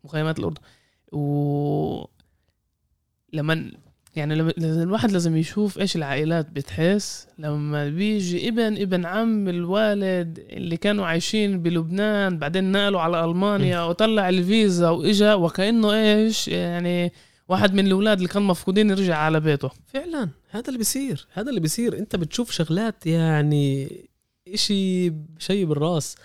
مخيمات 0.05 0.39
الأردن. 0.39 0.61
و 1.13 2.05
لما 3.33 3.71
يعني 4.17 4.35
لما 4.35 4.53
الواحد 4.59 5.13
لازم 5.13 5.37
يشوف 5.37 5.79
إيش 5.79 5.97
العائلات 5.97 6.51
بتحس. 6.51 7.29
لما 7.39 7.89
بيجي 7.89 8.49
ابن 8.49 8.77
ابن 8.77 9.07
عم 9.07 9.49
الوالد 9.49 10.39
اللي 10.51 10.77
كانوا 10.77 11.07
عايشين 11.07 11.63
بلبنان 11.63 12.39
بعدين 12.39 12.73
نقلوا 12.73 13.01
على 13.01 13.25
ألمانيا 13.25 13.83
وطلع 13.83 14.29
الفيزا 14.29 14.91
وإجا 14.91 15.35
وكأنه 15.35 15.93
إيش 15.93 16.49
يعني 16.49 17.13
واحد 17.49 17.75
من 17.75 17.87
الأولاد 17.87 18.17
اللي 18.17 18.29
كانوا 18.29 18.49
مفقودين 18.49 18.91
يرجع 18.91 19.17
على 19.17 19.41
بيته. 19.41 19.71
فعلا 19.87 20.29
هذا 20.51 20.67
اللي 20.69 20.79
بيصير 20.79 21.27
هذا 21.33 21.49
اللي 21.49 21.61
بيصير. 21.61 21.99
أنت 21.99 22.17
بتشوف 22.17 22.51
شغلات 22.51 23.07
يعني 23.07 23.89
إشي 24.49 25.13
شيء 25.39 25.65
بالرأس. 25.65 26.17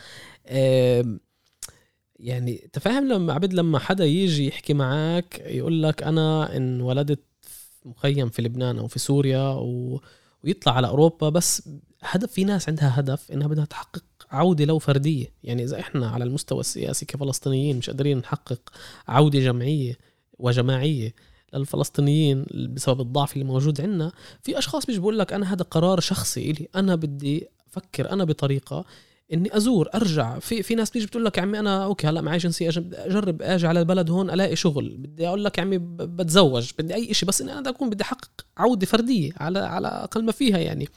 يعني 2.19 2.69
تفهم 2.73 3.07
لما 3.07 3.33
عبد 3.33 3.53
لما 3.53 3.79
حدا 3.79 4.05
يجي 4.05 4.47
يحكي 4.47 4.73
معك 4.73 5.41
يقول 5.45 5.83
لك 5.83 6.03
أنا 6.03 6.57
انولدت 6.57 7.19
في 7.41 7.89
مخيم 7.89 8.29
في 8.29 8.41
لبنان 8.41 8.77
أو 8.79 8.87
في 8.87 8.99
سوريا 8.99 9.49
و... 9.49 10.01
ويطلع 10.43 10.73
على 10.73 10.87
أوروبا 10.87 11.29
بس 11.29 11.69
هدف 12.01 12.31
في 12.31 12.43
ناس 12.43 12.69
عندها 12.69 12.99
هدف 12.99 13.31
إنها 13.31 13.47
بدها 13.47 13.65
تحقق 13.65 14.03
عودة 14.31 14.65
لو 14.65 14.79
فردية. 14.79 15.33
يعني 15.43 15.63
إذا 15.63 15.79
إحنا 15.79 16.09
على 16.09 16.23
المستوى 16.23 16.59
السياسي 16.59 17.05
كفلسطينيين 17.05 17.77
مش 17.77 17.89
قادرين 17.89 18.17
نحقق 18.17 18.69
عودة 19.07 19.39
جمعية 19.39 19.97
وجماعية 20.41 21.13
للفلسطينيين 21.53 22.45
بسبب 22.53 23.01
الضعف 23.01 23.33
اللي 23.33 23.43
موجود 23.43 23.81
عندنا 23.81 24.11
في 24.43 24.57
أشخاص 24.57 24.85
بيجي 24.85 24.99
بقول 24.99 25.19
لك 25.19 25.33
أنا 25.33 25.53
هذا 25.53 25.63
قرار 25.63 25.99
شخصي 25.99 26.51
إلي 26.51 26.67
أنا 26.75 26.95
بدي 26.95 27.47
أفكر 27.67 28.11
أنا 28.11 28.23
بطريقة 28.23 28.85
إني 29.33 29.57
أزور 29.57 29.89
أرجع. 29.95 30.39
في 30.39 30.63
في 30.63 30.75
ناس 30.75 30.89
بتيجي 30.89 31.05
بتقول 31.05 31.25
لك 31.25 31.37
يا 31.37 31.41
عمي 31.41 31.59
أنا 31.59 31.83
أوكي 31.83 32.07
هلأ 32.07 32.21
معي 32.21 32.37
جنسية 32.37 32.69
أجرب 32.93 33.41
أجي 33.41 33.67
على 33.67 33.79
البلد 33.79 34.09
هون 34.09 34.29
ألاقي 34.29 34.55
شغل. 34.55 34.97
بدي 34.97 35.27
أقول 35.27 35.43
لك 35.43 35.57
يا 35.57 35.63
عمي 35.63 35.77
بتزوج 35.77 36.71
بدي 36.79 36.95
أي 36.95 37.13
شيء 37.13 37.29
بس 37.29 37.41
إني 37.41 37.51
أنا 37.51 37.59
بدي 37.61 37.69
أكون 37.69 37.89
بدي 37.89 38.03
أحقق 38.03 38.45
عودة 38.57 38.85
فردية 38.85 39.31
على 39.37 39.59
على 39.59 39.87
أقل 39.87 40.23
ما 40.23 40.31
فيها 40.31 40.57
يعني. 40.57 40.87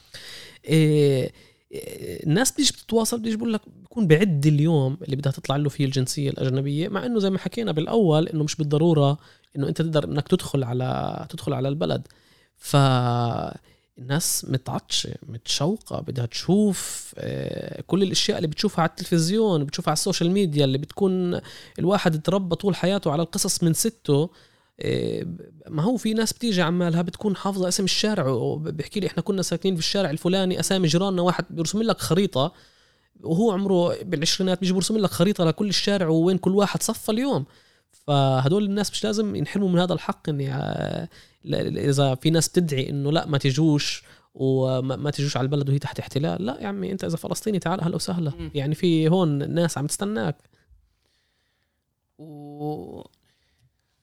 إيه 0.64 1.32
الناس 2.26 2.52
بتيجي 2.52 2.72
بتتواصل 2.72 3.20
بتيجي 3.20 3.36
بقول 3.36 3.52
لك 3.52 3.60
بكون 3.84 4.06
بعد 4.06 4.46
اليوم 4.46 4.98
اللي 5.02 5.16
بدها 5.16 5.32
تطلع 5.32 5.56
له 5.56 5.68
فيه 5.68 5.84
الجنسية 5.84 6.30
الأجنبية 6.30 6.88
مع 6.88 7.06
إنه 7.06 7.18
زي 7.18 7.30
ما 7.30 7.38
حكينا 7.38 7.72
بالأول 7.72 8.28
إنه 8.28 8.44
مش 8.44 8.56
بالضرورة 8.56 9.18
إنه 9.56 9.68
أنت 9.68 9.78
تقدر 9.82 10.04
إنك 10.04 10.28
تدخل 10.28 10.64
على 10.64 11.26
تدخل 11.30 11.52
على 11.52 11.68
البلد. 11.68 12.08
ف 12.56 12.76
الناس 13.98 14.46
متعطشة 14.48 15.14
متشوقة 15.28 16.00
بدها 16.00 16.26
تشوف 16.26 17.14
كل 17.86 18.02
الأشياء 18.02 18.36
اللي 18.36 18.48
بتشوفها 18.48 18.82
على 18.82 18.90
التلفزيون 18.90 19.64
بتشوفها 19.64 19.90
على 19.90 19.96
ال 19.96 20.01
social 20.01 20.30
media 20.30 20.64
اللي 20.64 20.78
بتكون 20.78 21.40
الواحد 21.78 22.22
تربى 22.22 22.56
طول 22.56 22.76
حياته 22.76 23.12
على 23.12 23.22
القصص 23.22 23.62
من 23.62 23.72
سته. 23.72 24.30
ما 25.68 25.82
هو 25.82 25.96
في 25.96 26.14
ناس 26.14 26.32
بتيجي 26.32 26.62
عمالها 26.62 27.02
بتكون 27.02 27.36
حافظة 27.36 27.68
اسم 27.68 27.84
الشارع 27.84 28.28
وبحكي 28.28 29.00
لي 29.00 29.06
إحنا 29.06 29.22
كنا 29.22 29.42
ساكنين 29.42 29.74
في 29.74 29.80
الشارع 29.80 30.10
الفلاني 30.10 30.60
أسامي 30.60 30.88
جيراننا 30.88 31.22
واحد 31.22 31.44
بيرسم 31.50 31.82
لك 31.82 32.00
خريطة 32.00 32.52
وهو 33.20 33.52
عمره 33.52 34.02
بالعشرينات 34.02 34.60
بيجي 34.60 34.72
بيرسم 34.72 34.98
لك 34.98 35.10
خريطة 35.10 35.44
لكل 35.44 35.68
الشارع 35.68 36.08
ووين 36.08 36.38
كل 36.38 36.54
واحد 36.54 36.82
صفى 36.82 37.12
اليوم. 37.12 37.44
فهدول 37.92 38.64
الناس 38.64 38.90
مش 38.90 39.04
لازم 39.04 39.36
ينحرموا 39.36 39.68
من 39.68 39.78
هذا 39.78 39.92
الحق 39.92 40.28
إني 40.28 40.54
إذا 41.90 42.14
في 42.14 42.30
ناس 42.30 42.48
بتدعي 42.48 42.90
إنه 42.90 43.12
لا 43.12 43.26
ما 43.26 43.38
تجوش 43.38 44.02
وما 44.34 45.10
تجوش 45.10 45.36
على 45.36 45.44
البلد 45.44 45.68
وهي 45.68 45.78
تحت 45.78 45.98
احتلال 45.98 46.46
لا 46.46 46.58
يا 46.60 46.66
عمي 46.66 46.92
أنت 46.92 47.04
إذا 47.04 47.16
فلسطيني 47.16 47.58
تعال 47.58 47.80
أهلا 47.80 47.96
وسهلا. 47.96 48.32
يعني 48.54 48.74
في 48.74 49.08
هون 49.08 49.50
ناس 49.54 49.78
عم 49.78 49.86
تستناك. 49.86 50.36
و 52.18 53.02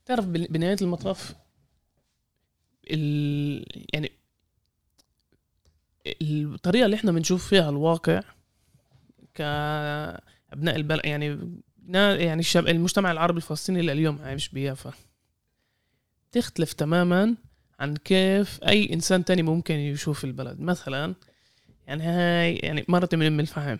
تعرف 0.06 0.26
بنهاية 0.26 0.78
المطاف 0.82 1.36
ال... 2.92 3.66
يعني 3.94 4.12
الطريقة 6.22 6.86
اللي 6.86 6.96
إحنا 6.96 7.12
بنشوف 7.12 7.48
فيها 7.48 7.70
الواقع 7.70 8.22
كأبناء 9.34 10.76
البلد 10.76 11.02
يعني 11.06 11.40
يعني 11.90 12.40
الشاب 12.40 12.68
المجتمع 12.68 13.12
العربي 13.12 13.38
الفلسطيني 13.38 13.80
اللي 13.80 13.92
اليوم 13.92 14.22
عايش 14.22 14.50
بيافا. 14.50 14.94
تختلف 16.32 16.74
تماما 16.74 17.36
عن 17.80 17.98
كيف 17.98 18.60
أي 18.64 18.94
إنسان 18.94 19.26
تاني 19.26 19.42
ممكن 19.44 19.76
يشوف 19.76 20.24
البلد. 20.24 20.60
مثلا 20.60 21.16
يعني 21.88 22.04
هاي 22.04 22.56
يعني 22.56 22.86
مرتي 22.88 23.16
من 23.16 23.26
ام 23.26 23.40
الفحم 23.40 23.78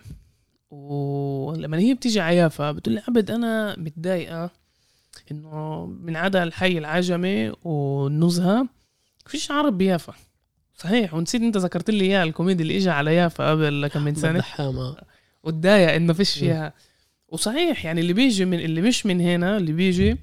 ولما 0.70 1.78
هي 1.78 1.94
بتيجي 1.94 2.20
عيافا 2.20 2.72
بتقول 2.72 2.94
لي 2.94 3.02
عبد 3.08 3.30
أنا 3.30 3.78
متضايقة 3.78 4.50
إنه 5.30 5.86
من 5.86 6.16
عدا 6.16 6.42
الحي 6.42 6.78
العجمي 6.78 7.52
والنزهه 7.64 8.68
فيش 9.26 9.50
عرب 9.50 9.78
بيافا. 9.78 10.14
صحيح 10.74 11.14
ونسيت 11.14 11.42
إنت 11.42 11.56
ذكرت 11.56 11.90
لي 11.90 12.04
اياه 12.04 12.22
الكوميدي 12.22 12.62
اللي 12.62 12.76
اجى 12.76 12.90
على 12.90 13.14
يافا 13.14 13.50
قبل 13.50 13.86
كم 13.92 14.02
من 14.02 14.14
سنة. 14.14 14.38
دحامة 14.38 14.96
وتضايق 15.42 15.92
إنه 15.92 16.12
فيش 16.12 16.38
فيها. 16.38 16.72
وصحيح 17.28 17.84
يعني 17.84 18.00
اللي 18.00 18.12
بيجي 18.12 18.44
من 18.44 18.60
اللي 18.60 18.80
مش 18.82 19.06
من 19.06 19.20
هنا 19.20 19.56
اللي 19.56 19.72
بيجي 19.72 20.16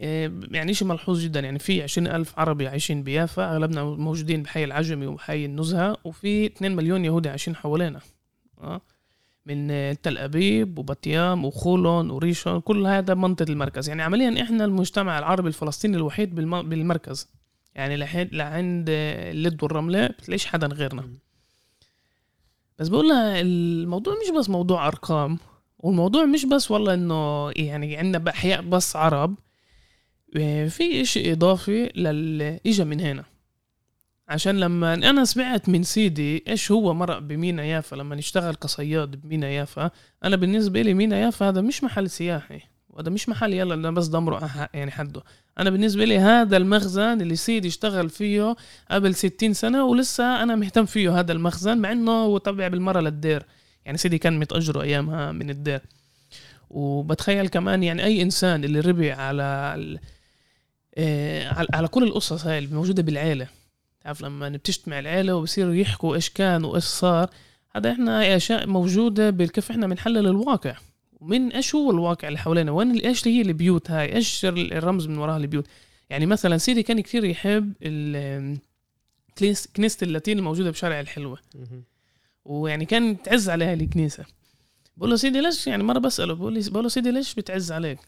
آه، 0.00 0.32
يعني 0.50 0.74
شيء 0.74 0.88
ملحوظ 0.88 1.20
جدا. 1.20 1.40
يعني 1.40 1.58
في 1.58 1.82
عشرين 1.82 2.06
ألف 2.06 2.38
عربي 2.38 2.68
عايشين 2.68 3.02
بيافا 3.02 3.52
أغلبنا 3.52 3.84
موجودين 3.84 4.42
بحي 4.42 4.64
العجمي 4.64 5.06
وحي 5.06 5.44
النزهة 5.44 5.96
وفي 6.04 6.46
2 6.46 6.76
مليون 6.76 7.04
يهودي 7.04 7.28
عايشين 7.28 7.56
حوالينا. 7.56 8.00
آه. 8.60 8.80
من 9.46 9.70
آه، 9.70 9.92
تل 10.02 10.18
أبيب 10.18 10.78
وبطيام 10.78 11.44
وخولون 11.44 12.10
وريشون 12.10 12.60
كل 12.60 12.86
هذا 12.86 13.14
منطقة 13.14 13.50
المركز. 13.52 13.88
يعني 13.88 14.02
عمليا 14.02 14.42
إحنا 14.42 14.64
المجتمع 14.64 15.18
العربي 15.18 15.48
الفلسطيني 15.48 15.96
الوحيد 15.96 16.34
بالم- 16.34 16.68
بالمركز. 16.68 17.28
يعني 17.74 17.96
لحد 17.96 18.28
لعند 18.34 18.86
آه، 18.90 19.30
اللد 19.30 19.62
والرملة 19.62 20.06
بتلاقيش 20.06 20.46
حدا 20.46 20.66
غيرنا. 20.66 21.08
بس 22.78 22.88
بقول 22.88 23.08
لها 23.08 23.40
الموضوع 23.40 24.14
مش 24.14 24.38
بس 24.38 24.50
موضوع 24.50 24.86
أرقام 24.88 25.38
والموضوع 25.78 26.24
مش 26.24 26.44
بس 26.46 26.70
والله 26.70 26.94
إنه 26.94 27.50
يعني 27.56 27.96
عندنا 27.96 28.18
بأحياء 28.18 28.62
بس 28.62 28.96
عرب 28.96 29.34
إيه، 30.36 30.68
في 30.68 31.00
إشي 31.02 31.32
إضافي 31.32 31.92
للي 31.96 32.60
اجى 32.66 32.84
من 32.84 33.00
هنا. 33.00 33.24
عشان 34.28 34.60
لما 34.60 34.94
أنا 34.94 35.24
سمعت 35.24 35.68
من 35.68 35.82
سيدي 35.82 36.44
إيش 36.48 36.70
هو 36.72 36.94
مرق 36.94 37.18
بمينا 37.18 37.64
يافا 37.64 37.96
لما 37.96 38.16
نشتغل 38.16 38.54
كصياد 38.54 39.10
بمينا 39.16 39.48
يافا 39.48 39.90
أنا 40.24 40.36
بالنسبة 40.36 40.82
لي 40.82 40.94
مينا 40.94 41.18
يافا 41.18 41.48
هذا 41.48 41.60
مش 41.60 41.84
محل 41.84 42.10
سياحي 42.10 42.60
وهذا 42.90 43.10
مش 43.10 43.28
محل 43.28 43.52
يلا 43.52 43.74
أنا 43.74 43.90
بس 43.90 44.06
دمره 44.06 44.38
أح- 44.48 44.68
يعني 44.74 44.90
حده. 44.90 45.22
أنا 45.58 45.70
بالنسبة 45.70 46.04
لي 46.04 46.18
هذا 46.18 46.56
المخزن 46.56 47.20
اللي 47.20 47.36
سيدي 47.36 47.68
اشتغل 47.68 48.08
فيه 48.10 48.56
قبل 48.90 49.14
60 49.14 49.52
سنة 49.54 49.84
ولسه 49.84 50.42
أنا 50.42 50.56
مهتم 50.56 50.84
فيه 50.86 51.18
هذا 51.20 51.32
المخزن 51.32 51.78
مع 51.78 51.92
إنه 51.92 52.12
هو 52.12 52.38
تبع 52.38 52.68
بالمرة 52.68 53.00
للدير. 53.00 53.42
يعني 53.84 53.98
سيدي 53.98 54.18
كان 54.18 54.38
متاجره 54.38 54.82
أيامها 54.82 55.32
من 55.32 55.50
الدير. 55.50 55.80
وبتخيل 56.70 57.48
كمان 57.48 57.82
يعني 57.82 58.04
أي 58.04 58.22
إنسان 58.22 58.64
اللي 58.64 58.80
ربي 58.80 59.12
على 59.12 59.42
آه، 60.98 61.50
على- 61.76 61.86
كل 61.86 62.02
القصص 62.02 62.46
هاي 62.46 62.58
اللي 62.58 62.74
موجودة 62.74 63.02
بالعيلة. 63.02 63.46
تعرف 64.00 64.22
لما 64.22 64.48
بتجتمع 64.48 64.98
العيلة 64.98 65.34
وبصيروا 65.34 65.74
يحكوا 65.74 66.14
إيش 66.14 66.30
كان 66.30 66.64
وإيش 66.64 66.84
صار 66.84 67.30
هذا 67.76 67.92
إحنا 67.92 68.36
اشياء 68.36 68.66
موجودة 68.66 69.30
بالكيف 69.30 69.70
إحنا 69.70 69.86
بنحلل 69.86 70.26
الواقع. 70.26 70.76
ومن 71.20 71.52
إيش 71.52 71.74
هو 71.74 71.90
الواقع 71.90 72.28
اللي 72.28 72.38
حوالينا؟ 72.38 72.72
وين 72.72 72.98
إيش 72.98 73.28
هي 73.28 73.40
البيوت 73.40 73.90
هاي؟ 73.90 74.14
إيش 74.14 74.44
الرمز 74.44 75.06
من 75.06 75.18
وراها 75.18 75.36
البيوت؟ 75.36 75.66
يعني 76.10 76.26
مثلا 76.26 76.58
سيدي 76.58 76.82
كان 76.82 77.00
كثير 77.00 77.24
يحب 77.24 77.72
كنيسة 79.76 79.98
اللاتين 80.02 80.38
الموجودة 80.38 80.70
بشارع 80.70 81.00
الحلوة. 81.00 81.38
ويعني 82.44 82.84
كان 82.84 83.22
تعز 83.22 83.48
عليها 83.50 83.74
الكنيسة. 83.74 84.24
بقول 84.96 85.10
له 85.10 85.16
سيدي 85.16 85.40
ليش؟ 85.40 85.66
يعني 85.66 85.82
مرة 85.82 85.98
بسأله 85.98 86.34
بقول 86.34 86.52
لي 86.52 86.70
بقول 86.70 86.82
له 86.82 86.88
سيدي 86.88 87.10
ليش 87.10 87.34
بتعز 87.34 87.72
عليك؟ 87.72 87.98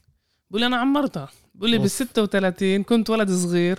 بقول 0.50 0.60
لي 0.60 0.66
أنا 0.66 0.76
عمرتها. 0.76 1.28
بقول 1.54 1.70
لي. 1.70 1.78
بال 1.78 1.90
36 1.90 2.82
كنت 2.82 3.10
ولد 3.10 3.30
صغير 3.30 3.78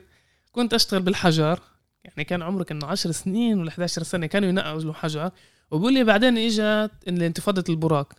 كنت 0.52 0.74
أشتغل 0.74 1.02
بالحجر. 1.02 1.60
يعني 2.04 2.24
كان 2.24 2.42
عمره 2.42 2.64
كانه 2.64 2.86
10 2.88 3.12
سنين 3.12 3.60
ولا 3.60 3.70
11 3.70 4.04
سنة 4.04 4.26
كانوا 4.26 4.50
ينقوا 4.50 4.82
له 4.82 4.94
حجر 4.94 5.32
وبقول 5.72 5.94
لي 5.94 6.04
بعدين 6.04 6.38
اجت 6.38 6.92
انتفاضه 7.08 7.64
البراق 7.70 8.14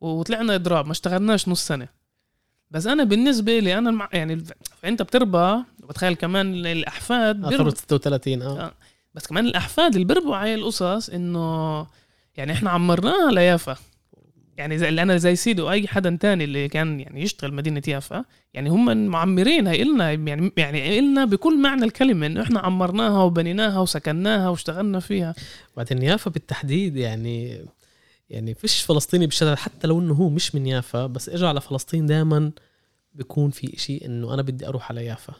وطلعنا 0.00 0.54
إضراب 0.54 0.86
ما 0.86 0.92
اشتغلناش 0.92 1.48
نص 1.48 1.66
سنة. 1.66 1.88
بس 2.70 2.86
أنا 2.86 3.04
بالنسبة 3.04 3.58
لي 3.58 3.78
أنا 3.78 3.90
المع... 3.90 4.08
يعني 4.12 4.44
أنت 4.84 5.02
بتربى 5.02 5.64
وبتخيل 5.82 6.14
كمان 6.14 6.66
الأحفاد 6.66 7.44
آه، 7.44 7.48
بيربوا. 7.48 7.70
ثورة 7.70 8.00
36 8.00 8.42
آه. 8.42 8.60
آه. 8.60 8.72
بس 9.14 9.26
كمان 9.26 9.46
الأحفاد 9.46 9.92
اللي 9.94 10.04
بيربوا 10.04 10.36
على 10.36 10.54
القصص 10.54 11.08
إنه 11.10 11.86
يعني 12.36 12.52
إحنا 12.52 12.70
عمرناها 12.70 13.30
ليافا 13.30 13.76
يعني 14.58 14.78
زي 14.78 14.88
اللي 14.88 15.02
أنا 15.02 15.16
زي 15.16 15.36
سيدي 15.36 15.62
واي 15.62 15.88
حدا 15.88 16.18
تاني 16.20 16.44
اللي 16.44 16.68
كان 16.68 17.00
يعني 17.00 17.22
يشتغل 17.22 17.54
مدينة 17.54 17.82
يافا 17.88 18.24
يعني 18.54 18.70
هم 18.70 19.06
معمرين 19.06 19.66
هي 19.66 19.82
إلنا 19.82 20.12
يعني 20.12 20.52
يعني 20.56 20.98
إلنا 20.98 21.24
بكل 21.24 21.62
معنى 21.62 21.84
الكلمة 21.84 22.26
إنه 22.26 22.42
إحنا 22.42 22.60
عمرناها 22.60 23.22
وبنيناها 23.22 23.80
وسكناها 23.80 24.48
واشتغلنا 24.48 25.00
فيها 25.00 25.34
بعدين 25.76 26.02
يافا 26.02 26.30
بالتحديد 26.30 26.96
يعني 26.96 27.64
يعني 28.30 28.54
فيش 28.54 28.82
فلسطيني 28.82 29.26
بالشارع 29.26 29.54
حتى 29.54 29.86
لو 29.86 30.00
إنه 30.00 30.14
هو 30.14 30.28
مش 30.28 30.54
من 30.54 30.66
يافا 30.66 31.06
بس 31.06 31.28
اجى 31.28 31.46
على 31.46 31.60
فلسطين 31.60 32.06
دائما 32.06 32.50
بيكون 33.14 33.50
في 33.50 33.72
شيء 33.76 34.06
إنه 34.06 34.34
أنا 34.34 34.42
بدي 34.42 34.68
أروح 34.68 34.90
على 34.90 35.04
يافا 35.04 35.32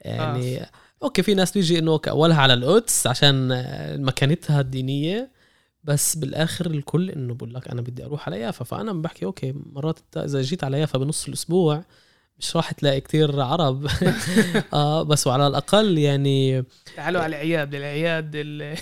يعني 0.00 0.60
آه. 0.60 0.70
okay 1.02 1.22
في 1.22 1.34
ناس 1.34 1.52
بيجي 1.52 1.78
إنه 1.78 2.00
أولها 2.08 2.40
على 2.40 2.54
القدس 2.54 3.06
عشان 3.06 3.48
مكانتها 4.04 4.60
الدينية 4.60 5.37
بس 5.88 6.16
بالآخر 6.16 6.66
الكل 6.66 7.10
إنه 7.10 7.34
بقول 7.34 7.54
لك 7.54 7.68
أنا 7.68 7.80
بدي 7.80 8.04
أروح 8.04 8.28
على 8.28 8.40
يافا. 8.40 8.64
فأنا 8.64 8.92
بحكي 8.92 9.24
okay 9.24 9.54
مرات 9.72 9.98
انت 9.98 10.16
إذا 10.16 10.42
جيت 10.42 10.64
على 10.64 10.80
يافا 10.80 10.98
بنص 10.98 11.26
الأسبوع 11.28 11.84
مش 12.38 12.56
راح 12.56 12.72
تلاقي 12.72 13.00
كتير 13.00 13.40
عرب. 13.40 13.86
آه 14.72 15.02
بس 15.02 15.26
وعلى 15.26 15.46
الأقل 15.46 15.98
يعني 15.98 16.64
تعالوا 16.96 17.20
على 17.20 17.36
العياد 17.36 17.74
العياد 17.74 18.30
ال- 18.34 18.76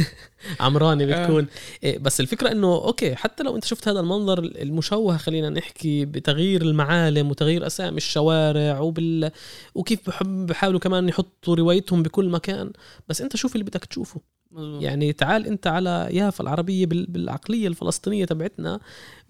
عمراني 0.60 1.14
آه. 1.14 1.22
بتكون. 1.24 1.46
إيه 1.82 1.98
بس 1.98 2.20
الفكرة 2.20 2.52
إنه 2.52 2.74
أوكي 2.74 3.14
حتى 3.16 3.42
لو 3.42 3.56
أنت 3.56 3.64
شفت 3.64 3.88
هذا 3.88 4.00
المنظر 4.00 4.38
المشوه 4.38 5.16
خلينا 5.16 5.50
نحكي 5.50 6.04
بتغيير 6.04 6.62
المعالم 6.62 7.30
وتغيير 7.30 7.66
أسامي 7.66 7.96
الشوارع 7.96 8.80
وبال 8.80 9.30
وكيف 9.74 10.06
بحب 10.10 10.46
بحاولوا 10.46 10.80
كمان 10.80 11.08
يحطوا 11.08 11.54
روايتهم 11.54 12.02
بكل 12.02 12.28
مكان. 12.28 12.72
بس 13.08 13.20
أنت 13.22 13.36
شوف 13.36 13.52
اللي 13.54 13.64
بدك 13.64 13.84
تشوفه. 13.84 14.20
يعني 14.56 15.12
تعال 15.12 15.46
انت 15.46 15.66
على 15.66 16.08
يافا 16.10 16.42
العربية 16.42 16.86
بال- 16.86 17.06
بالعقلية 17.06 17.68
الفلسطينية 17.68 18.24
تبعتنا 18.24 18.80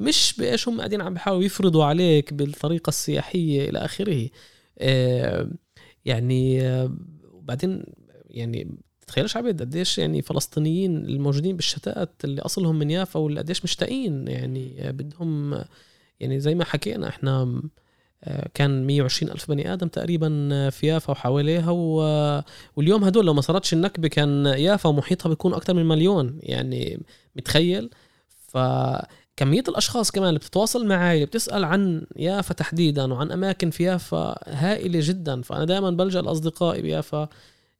مش 0.01 0.35
بإيش 0.39 0.69
هم 0.69 0.79
قاعدين 0.79 1.01
عم 1.01 1.14
بيحاولوا 1.14 1.45
يفرضوا 1.45 1.85
عليك 1.85 2.35
بالطريقة 2.35 2.89
السياحية 2.89 3.69
إلى 3.71 3.79
آخره. 3.79 4.29
آه، 4.79 5.51
يعني 6.05 6.62
آه، 6.62 6.93
وبعدين 7.33 7.85
يعني 8.31 8.79
تخيلش 9.07 9.37
عبد 9.37 9.61
قديش 9.61 9.99
يعني 9.99 10.23
فلسطينيين 10.23 10.97
الموجودين 10.97 11.57
بالشتات 11.57 12.25
اللي 12.25 12.43
أصلهم 12.43 12.79
من 12.79 12.91
يافا 12.91 13.21
واللي 13.21 13.41
قديش 13.41 13.64
مشتاقين 13.64 14.29
يعني 14.29 14.89
آه، 14.89 14.91
بدهم 14.91 15.64
يعني 16.21 16.41
زي 16.41 16.55
ما 16.55 16.64
حكينا 16.64 17.09
إحنا 17.09 17.62
كان 18.55 18.87
120 18.87 19.33
ألف 19.33 19.49
بني 19.49 19.73
آدم 19.73 19.89
تقريبا 19.89 20.71
في 20.71 20.87
يافا 20.87 21.11
وحواليها 21.11 21.71
و- 21.71 22.43
واليوم 22.77 23.05
هدول 23.05 23.27
لو 23.27 23.35
ما 23.35 23.41
صارتش 23.41 23.73
النكبة 23.73 24.09
كان 24.09 24.47
يافا 24.47 24.89
ومحيطها 24.89 25.29
بيكون 25.29 25.55
أكثر 25.55 25.75
من 25.75 25.87
مليون 25.87 26.39
يعني 26.43 27.01
متخيل؟ 27.37 27.91
فكمية 28.49 29.64
الأشخاص 29.69 30.11
كمان 30.11 30.29
اللي 30.29 30.39
بتتواصل 30.39 30.87
معي 30.87 31.14
اللي 31.14 31.27
بتسأل 31.27 31.64
عن 31.64 32.07
يافا 32.16 32.55
تحديدا 32.55 33.12
وعن 33.12 33.33
أماكن 33.33 33.71
في 33.71 33.85
يافا 33.85 34.35
هائلة 34.47 35.01
جدا 35.03 35.43
فأنا 35.43 35.64
دائما 35.64 35.91
بلجأ 35.91 36.21
لأصدقائي 36.23 36.83
بيافا 36.83 37.29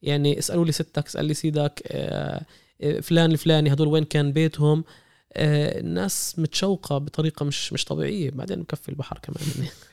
يعني 0.03 0.39
اسألوا 0.39 0.65
لي 0.65 0.73
ستك 0.73 1.07
اسأل 1.07 1.25
لي 1.25 1.35
سيدك 1.35 1.83
آه، 1.87 2.43
آه، 2.83 3.01
فلان 3.01 3.33
الفلاني 3.33 3.73
هدول 3.73 3.89
وين 3.89 4.05
كان 4.05 4.33
بيتهم؟ 4.33 4.85
آه، 5.33 5.81
الناس 5.81 6.35
متشوقة 6.39 6.99
بطريقة 6.99 7.45
مش 7.45 7.73
مش 7.73 7.85
طبيعية 7.85 8.31
بعدين 8.31 8.63
بكفي 8.63 8.89
البحر 8.89 9.19
كمان. 9.23 9.69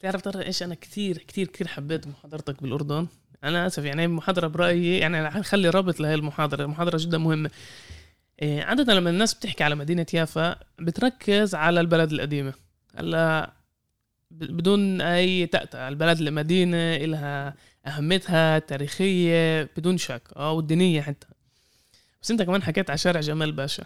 تعرف 0.00 0.22
ترى 0.22 0.46
إيش 0.46 0.62
أنا 0.62 0.74
كثير 0.74 1.18
كثير 1.18 1.46
كثير 1.46 1.68
حبيت 1.68 2.06
محاضرتك 2.06 2.62
بالأردن. 2.62 3.06
أنا 3.44 3.66
آسف 3.66 3.84
يعني 3.84 4.04
المحاضره 4.04 4.46
برأيي 4.46 4.98
يعني 4.98 5.30
حنخلي 5.30 5.70
رابط 5.70 6.00
لهي 6.00 6.14
المحاضرة. 6.14 6.64
المحاضرة 6.64 6.98
جدا 7.00 7.18
مهمة. 7.18 7.50
إيه، 8.42 8.62
عادة 8.62 8.94
لما 8.94 9.10
الناس 9.10 9.34
بتحكي 9.34 9.64
على 9.64 9.74
مدينة 9.74 10.06
يافا 10.14 10.56
بتركز 10.78 11.54
على 11.54 11.80
البلد 11.80 12.12
القديمة. 12.12 12.52
هلأ 12.96 13.52
بدون 14.30 15.00
أي 15.00 15.46
تأتأة 15.46 15.88
البلد 15.88 16.20
المدينة 16.20 16.96
إلها 16.96 17.54
أهميتها 17.86 18.56
التاريخية 18.56 19.62
بدون 19.76 19.98
شك 19.98 20.22
آه 20.36 20.52
والدينية 20.52 21.00
حتى. 21.00 21.26
بس 22.22 22.30
أنت 22.30 22.42
كمان 22.42 22.62
حكيت 22.62 22.90
على 22.90 22.98
شارع 22.98 23.20
جمال 23.20 23.52
باشا. 23.52 23.84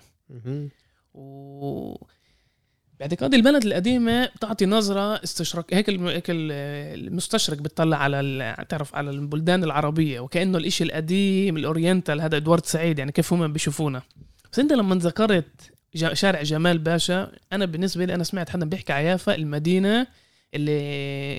و 1.15 1.97
باعتقادي 3.03 3.37
البلد 3.37 3.65
القديمة 3.67 4.27
بتعطي 4.27 4.67
نظرة 4.67 5.15
استشراق 5.25 5.67
هيك. 5.75 5.91
هيك 5.91 6.31
ال- 6.31 6.53
المستشرق 7.09 7.59
بتطلع 7.59 7.97
على 7.97 8.21
ال... 8.21 8.67
تعرف 8.69 8.95
على 8.95 9.11
البلدان 9.11 9.65
العربية 9.65 10.21
وكأنه 10.21 10.59
الإشي 10.59 10.85
القديم 10.85 11.57
الأورينتال 11.57 12.21
هذا 12.21 12.37
إدوارد 12.37 12.67
سعيد 12.67 12.99
يعني 12.99 13.13
كيف 13.13 13.33
هم 13.33 13.53
بيشوفونا 13.53 14.03
بس 14.53 14.59
أنت 14.59 14.73
لما 14.73 14.95
ذكرت. 14.97 15.73
شارع 16.13 16.43
جمال 16.43 16.79
باشا 16.79 17.33
أنا 17.53 17.65
بالنسبة 17.65 18.05
لي 18.05 18.15
أنا 18.15 18.25
سمعت 18.25 18.51
حدا 18.51 18.67
بيحكي 18.67 18.93
على 18.93 19.07
يافا 19.07 19.35
المدينة 19.35 20.07
اللي 20.55 20.81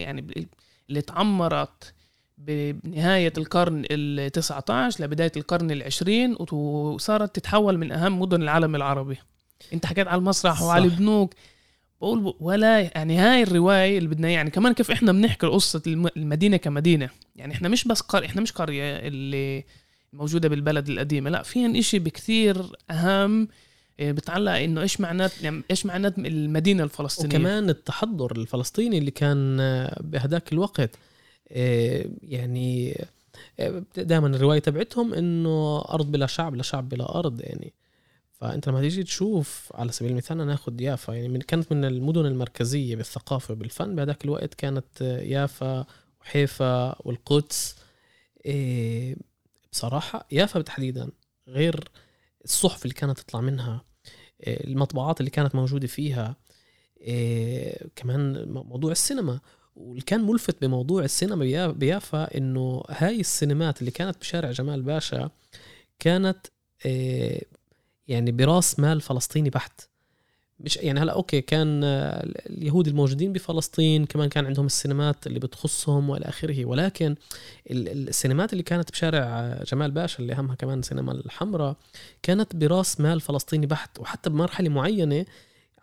يعني 0.02 0.48
اللي 0.90 1.02
تعمرت 1.02 1.94
بنهاية 2.38 3.34
القرن 3.38 3.86
ال 3.92 4.32
19 4.32 5.04
لبداية 5.04 5.32
القرن 5.38 5.72
العشرين 5.72 6.36
وصارت 6.52 7.36
تتحول 7.36 7.78
من 7.78 7.92
أهم 7.92 8.20
مدن 8.20 8.42
العالم 8.42 8.76
العربي 8.76 9.18
أنت 9.74 9.86
حكيت 9.86 10.08
على 10.08 10.20
المسرح 10.20 10.54
صح. 10.60 10.62
وعلى 10.64 10.86
البنوك 10.86 11.34
بقول 12.04 12.36
ولا 12.40 12.80
يعني 12.80 13.18
هاي 13.18 13.44
الرواية 13.44 13.98
اللي 13.98 14.10
بدنا 14.10 14.30
يعني 14.30 14.50
كمان 14.50 14.74
كيف 14.74 14.92
إحنا 14.92 15.12
بنحكي 15.12 15.48
قصة 15.48 15.82
المدينة 16.18 16.58
كمدينة. 16.58 17.10
يعني 17.36 17.54
إحنا 17.54 17.70
مش 17.70 17.88
بس 17.88 18.02
قرية 18.02 18.28
إحنا 18.28 18.42
مش 18.42 18.52
قرية 18.52 18.96
اللي 18.96 19.64
موجودة 20.14 20.50
بالبلد 20.50 20.90
القديمة. 20.90 21.30
لا 21.30 21.44
فيها 21.44 21.80
إشي 21.80 22.00
بكثير 22.00 22.66
أهم 22.92 23.48
إيه، 24.00 24.12
بتعلق 24.12 24.52
إنه 24.52 24.82
إيش 24.82 25.02
معنات 25.02 25.44
يعني 25.44 25.62
إيش 25.72 25.86
معنات 25.86 26.20
المدينة 26.20 26.84
الفلسطينية. 26.84 27.36
وكمان 27.36 27.70
التحضر 27.70 28.32
الفلسطيني 28.32 28.98
اللي 28.98 29.12
كان 29.12 29.58
بهداك 30.00 30.54
الوقت. 30.54 30.96
إيه، 31.52 32.08
يعني 32.24 32.98
دائما 33.98 34.28
الرواية 34.28 34.60
تبعتهم 34.60 35.14
إنه 35.14 35.82
أرض 35.90 36.12
بلا 36.12 36.26
شعب 36.26 36.56
لا 36.56 36.64
شعب 36.64 36.90
بلا 36.90 37.20
أرض 37.20 37.42
يعني. 37.42 37.74
فأنت 38.44 38.70
لما 38.70 38.82
تيجي 38.82 39.04
تشوف 39.04 39.72
على 39.76 39.92
سبيل 39.92 40.12
المثال 40.12 40.38
ناخذ 40.38 40.82
يافا 40.82 41.14
يعني 41.14 41.28
من 41.28 41.42
كانت 41.42 41.72
من 41.72 41.86
المدن 41.86 42.26
المركزية 42.26 42.96
بالثقافة 42.96 43.52
وبالفن 43.52 43.96
بهذاك 43.96 44.26
الوقت 44.26 44.54
كانت 44.54 45.02
يافا 45.02 45.86
وحيفا 46.22 46.96
والقدس. 47.08 47.76
بصراحة 49.72 50.28
يافا 50.32 50.62
تحديدا 50.62 51.12
غير 51.48 51.90
الصحف 52.46 52.84
اللي 52.84 52.94
كانت 52.94 53.20
تطلع 53.20 53.42
منها 53.42 53.86
آه، 54.42 54.64
المطبوعات 54.68 55.20
اللي 55.20 55.32
كانت 55.32 55.56
موجودة 55.56 55.88
فيها 55.88 56.36
آه، 57.08 57.86
كمان 57.96 58.50
موضوع 58.50 58.92
السينما. 58.92 59.40
واللي 59.76 60.02
كان 60.02 60.22
ملفت 60.22 60.62
بموضوع 60.62 61.04
السينما 61.04 61.68
بيافا 61.68 62.38
إنه 62.38 62.84
هاي 62.90 63.20
السينمات 63.20 63.80
اللي 63.80 63.92
كانت 63.92 64.18
بشارع 64.18 64.52
جمال 64.52 64.82
باشا 64.82 65.30
كانت 66.00 66.48
آه، 66.86 67.42
يعني 68.08 68.32
براس 68.32 68.80
مال 68.80 69.02
فلسطيني 69.02 69.50
بحت. 69.50 69.82
مش 70.60 70.78
يعني 70.78 71.00
هلا 71.00 71.14
okay 71.14 71.42
كان 71.42 71.84
اليهود 71.84 72.88
الموجودين 72.88 73.34
بفلسطين 73.34 74.06
كمان 74.06 74.30
كان 74.30 74.46
عندهم 74.46 74.66
السينمات 74.66 75.28
اللي 75.28 75.40
بتخصهم 75.40 76.10
وإلى 76.10 76.26
آخره. 76.26 76.66
ولكن 76.66 77.16
السينمات 77.72 78.54
اللي 78.54 78.64
كانت 78.64 78.92
بشارع 78.92 79.58
جمال 79.64 79.92
باشا 79.92 80.20
اللي 80.20 80.34
أهمها 80.34 80.56
كمان 80.56 80.80
السينما 80.80 81.12
الحمراء 81.12 81.76
كانت 82.24 82.56
براس 82.56 83.00
مال 83.00 83.22
فلسطيني 83.22 83.66
بحت. 83.66 84.00
وحتى 84.00 84.30
بمرحلة 84.30 84.70
معينة 84.70 85.26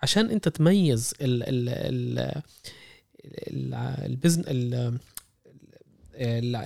عشان 0.03 0.31
أنت 0.31 0.49
تميز 0.49 1.15
ال 1.21 1.43
ال 1.43 1.69
ال 3.49 3.75
البزن 4.05 4.43
ال 6.15 6.57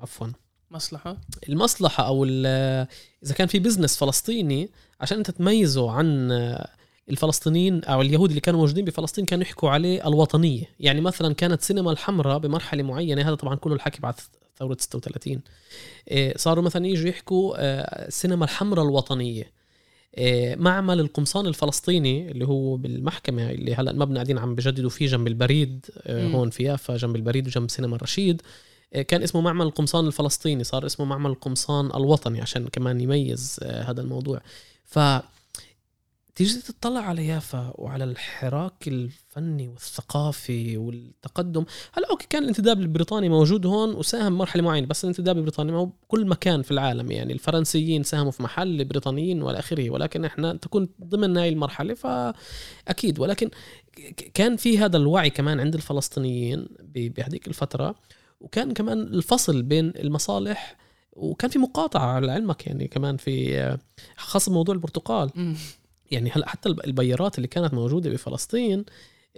عفوا. 0.00 0.26
مصلحة؟ 0.70 1.16
المصلحة 1.48 2.06
أو 2.06 2.24
إذا 2.24 3.34
كان 3.36 3.46
في 3.46 3.58
بزنس 3.58 3.96
فلسطيني 3.96 4.70
عشان 5.00 5.18
أنت 5.18 5.30
تميزه 5.30 5.90
عن 5.90 6.32
الفلسطينيين 7.10 7.84
أو 7.84 8.00
اليهود 8.00 8.28
اللي 8.28 8.40
كانوا 8.40 8.60
موجودين 8.60 8.84
بفلسطين 8.84 9.24
كانوا 9.24 9.42
يحكوا 9.42 9.70
عليه 9.70 10.06
الوطنية. 10.08 10.64
يعني 10.80 11.00
مثلا 11.00 11.34
كانت 11.34 11.62
سينما 11.62 11.90
الحمراء 11.90 12.38
بمرحلة 12.38 12.82
معينة 12.82 13.22
هذا 13.22 13.34
طبعا 13.34 13.54
كله 13.54 13.74
الحكي 13.74 14.00
بعد 14.00 14.14
ثورة 14.58 14.76
36 14.80 15.40
إيه، 16.10 16.36
صاروا 16.36 16.64
مثلا 16.64 16.86
يجوا 16.86 17.08
يحكوا 17.08 17.54
السينما 18.06 18.42
آه، 18.42 18.44
الحمراء 18.44 18.84
الوطنية. 18.84 19.52
إيه، 20.18 20.56
معمل 20.56 21.00
القمصان 21.00 21.46
الفلسطيني 21.46 22.30
اللي 22.30 22.46
هو 22.46 22.76
بالمحكمة 22.76 23.50
اللي 23.50 23.74
هلأ 23.74 23.90
المبنى 23.90 24.14
قاعدين 24.14 24.38
عم 24.38 24.54
بجددوا 24.54 24.90
فيه 24.90 25.06
جنب 25.06 25.26
البريد 25.26 25.86
آه، 26.02 26.26
هون 26.26 26.50
في 26.50 26.62
يافا 26.62 26.96
جنب 26.96 27.16
البريد 27.16 27.46
وجنب 27.46 27.70
سينما 27.70 27.96
الرشيد. 27.96 28.42
كان 28.92 29.22
اسمه 29.22 29.40
معمل 29.40 29.66
القمصان 29.66 30.06
الفلسطيني 30.06 30.64
صار 30.64 30.86
اسمه 30.86 31.06
معمل 31.06 31.30
القمصان 31.30 31.86
الوطني 31.86 32.40
عشان 32.40 32.68
كمان 32.68 33.00
يميز 33.00 33.60
آه، 33.62 33.82
هذا 33.82 34.00
الموضوع. 34.00 34.40
ف 34.84 34.98
تيجي 36.34 36.60
تطلع 36.60 37.00
على 37.00 37.26
يافا 37.26 37.72
وعلى 37.74 38.04
الحراك 38.04 38.88
الفني 38.88 39.68
والثقافي 39.68 40.76
والتقدم. 40.76 41.64
هلا 41.92 42.10
أوكي 42.10 42.26
كان 42.30 42.42
الانتداب 42.42 42.80
البريطاني 42.80 43.28
موجود 43.28 43.66
هون 43.66 43.94
وساهم 43.94 44.32
مرحلة 44.32 44.62
معينة 44.62 44.86
بس 44.86 45.04
الانتداب 45.04 45.36
البريطاني 45.36 45.72
ما 45.72 45.90
كل 46.08 46.26
مكان 46.26 46.62
في 46.62 46.70
العالم. 46.70 47.10
يعني 47.10 47.32
الفرنسيين 47.32 48.02
ساهموا 48.02 48.30
في 48.30 48.42
محل 48.42 48.80
البريطانيين 48.80 49.42
والى 49.42 49.58
آخره 49.58 49.90
ولكن 49.90 50.24
إحنا 50.24 50.52
تكون 50.52 50.88
ضمن 51.04 51.36
هاي 51.36 51.48
المرحلة 51.48 51.94
فاكيد 51.94 53.18
ولكن 53.18 53.50
كان 54.34 54.56
في 54.56 54.78
هذا 54.78 54.96
الوعي 54.96 55.30
كمان 55.30 55.60
عند 55.60 55.74
الفلسطينيين 55.74 56.68
بهذيك 56.94 57.48
الفترة. 57.48 57.94
وكان 58.40 58.72
كمان 58.72 59.00
الفصل 59.00 59.62
بين 59.62 59.92
المصالح 59.96 60.76
وكان 61.12 61.50
في 61.50 61.58
مقاطعة 61.58 62.06
على 62.06 62.32
علمك 62.32 62.66
يعني 62.66 62.88
كمان 62.88 63.16
في 63.16 63.76
خاصه 64.16 64.52
موضوع 64.52 64.74
البرتقال. 64.74 65.30
يعني 66.10 66.30
هلا 66.30 66.48
حتى 66.48 66.68
البيارات 66.68 67.36
اللي 67.36 67.48
كانت 67.48 67.74
موجودة 67.74 68.10
بفلسطين 68.10 68.84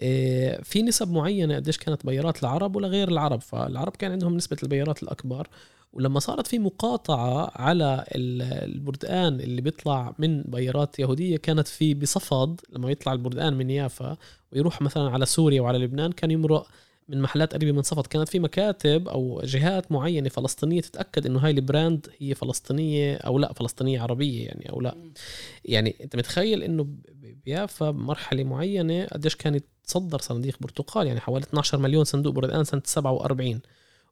آه، 0.03 0.63
في 0.63 0.83
نسب 0.83 1.13
معينة 1.13 1.55
قديش 1.57 1.79
كانت 1.79 2.07
بيارات 2.07 2.43
العرب 2.43 2.77
ولا 2.77 2.89
غير 2.89 3.09
العرب. 3.09 3.41
فالعرب 3.41 3.97
كان 3.97 4.13
عندهم 4.13 4.37
نسبة 4.37 4.57
البيارات 4.63 5.03
الأكبر. 5.03 5.49
ولما 5.93 6.21
صارت 6.21 6.47
في 6.47 6.59
مقاطعة 6.59 7.53
على 7.55 8.05
البردقان 8.15 9.41
اللي 9.41 9.61
بيطلع 9.61 10.15
من 10.19 10.43
بيارات 10.43 10.99
يهودية 10.99 11.37
كانت 11.37 11.69
في 11.69 11.95
بصفد 11.95 12.61
لما 12.71 12.91
يطلع 12.91 13.13
البردقان 13.13 13.55
من 13.55 13.71
يافا 13.71 14.17
ويروح 14.53 14.83
مثلا 14.83 15.11
على 15.11 15.27
سوريا 15.27 15.61
وعلى 15.61 15.79
لبنان 15.79 16.13
كان 16.13 16.31
يمرق 16.31 16.67
من 17.13 17.23
محلات 17.23 17.55
قريبة 17.55 17.73
من 17.73 17.83
صفد 17.83 18.07
كانت 18.07 18.29
في 18.29 18.39
مكاتب 18.39 19.09
أو 19.09 19.41
جهات 19.45 19.93
معينة 19.93 20.29
فلسطينية 20.29 20.81
تتأكد 20.81 21.27
إنه 21.27 21.39
هاي 21.39 21.51
البراند 21.51 22.07
هي 22.19 22.35
فلسطينية 22.35 23.17
أو 23.17 23.39
لا 23.39 23.53
فلسطينية 23.53 24.01
عربية 24.01 24.47
يعني 24.47 24.71
أو 24.71 24.81
لا. 24.81 24.97
يعني 25.65 25.97
أنت 26.05 26.17
متخيل 26.17 26.63
إنه 26.63 26.87
بيافا 27.47 27.91
بمرحلة 27.91 28.45
معينة 28.45 29.07
قديش 29.07 29.37
كان 29.37 29.55
يتصدر 29.55 30.21
صناديق 30.21 30.57
برتقال؟ 30.61 31.07
يعني 31.07 31.21
حوالي 31.21 31.45
12 31.45 31.79
مليون 31.79 32.05
صندوق 32.05 32.33
بردقان 32.33 32.65
سنة 32.65 32.83
47 32.85 33.61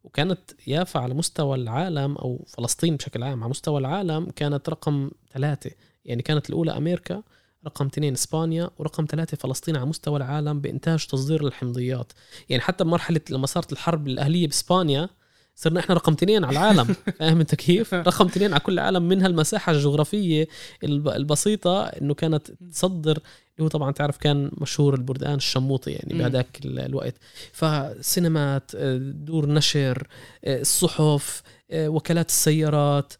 وكانت 0.04 0.40
يافا 0.66 1.00
على 1.00 1.14
مستوى 1.14 1.56
العالم 1.56 2.16
أو 2.16 2.44
فلسطين 2.48 2.96
بشكل 2.96 3.22
عام 3.22 3.42
على 3.42 3.50
مستوى 3.50 3.78
العالم 3.80 4.30
كانت 4.36 4.68
رقم 4.68 5.10
ثلاثة. 5.32 5.70
يعني 6.04 6.22
كانت 6.22 6.50
الأولى 6.50 6.76
أمريكا 6.76 7.22
رقم 7.66 7.86
اثنين 7.86 8.12
إسبانيا 8.12 8.70
ورقم 8.78 9.06
ثلاثة 9.10 9.36
فلسطين 9.36 9.76
على 9.76 9.86
مستوى 9.86 10.16
العالم 10.16 10.60
بإنتاج 10.60 11.06
تصدير 11.06 11.46
الحمضيات 11.46 12.12
يعني 12.48 12.62
حتى 12.62 12.84
بمرحلة 12.84 13.20
لما 13.30 13.46
صارت 13.46 13.72
الحرب 13.72 14.08
الأهلية 14.08 14.46
بإسبانيا 14.46 15.08
صرنا 15.54 15.80
إحنا 15.80 15.94
رقم 15.94 16.12
اثنين 16.12 16.44
على 16.44 16.52
العالم. 16.52 16.84
فاهم 17.18 17.40
أنت 17.40 17.54
كيف؟ 17.54 17.94
رقم 18.10 18.26
اثنين 18.26 18.52
على 18.52 18.60
كل 18.60 18.72
العالم 18.72 19.02
منها 19.02 19.26
المساحة 19.26 19.72
الجغرافية 19.72 20.48
البسيطة 20.84 21.84
إنه 21.84 22.14
كانت 22.14 22.50
تصدر 22.50 23.18
هو 23.60 23.68
طبعا 23.68 23.92
تعرف 23.92 24.16
كان 24.16 24.50
مشهور 24.58 24.94
البردان 24.94 25.34
الشموطي 25.34 25.90
يعني 25.90 26.18
بهذاك 26.18 26.60
الوقت. 26.64 27.14
فسينمات 27.52 28.76
دور 29.00 29.46
نشر 29.46 30.06
الصحف 30.44 31.42
وكالات 31.74 32.28
السيارات 32.28 33.12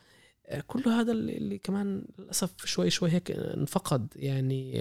كل 0.67 0.89
هذا 0.89 1.13
اللي 1.13 1.59
كمان 1.59 2.05
للأسف 2.19 2.67
شوي 2.67 2.91
شوي 2.91 3.11
هيك 3.11 3.31
انفقد. 3.31 4.07
يعني 4.17 4.73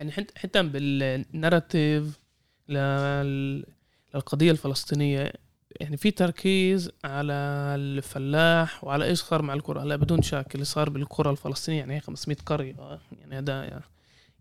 يعني 0.00 0.12
حتى 0.12 0.62
بالناراتيف 0.62 2.20
للقضية 2.68 4.50
الفلسطينية 4.50 5.32
يعني 5.80 5.96
في 5.96 6.10
تركيز 6.10 6.90
على 7.04 7.32
الفلاح 7.78 8.84
وعلى 8.84 9.04
إيش 9.04 9.20
صار 9.20 9.42
مع 9.42 9.54
الكرة. 9.54 9.82
هلا 9.82 9.96
بدون 9.96 10.22
شك 10.22 10.46
اللي 10.54 10.64
صار 10.64 10.90
بالكرة 10.90 11.30
الفلسطينية 11.30 11.78
يعني 11.78 12.00
500 12.00 12.36
قرية. 12.46 13.00
يعني 13.20 13.38
هذا 13.38 13.80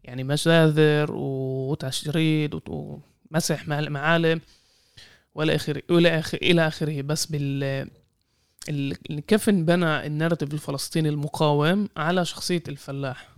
يعني 0.04 0.24
مجازر 0.24 1.12
وتشريد 1.12 2.60
ومسح 2.68 3.68
معالم 3.68 4.42
ولا 5.36 5.56
اخره 5.56 5.84
إلى 6.42 6.68
آخره. 6.68 7.02
بس 7.02 7.26
بال 7.26 7.90
كيف 9.28 9.50
انبنى 9.50 10.08
النارتيف 10.08 10.54
الفلسطيني 10.54 11.10
المقاوم 11.10 11.90
على 11.98 12.26
شخصية 12.26 12.64
الفلاح؟ 12.68 13.30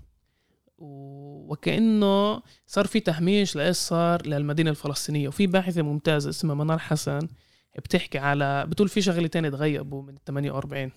وكأنه 0.78 2.42
صار 2.68 2.88
في 2.88 3.00
تهميش 3.00 3.56
لإيش 3.56 3.78
صار 3.78 4.28
للمدينة 4.28 4.70
الفلسطينية. 4.70 5.28
وفي 5.28 5.48
باحثة 5.48 5.82
ممتازة 5.82 6.30
اسمها 6.30 6.56
منار 6.56 6.80
حسن 6.80 7.20
بتحكي 7.78 8.18
على 8.18 8.66
بتقول 8.68 8.90
في 8.90 9.02
شغلتين 9.02 9.52
تغيبوا 9.52 10.04
من 10.04 10.16
48 10.28 10.92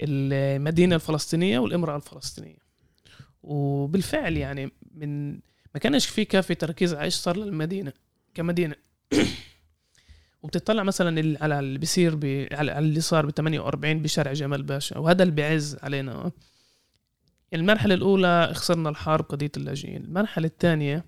المدينة 0.00 0.94
الفلسطينية 0.94 1.58
والإمرأة 1.58 1.96
الفلسطينية. 1.96 2.58
وبالفعل 3.42 4.36
يعني 4.36 4.72
من 4.94 5.32
ما 5.74 5.80
كانش 5.80 6.06
في 6.06 6.24
كافي 6.24 6.54
تركيز 6.54 6.94
على 6.94 7.04
إيش 7.04 7.14
صار 7.14 7.36
للمدينة 7.36 7.92
كمدينة. 8.34 8.74
وبتطلع 10.42 10.82
مثلا 10.82 11.38
على 11.40 11.58
اللي 11.58 11.78
بيصير 11.78 12.14
على 12.52 12.78
اللي 12.78 13.00
صار 13.00 13.26
ب 13.26 13.30
48 13.30 14.02
بشارع 14.02 14.32
جمال 14.32 14.62
باشا 14.62 14.98
وهذا 14.98 15.22
اللي 15.22 15.34
بيعز 15.34 15.76
علينا. 15.82 16.32
المرحلة 17.54 17.94
الأولى 17.94 18.52
خسرنا 18.54 18.88
الحرب 18.88 19.24
قضية 19.24 19.50
اللاجئين. 19.56 20.04
المرحلة 20.04 20.46
الثانية 20.46 21.04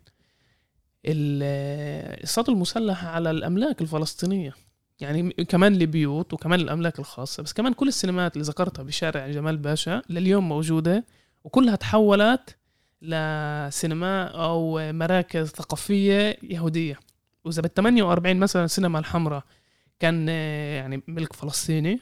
الصوت 1.07 2.49
المسلح 2.49 3.05
على 3.05 3.31
الأملاك 3.31 3.81
الفلسطينية. 3.81 4.55
يعني 5.01 5.31
كمان 5.31 5.75
البيوت 5.75 6.33
وكمان 6.33 6.61
الأملاك 6.61 6.99
الخاصة. 6.99 7.43
بس 7.43 7.53
كمان 7.53 7.73
كل 7.73 7.89
السينمات 7.89 8.37
اللي 8.37 8.45
ذكرتها 8.49 8.83
بشارع 8.83 9.29
جمال 9.29 9.57
باشا 9.57 10.03
لليوم 10.11 10.49
موجودة 10.49 11.05
وكلها 11.45 11.77
تحولت 11.77 12.57
لسينما 13.03 14.25
أو 14.25 14.93
مراكز 14.93 15.49
ثقافية 15.49 16.37
يهودية. 16.43 16.99
وإذا 17.45 17.63
بال 17.63 17.75
48 17.75 18.37
مثلا 18.37 18.65
السينما 18.65 18.99
الحمراء 18.99 19.43
كان 20.01 20.29
يعني 20.29 21.03
ملك 21.09 21.33
فلسطيني 21.33 22.01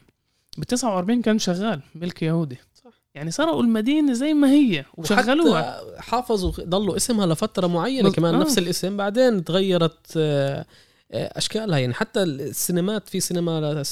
ب 0.57 0.63
49 0.63 1.21
كان 1.21 1.39
شغال 1.39 1.81
ملك 1.95 2.23
يهودي. 2.23 2.57
صح. 2.73 2.91
يعني 3.15 3.31
سرقوا 3.31 3.63
المدينة 3.63 4.13
زي 4.13 4.33
ما 4.33 4.51
هي 4.51 4.85
وشغلوها. 4.97 5.81
حافظوا 6.01 6.51
ضلوا 6.59 6.95
اسمها 6.95 7.25
لفترة 7.25 7.67
معينة 7.67 8.11
كمان 8.11 8.35
آه. 8.35 8.39
نفس 8.39 8.57
الاسم. 8.57 8.97
بعدين 8.97 9.43
تغيرت 9.43 10.13
آه، 10.17 10.65
آه، 11.11 11.37
أشكالها. 11.37 11.77
يعني 11.77 11.93
حتى 11.93 12.23
السينمات 12.23 13.09
في 13.09 13.19
سينما 13.19 13.83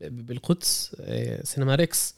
بالقدس 0.00 0.96
آه، 1.00 1.44
سينما 1.44 1.74
ريكس 1.74 2.14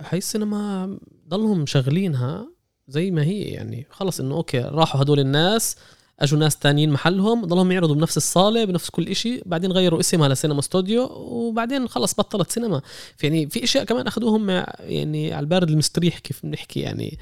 هاي 0.00 0.18
السينما 0.18 0.98
ضلهم 1.28 1.66
شغلينها 1.66 2.46
زي 2.88 3.10
ما 3.10 3.22
هي. 3.22 3.42
يعني 3.42 3.86
خلص 3.90 4.20
إنه 4.20 4.34
okay 4.34 4.58
راحوا 4.60 5.02
هدول 5.02 5.20
الناس 5.20 5.76
أجوا 6.20 6.38
ناس 6.38 6.56
تانيين 6.56 6.90
محلهم 6.90 7.44
ضلهم 7.44 7.72
يعرضوا 7.72 7.94
بنفس 7.94 8.16
الصالة 8.16 8.64
بنفس 8.64 8.90
كل 8.90 9.08
إشي 9.08 9.40
بعدين 9.46 9.72
غيروا 9.72 10.00
اسمها 10.00 10.28
لسينما 10.28 10.60
ستوديو 10.60 11.02
وبعدين 11.12 11.88
خلص 11.88 12.14
بطلت 12.14 12.50
سينما. 12.50 12.82
يعني 13.22 13.48
في 13.50 13.64
أشياء 13.64 13.84
كمان 13.84 14.06
أخذوهم 14.06 14.50
يعني 14.80 15.32
على 15.32 15.44
البارد 15.44 15.70
المستريح 15.70 16.18
كيف 16.18 16.42
بنحكي 16.46 16.80
يعني. 16.80 17.18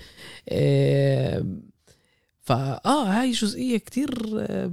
آه 0.48 1.44
فاه 2.40 2.80
هاي 3.20 3.30
جزئية 3.30 3.78
كتير 3.78 4.10
آه، 4.38 4.66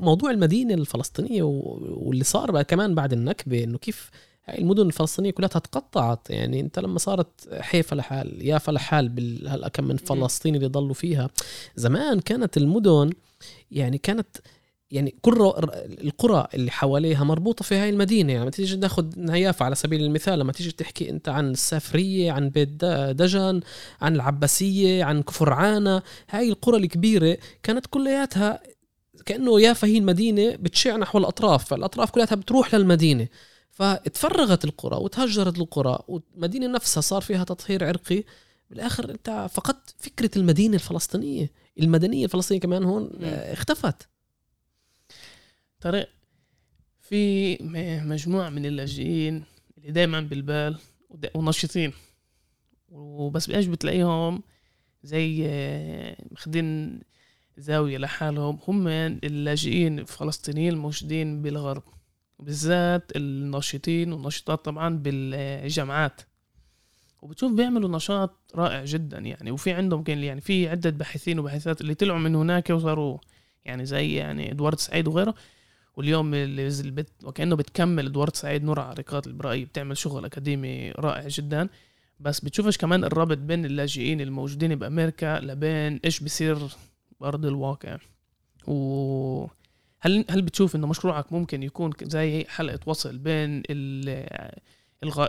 موضوع 0.00 0.30
المدينة 0.30 0.74
الفلسطينية 0.74 1.42
واللي 1.42 2.24
صار 2.24 2.50
بقى 2.50 2.64
كمان 2.64 2.94
بعد 2.94 3.12
النكبة 3.12 3.64
إنه 3.64 3.78
كيف 3.78 4.10
هاي 4.44 4.58
المدن 4.58 4.86
الفلسطينية 4.86 5.30
كلها 5.30 5.48
تقطعت 5.48 6.30
يعني 6.30 6.60
انت 6.60 6.78
لما 6.78 6.98
صارت 6.98 7.54
حيفا 7.60 7.94
لحال 7.94 8.46
يافا 8.46 8.72
لحال 8.72 9.48
هلا 9.48 9.68
كم 9.68 9.84
من 9.84 9.96
فلسطيني 9.96 10.56
اللي 10.56 10.68
ضلوا 10.68 10.94
فيها. 10.94 11.30
زمان 11.76 12.20
كانت 12.20 12.56
المدن 12.56 13.10
يعني 13.70 13.98
كانت 13.98 14.26
يعني 14.90 15.14
كل 15.22 15.52
القرى 15.80 16.46
اللي 16.54 16.70
حواليها 16.70 17.24
مربوطة 17.24 17.64
في 17.64 17.74
هاي 17.74 17.90
المدينة. 17.90 18.32
يعني 18.32 18.50
تيجي 18.50 18.76
ناخذ 18.76 19.06
يافا 19.28 19.64
على 19.64 19.74
سبيل 19.74 20.00
المثال 20.02 20.38
لما 20.38 20.52
تيجي 20.52 20.72
تحكي 20.72 21.10
أنت 21.10 21.28
عن 21.28 21.50
السافرية 21.50 22.32
عن 22.32 22.48
بيت 22.48 22.84
دجن 23.10 23.60
عن 24.00 24.14
العباسية 24.14 25.04
عن 25.04 25.22
كفر 25.22 25.52
عانة 25.52 26.02
هاي 26.30 26.48
القرى 26.48 26.76
الكبيرة 26.76 27.38
كانت 27.62 27.86
كلياتها 27.86 28.60
كأنه 29.26 29.60
يافا 29.60 29.88
هي 29.88 29.98
المدينة 29.98 30.56
بتشع 30.56 30.96
نحو 30.96 31.18
الأطراف. 31.18 31.64
فالأطراف 31.64 32.10
كلها 32.10 32.34
بتروح 32.34 32.74
للمدينة. 32.74 33.28
فتفرغت 33.82 34.64
القرى 34.64 34.96
وتهجرت 34.96 35.58
القرى 35.58 35.98
والمدينة 36.08 36.66
نفسها 36.66 37.00
صار 37.00 37.22
فيها 37.22 37.44
تطهير 37.44 37.84
عرقي. 37.84 38.24
بالآخر 38.70 39.10
انت 39.10 39.46
فقدت 39.52 39.94
فكرة 39.98 40.30
المدينة 40.36 40.74
الفلسطينية. 40.74 41.50
المدنية 41.80 42.24
الفلسطينية 42.24 42.60
كمان 42.60 42.84
هون 42.84 43.10
اختفت. 43.24 44.08
طارق 45.80 46.08
في 47.00 47.56
مجموعة 48.04 48.50
من 48.50 48.66
اللاجئين 48.66 49.44
اللي 49.78 49.92
دايما 49.92 50.20
بالبال 50.20 50.78
ونشيطين 51.34 51.92
وبس 52.88 53.46
بإيش 53.46 53.66
بتلاقيهم 53.66 54.42
زي 55.02 55.42
ماخدين 56.30 57.00
زاوية 57.56 57.98
لحالهم. 57.98 58.58
هم 58.68 58.88
اللاجئين 58.88 59.98
الفلسطينيين 59.98 60.72
الموجودين 60.72 61.42
بالغرب. 61.42 61.82
بالذات 62.42 63.16
الناشطين 63.16 64.12
والناشطات 64.12 64.64
طبعا 64.64 64.98
بالجامعات. 64.98 66.20
وبتشوف 67.22 67.52
بيعملوا 67.52 67.96
نشاط 67.96 68.52
رائع 68.54 68.84
جدا 68.84 69.18
يعني. 69.18 69.50
وفي 69.50 69.72
عندهم 69.72 70.02
كان 70.02 70.18
يعني 70.18 70.40
في 70.40 70.68
عدة 70.68 70.90
باحثين 70.90 71.38
وباحثات 71.38 71.80
اللي 71.80 71.94
طلعوا 71.94 72.18
من 72.18 72.34
هناك 72.34 72.70
وصاروا 72.70 73.18
يعني 73.64 73.86
زي 73.86 74.14
يعني 74.14 74.50
إدوارد 74.52 74.78
سعيد 74.78 75.08
وغيره. 75.08 75.34
واليوم 75.96 76.34
اللي 76.34 76.90
بت 76.90 77.10
وكأنه 77.24 77.56
بتكمل 77.56 78.06
إدوارد 78.06 78.36
سعيد 78.36 78.64
نور 78.64 78.80
عريقات 78.80 79.26
البرائي 79.26 79.64
بتعمل 79.64 79.96
شغل 79.96 80.24
أكاديمي 80.24 80.90
رائع 80.90 81.28
جدا. 81.28 81.68
بس 82.20 82.40
بتشوفش 82.40 82.78
كمان 82.78 83.04
الربط 83.04 83.38
بين 83.38 83.64
اللاجئين 83.64 84.20
الموجودين 84.20 84.74
بأمريكا 84.74 85.40
لبين 85.40 86.00
إيش 86.04 86.20
بصير 86.20 86.58
بارض 87.20 87.46
الواقع. 87.46 87.98
و 88.66 89.46
هل 90.04 90.24
هل 90.30 90.42
بتشوف 90.42 90.76
إنه 90.76 90.86
مشروعك 90.86 91.32
ممكن 91.32 91.62
يكون 91.62 91.92
زي 92.02 92.44
حلقة 92.48 92.78
وصل 92.86 93.18
بين 93.18 93.62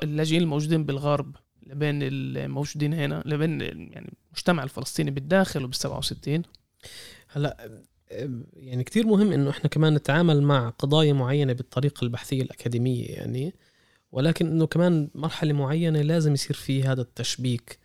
اللاجئين 0.03 0.41
الموجودين 0.41 0.83
بالغرب 0.85 1.35
لبين 1.67 1.99
الموجودين 2.03 2.93
هنا 2.93 3.23
لبين 3.25 3.61
يعني 3.61 4.13
المجتمع 4.27 4.63
الفلسطيني 4.63 5.11
بالداخل 5.11 5.63
وبال 5.63 5.75
67 5.75 6.43
هلا 7.27 7.81
يعني 8.53 8.83
كتير 8.83 9.07
مهم 9.07 9.31
إنه 9.31 9.49
إحنا 9.49 9.69
كمان 9.69 9.93
نتعامل 9.93 10.41
مع 10.41 10.69
قضايا 10.69 11.13
معينة 11.13 11.53
بالطريقة 11.53 12.03
البحثية 12.03 12.41
الأكاديمية 12.41 13.07
يعني 13.07 13.53
ولكن 14.11 14.47
إنه 14.47 14.67
كمان 14.67 15.09
مرحلة 15.15 15.53
معينة 15.53 16.01
لازم 16.01 16.33
يصير 16.33 16.55
في 16.55 16.83
هذا 16.83 17.01
التشبيك 17.01 17.79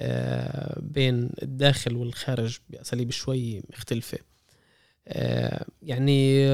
آه، 0.00 0.80
بين 0.82 1.30
الداخل 1.42 1.96
والخارج 1.96 2.58
بأساليب 2.70 3.10
شوي 3.10 3.62
مختلفة. 3.70 4.18
يعني 5.82 6.48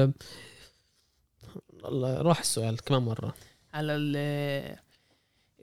راح 2.03 2.39
السؤال 2.39 2.77
كمان 2.77 3.01
مرة. 3.01 3.33
على 3.73 3.95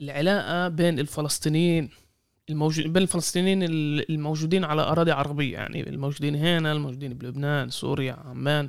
العلاقة 0.00 0.68
بين 0.68 0.98
الفلسطينيين 0.98 1.90
الموجود 2.50 2.92
بين 2.92 3.02
الفلسطينيين 3.02 3.62
الموجودين 4.10 4.64
على 4.64 4.82
أراضي 4.82 5.10
عربية 5.10 5.52
يعني 5.54 5.80
الموجودين 5.88 6.36
هنا 6.36 6.72
الموجودين 6.72 7.14
بلبنان 7.14 7.70
سوريا 7.70 8.12
عمان 8.12 8.68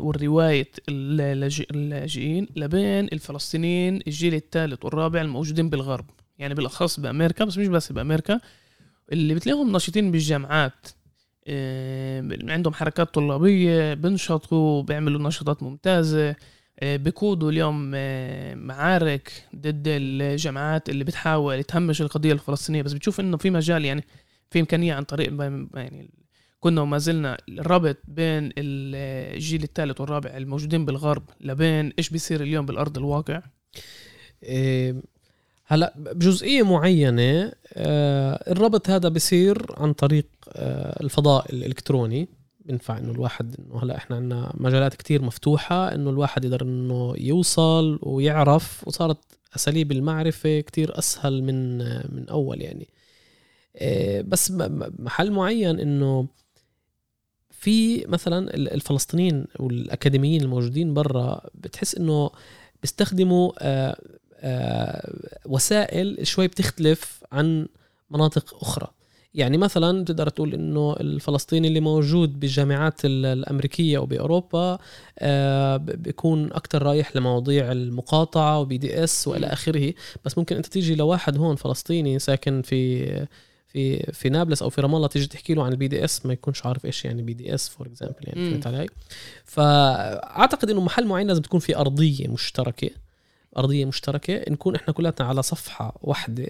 والرواية 0.00 0.68
اللاجئين 0.88 2.48
لبين 2.56 3.04
الفلسطينيين 3.04 4.00
الجيل 4.06 4.34
الثالث 4.34 4.84
والرابع 4.84 5.20
الموجودين 5.20 5.70
بالغرب. 5.70 6.06
يعني 6.38 6.54
بالأخص 6.54 7.00
بأمريكا 7.00 7.44
بس 7.44 7.58
مش 7.58 7.66
بس 7.66 7.92
بأمريكا 7.92 8.40
اللي 9.12 9.34
بتلاقيهم 9.34 9.72
ناشطين 9.72 10.10
بالجامعات. 10.10 10.86
عندهم 12.50 12.74
حركات 12.74 13.14
طلابية 13.14 13.94
بنشطوا 13.94 14.82
بيعملوا 14.82 15.28
نشاطات 15.28 15.62
ممتازة. 15.62 16.36
آه، 16.80 16.96
بقودوا 16.96 17.50
اليوم 17.50 17.92
آه، 17.94 18.54
معارك 18.54 19.32
ضد 19.56 19.82
الجماعات 19.86 20.88
اللي 20.88 21.04
بتحاول 21.04 21.64
تهمش 21.64 22.02
القضية 22.02 22.32
الفلسطينية. 22.32 22.82
بس 22.82 22.92
بتشوف 22.92 23.20
إنه 23.20 23.36
في 23.36 23.50
مجال 23.50 23.84
يعني 23.84 24.04
في 24.50 24.60
إمكانية 24.60 24.94
عن 24.94 25.02
طريق 25.04 25.32
يعني 25.74 26.10
كنا 26.60 26.80
وما 26.80 26.98
زلنا 26.98 27.38
الربط 27.48 27.96
بين 28.08 28.52
الجيل 28.58 29.62
الثالث 29.62 30.00
والرابع 30.00 30.36
الموجودين 30.36 30.84
بالغرب 30.84 31.22
لبين 31.40 31.92
إيش 31.98 32.10
بيصير 32.10 32.42
اليوم 32.42 32.66
بالأرض 32.66 32.98
الواقع. 32.98 33.42
هلا 35.70 35.94
بجزئية 35.96 36.62
معينة 36.62 37.52
آه 37.74 38.50
الربط 38.52 38.90
هذا 38.90 39.08
بصير 39.08 39.66
عن 39.76 39.92
طريق 39.92 40.26
آه 40.52 41.02
الفضاء 41.02 41.52
الإلكتروني. 41.52 42.28
بينفع 42.60 42.98
إنه 42.98 43.12
الواحد 43.12 43.56
إنه 43.58 43.82
هلا 43.82 43.96
إحنا 43.96 44.16
عندنا 44.16 44.52
مجالات 44.54 44.94
كتير 44.94 45.22
مفتوحة 45.22 45.94
إنه 45.94 46.10
الواحد 46.10 46.44
يقدر 46.44 46.62
إنه 46.62 47.14
يوصل 47.18 47.98
ويعرف 48.02 48.88
وصارت 48.88 49.18
أساليب 49.56 49.92
المعرفة 49.92 50.60
كتير 50.60 50.98
أسهل 50.98 51.42
من 51.42 51.78
من 52.14 52.28
أول 52.28 52.62
يعني. 52.62 52.88
آه، 53.76 54.20
بس 54.20 54.52
محل 54.98 55.32
معين 55.32 55.80
إنه 55.80 56.26
في 57.50 58.06
مثلا 58.06 58.54
الفلسطينيين 58.54 59.46
والأكاديميين 59.58 60.42
الموجودين 60.42 60.94
برا 60.94 61.40
بتحس 61.54 61.94
إنه 61.94 62.30
بيستخدموا 62.82 63.52
آه، 63.58 63.90
آه، 63.90 63.98
وسائل 65.46 66.26
شوي 66.26 66.46
بتختلف 66.46 67.22
عن 67.32 67.66
مناطق 68.10 68.54
أخرى. 68.62 68.88
يعني 69.34 69.58
مثلا 69.58 70.04
تقدر 70.04 70.28
تقول 70.28 70.54
إنه 70.54 70.96
الفلسطيني 71.00 71.68
اللي 71.68 71.80
موجود 71.80 72.40
بالجامعات 72.40 73.00
الأمريكية 73.04 73.98
أو 73.98 74.06
بأوروبا 74.06 74.78
آه، 75.18 75.76
بيكون 75.76 76.52
أكثر 76.52 76.82
رايح 76.82 77.16
لمواضيع 77.16 77.72
المقاطعة 77.72 78.60
و 78.60 78.78
BDS 78.78 79.28
وإلى 79.28 79.46
آخره. 79.46 79.94
بس 80.24 80.38
ممكن 80.38 80.56
أنت 80.56 80.66
تيجي 80.66 80.94
لواحد 80.94 81.38
هون 81.38 81.56
فلسطيني 81.56 82.18
ساكن 82.18 82.62
في 82.62 83.06
في 83.68 84.12
في 84.12 84.28
نابلس 84.28 84.62
أو 84.62 84.70
في 84.70 84.80
رام 84.80 84.94
الله 84.94 85.08
تيجي 85.08 85.26
تحكي 85.26 85.54
له 85.54 85.64
عن 85.64 85.72
ال 85.72 85.88
BDS 85.88 86.26
ما 86.26 86.32
يكونش 86.32 86.66
عارف 86.66 86.84
إيش 86.84 87.04
يعني 87.04 87.22
BDS 87.22 87.68
for 87.68 87.86
example 87.86 88.16
يعني 88.22 88.50
فهمت 88.50 88.66
علي؟ 88.66 88.86
فأعتقد 89.44 90.70
إنه 90.70 90.80
محل 90.80 91.06
معين 91.06 91.26
لازم 91.26 91.42
تكون 91.42 91.60
في 91.60 91.76
أرضية 91.76 92.28
مشتركة. 92.28 92.90
أرضية 93.60 93.84
مشتركة 93.84 94.44
نكون 94.48 94.74
إحنا 94.74 94.92
كلنا 94.92 95.14
على 95.20 95.42
صفحة 95.42 95.98
واحدة 96.02 96.46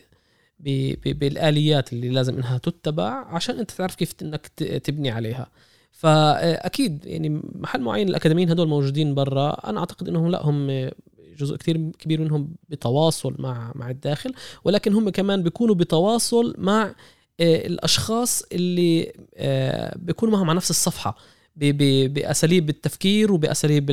بالآليات 1.04 1.92
اللي 1.92 2.08
لازم 2.08 2.36
إنها 2.36 2.58
تتبع 2.58 3.26
عشان 3.34 3.58
أنت 3.58 3.70
تعرف 3.70 3.94
كيف 3.94 4.14
إنك 4.22 4.46
تبني 4.84 5.10
عليها. 5.10 5.50
فأكيد 5.92 7.06
يعني 7.06 7.42
محل 7.54 7.80
معين 7.80 8.08
الأكاديميين 8.08 8.50
هدول 8.50 8.68
موجودين 8.68 9.14
برا 9.14 9.70
أنا 9.70 9.80
أعتقد 9.80 10.08
إنهم 10.08 10.30
لا 10.30 10.46
هم 10.46 10.90
جزء 11.38 11.56
كثير 11.56 11.90
كبير 11.98 12.20
منهم 12.20 12.54
بتواصل 12.68 13.34
مع 13.38 13.72
مع 13.74 13.90
الداخل 13.90 14.34
ولكن 14.64 14.92
هم 14.92 15.10
كمان 15.10 15.42
بيكونوا 15.42 15.74
بتواصل 15.74 16.54
مع 16.58 16.94
آه، 17.40 17.66
الأشخاص 17.66 18.42
اللي 18.52 19.12
آه، 19.36 19.98
بيكونوا 19.98 20.34
معهم 20.34 20.50
على 20.50 20.56
نفس 20.56 20.70
الصفحة 20.70 21.16
بأساليب 21.56 22.68
التفكير 22.68 23.32
وبأساليب 23.32 23.90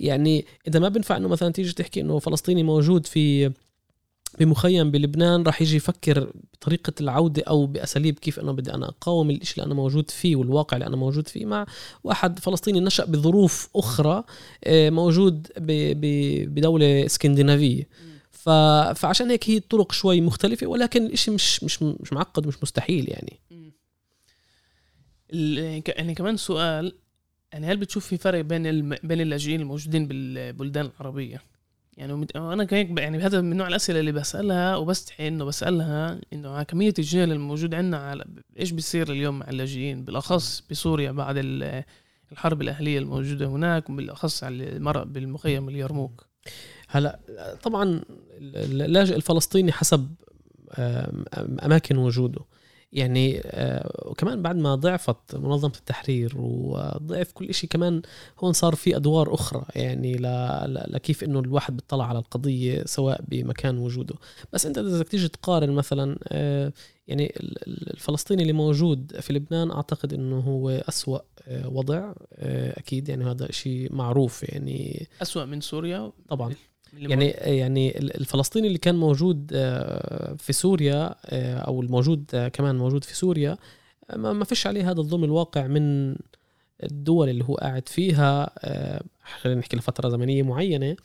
يعني 0.00 0.46
إذا 0.68 0.80
ما 0.80 0.88
بينفع 0.88 1.16
إنه 1.16 1.28
مثلا 1.28 1.52
تيجي 1.52 1.72
تحكي 1.72 2.00
إنه 2.00 2.18
فلسطيني 2.18 2.62
موجود 2.62 3.06
في 3.06 3.52
بمخيم 4.38 4.90
بلبنان 4.90 5.42
راح 5.42 5.62
يجي 5.62 5.76
يفكر 5.76 6.32
بطريقة 6.52 6.92
العودة 7.00 7.42
أو 7.48 7.66
بأساليب 7.66 8.18
كيف 8.18 8.40
أنا 8.40 8.52
بدي 8.52 8.74
أنا 8.74 8.88
أقاوم 8.88 9.30
الإشي 9.30 9.54
اللي 9.54 9.66
أنا 9.66 9.74
موجود 9.74 10.10
فيه 10.10 10.36
والواقع 10.36 10.76
اللي 10.76 10.86
أنا 10.86 10.96
موجود 10.96 11.28
فيه 11.28 11.46
مع 11.46 11.66
واحد 12.04 12.38
فلسطيني 12.38 12.80
نشأ 12.80 13.04
بظروف 13.04 13.68
أخرى 13.76 14.24
آه، 14.64 14.90
موجود 14.90 15.48
بدولة 16.48 17.06
اسكندنافية. 17.06 17.88
فعشان 18.94 19.30
هيك 19.30 19.50
هي 19.50 19.56
الطرق 19.56 19.92
شوي 19.92 20.20
مختلفة 20.20 20.66
ولكن 20.66 21.06
الإشي 21.06 21.30
مش 21.30 21.64
مش 21.64 21.82
مش 21.82 22.12
معقد 22.12 22.46
ومش 22.46 22.62
مستحيل 22.62 23.08
يعني. 23.08 23.40
يعني 25.88 26.14
كمان 26.14 26.36
سؤال 26.36 26.92
يعني 27.52 27.66
هل 27.66 27.76
بتشوف 27.76 28.06
في 28.06 28.16
فرق 28.16 28.40
بين 28.40 28.66
الم... 28.66 28.96
بين 29.02 29.20
اللاجئين 29.20 29.60
الموجودين 29.60 30.08
بالبلدان 30.08 30.90
العربية؟ 31.00 31.42
يعني 31.96 32.26
أنا 32.36 32.66
هيك 32.70 32.98
يعني 32.98 33.18
هذا 33.18 33.40
من 33.40 33.56
نوع 33.56 33.68
الأسئلة 33.68 34.00
اللي 34.00 34.12
بسألها 34.12 34.76
وبستحي 34.76 35.28
إنه 35.28 35.44
بسألها 35.44 36.20
إنه 36.32 36.50
على 36.50 36.64
كمية 36.64 36.94
الجهل 36.98 37.32
الموجود 37.32 37.74
عندنا 37.74 37.98
على 37.98 38.24
إيش 38.58 38.70
بيصير 38.70 39.12
اليوم 39.12 39.38
مع 39.38 39.48
اللاجئين؟ 39.48 40.04
بالأخص 40.04 40.62
بسوريا 40.70 41.12
بعد 41.12 41.36
الحرب 42.32 42.62
الأهلية 42.62 42.98
الموجودة 42.98 43.46
هناك 43.46 43.90
وبالأخص 43.90 44.44
على 44.44 44.68
المرأة 44.68 45.04
بالمخيم 45.04 45.68
اليرموك. 45.68 46.26
هلا 46.88 47.18
طبعا 47.62 48.02
اللاجئ 48.40 49.16
الفلسطيني 49.16 49.72
حسب 49.72 50.14
أماكن 51.38 51.96
وجوده. 51.96 52.40
يعني 52.92 53.40
آه، 53.44 54.08
وكمان 54.10 54.42
بعد 54.42 54.56
ما 54.56 54.74
ضعفت 54.74 55.36
منظمة 55.36 55.72
التحرير 55.78 56.32
وضعف 56.36 57.32
كل 57.32 57.54
شيء 57.54 57.70
كمان 57.70 58.02
هون 58.38 58.52
صار 58.52 58.74
في 58.74 58.96
أدوار 58.96 59.34
أخرى 59.34 59.64
يعني 59.74 60.16
لكيف 60.66 61.24
إنه 61.24 61.40
الواحد 61.40 61.76
بيطلع 61.76 62.06
على 62.06 62.18
القضية 62.18 62.84
سواء 62.84 63.24
بمكان 63.28 63.78
وجوده. 63.78 64.14
بس 64.52 64.66
أنت 64.66 64.78
إذا 64.78 64.98
بدك 64.98 65.08
تيجي 65.08 65.28
تقارن 65.28 65.70
مثلا 65.70 66.18
آه، 66.28 66.72
يعني 67.08 67.34
الفلسطيني 67.66 68.42
اللي 68.42 68.52
موجود 68.52 69.20
في 69.20 69.32
لبنان 69.32 69.70
أعتقد 69.70 70.12
إنه 70.12 70.38
هو 70.40 70.70
أسوأ 70.70 71.18
آه، 71.48 71.68
وضع 71.68 72.12
أكيد 72.32 73.08
يعني 73.08 73.24
هذا 73.24 73.52
شيء 73.52 73.92
معروف 73.92 74.42
يعني. 74.42 75.08
أسوأ 75.22 75.44
من 75.44 75.60
سوريا؟ 75.60 76.12
طبعا. 76.28 76.54
يعني 76.94 77.26
يعني 77.30 77.98
الفلسطيني 77.98 78.66
اللي 78.66 78.78
كان 78.78 78.94
موجود 78.94 79.50
آه، 79.54 80.34
في 80.34 80.52
سوريا 80.52 81.14
آه، 81.24 81.58
أو 81.58 81.80
الموجود 81.82 82.30
آه، 82.34 82.48
كمان 82.48 82.76
موجود 82.76 83.04
في 83.04 83.16
سوريا 83.16 83.56
ما 84.16 84.44
فيش 84.44 84.66
عليه 84.66 84.90
هذا 84.90 85.00
الظلم 85.00 85.24
الواقع 85.24 85.66
من 85.66 86.16
الدول 86.82 87.28
اللي 87.28 87.44
هو 87.44 87.54
قاعد 87.54 87.88
فيها. 87.88 88.50
خلينا 89.40 89.60
نحكي 89.60 89.76
لفترة 89.76 90.08
زمنية 90.08 90.42
معينة 90.42 90.96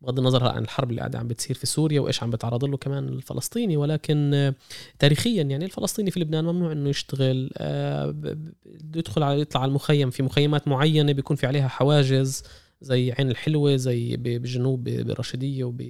بغض 0.00 0.18
النظر 0.18 0.48
عن 0.48 0.62
الحرب 0.62 0.90
اللي 0.90 1.00
قاعدة 1.00 1.18
عم 1.18 1.28
بتصير 1.28 1.56
في 1.56 1.66
سوريا 1.66 2.00
وإيش 2.00 2.22
عم 2.22 2.30
بتعرض 2.30 2.64
له 2.64 2.76
كمان 2.76 3.08
الفلسطيني. 3.08 3.76
ولكن 3.76 4.52
تاريخيا 4.98 5.42
يعني 5.42 5.64
الفلسطيني 5.64 6.10
في 6.10 6.20
لبنان 6.20 6.44
ممنوع 6.44 6.72
إنه 6.72 6.88
يشتغل 6.90 7.50
بده 8.12 8.98
يدخل 8.98 9.22
على 9.22 9.40
يطلع 9.40 9.60
على 9.60 9.68
المخيم 9.68 10.10
في 10.10 10.22
مخيمات 10.22 10.68
معينة 10.68 11.12
بيكون 11.12 11.36
في 11.36 11.46
عليها 11.46 11.68
حواجز. 11.68 12.42
زي 12.82 13.12
عين 13.12 13.30
الحلوة 13.30 13.76
زي 13.76 14.16
بالجنوب 14.16 14.84
بالرشيدية 14.84 15.64
وب 15.64 15.82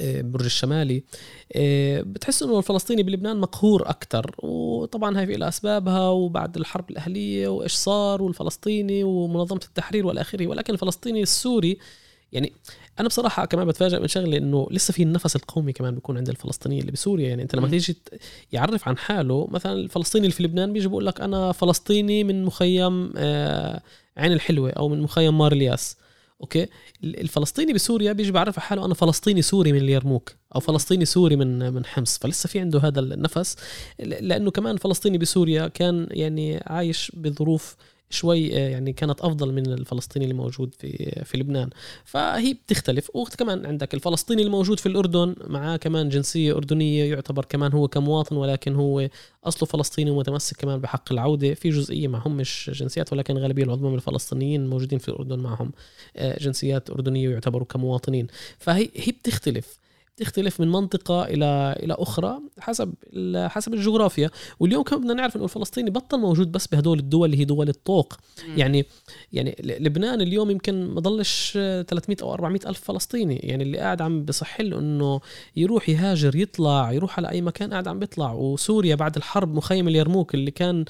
آه، 0.00 0.20
برج 0.22 0.44
الشمالي. 0.44 1.04
آه، 1.52 2.00
بتحس 2.00 2.42
إنه 2.42 2.58
الفلسطيني 2.58 3.02
بلبنان 3.02 3.36
مقهور 3.36 3.90
أكثر 3.90 4.34
وطبعا 4.38 5.18
هاي 5.18 5.26
في 5.26 5.36
لها 5.36 5.48
أسبابها 5.48 6.08
وبعد 6.08 6.56
الحرب 6.56 6.90
الأهلية 6.90 7.48
وإيش 7.48 7.72
صار 7.72 8.22
والفلسطيني 8.22 9.04
ومنظمة 9.04 9.60
التحرير 9.68 10.06
والى 10.06 10.20
اخره 10.20 10.46
ولكن 10.46 10.72
الفلسطيني 10.72 11.22
السوري 11.22 11.78
يعني 12.32 12.52
أنا 13.00 13.08
بصراحة 13.08 13.44
كمان 13.44 13.66
بتفاجئ 13.66 14.00
من 14.00 14.08
شغله 14.08 14.36
إنه 14.36 14.68
لسه 14.70 14.92
في 14.92 15.02
النفس 15.02 15.36
القومي 15.36 15.72
كمان 15.72 15.94
بيكون 15.94 16.16
عند 16.16 16.28
الفلسطينيين 16.28 16.80
اللي 16.80 16.92
بسوريا. 16.92 17.28
يعني 17.28 17.42
أنت 17.42 17.54
لما 17.54 17.68
تيجي 17.68 17.96
يعرف 18.52 18.88
عن 18.88 18.98
حاله 18.98 19.48
مثلا 19.50 19.72
الفلسطيني 19.72 20.24
اللي 20.24 20.36
في 20.36 20.42
لبنان 20.42 20.72
بيجي 20.72 20.88
بيقول 20.88 21.06
لك 21.06 21.20
أنا 21.20 21.52
فلسطيني 21.52 22.24
من 22.24 22.44
مخيم 22.44 23.12
آه 23.16 23.82
عين 24.16 24.32
الحلوة 24.32 24.70
أو 24.70 24.88
من 24.88 25.00
مخيم 25.00 25.38
مار 25.38 25.52
الياس. 25.52 25.96
okay؟ 26.40 26.66
الفلسطيني 27.04 27.72
بسوريا 27.72 28.12
بيجي 28.12 28.32
بعرف 28.32 28.58
حاله 28.58 28.84
أنا 28.84 28.94
فلسطيني 28.94 29.42
سوري 29.42 29.72
من 29.72 29.78
اليرموك 29.78 30.32
أو 30.54 30.60
فلسطيني 30.60 31.04
سوري 31.04 31.36
من 31.36 31.72
من 31.72 31.84
حمص. 31.84 32.18
فلسه 32.18 32.46
في 32.46 32.60
عنده 32.60 32.78
هذا 32.78 33.00
النفس 33.00 33.56
لأنه 33.98 34.50
كمان 34.50 34.76
فلسطيني 34.76 35.18
بسوريا 35.18 35.68
كان 35.68 36.06
يعني 36.10 36.62
عايش 36.66 37.12
بظروف 37.14 37.76
شوي 38.14 38.56
آه، 38.56 38.68
يعني 38.68 38.92
كانت 38.92 39.20
أفضل 39.20 39.52
من 39.52 39.66
الفلسطيني 39.66 40.24
اللي 40.24 40.34
موجود 40.34 40.74
في 40.78 41.22
في 41.24 41.38
لبنان. 41.38 41.70
فهي 42.04 42.54
بتختلف. 42.54 43.10
وكمان 43.14 43.66
عندك 43.66 43.94
الفلسطيني 43.94 44.42
الموجود 44.42 44.80
في 44.80 44.86
الأردن 44.86 45.34
معاه 45.46 45.76
كمان 45.76 46.08
جنسية 46.08 46.56
أردنية 46.56 47.04
يعتبر 47.04 47.44
كمان 47.44 47.72
هو 47.72 47.88
كمواطن 47.88 48.36
ولكن 48.36 48.74
هو 48.74 49.08
أصله 49.44 49.66
فلسطيني 49.68 50.10
ومتمسك 50.10 50.56
كمان 50.56 50.80
بحق 50.80 51.12
العودة. 51.12 51.54
في 51.54 51.70
جزئية 51.70 52.08
معهم 52.08 52.36
مش 52.36 52.70
جنسيات 52.74 53.12
ولكن 53.12 53.36
الغالبيه 53.36 53.64
العظمى 53.64 53.88
من 53.88 53.94
الفلسطينيين 53.94 54.62
الموجودين 54.62 54.98
في 54.98 55.08
الأردن 55.08 55.38
معهم 55.38 55.72
آه، 56.16 56.38
جنسيات 56.38 56.90
أردنية 56.90 57.28
ويعتبروا 57.28 57.66
كمواطنين. 57.66 58.26
فهي 58.58 58.88
هي 58.94 59.12
بتختلف. 59.12 59.83
تختلف 60.16 60.60
من 60.60 60.68
منطقة 60.68 61.22
إلى 61.24 61.76
إلى 61.82 61.96
أخرى 61.98 62.38
حسب 62.58 62.94
حسب 63.36 63.74
الجغرافيا. 63.74 64.30
واليوم 64.60 64.82
كمان 64.82 65.00
بدنا 65.00 65.14
نعرف 65.14 65.36
إنه 65.36 65.44
الفلسطيني 65.44 65.90
بطل 65.90 66.18
موجود 66.18 66.52
بس 66.52 66.66
بهدول 66.66 66.98
الدول 66.98 67.24
اللي 67.26 67.40
هي 67.40 67.44
دول 67.44 67.68
الطوق. 67.68 68.14
م. 68.48 68.58
يعني 68.58 68.86
يعني 69.32 69.56
لبنان 69.60 70.20
اليوم 70.20 70.50
يمكن 70.50 70.86
ما 70.86 71.00
ضلش 71.00 71.52
300 71.52 72.16
أو 72.22 72.34
400 72.34 72.60
ألف 72.66 72.80
فلسطيني. 72.80 73.36
يعني 73.36 73.62
اللي 73.62 73.78
قاعد 73.78 74.02
عم 74.02 74.24
بصح 74.24 74.60
له 74.60 74.78
إنه 74.78 75.20
يروح 75.56 75.88
يهاجر 75.88 76.36
يطلع 76.36 76.92
يروح 76.92 77.18
على 77.18 77.30
أي 77.30 77.42
مكان 77.42 77.70
قاعد 77.70 77.88
عم 77.88 77.98
بيطلع. 77.98 78.32
وسوريا 78.32 78.94
بعد 78.94 79.16
الحرب 79.16 79.54
مخيم 79.54 79.88
اليرموك 79.88 80.34
اللي 80.34 80.50
كان 80.50 80.84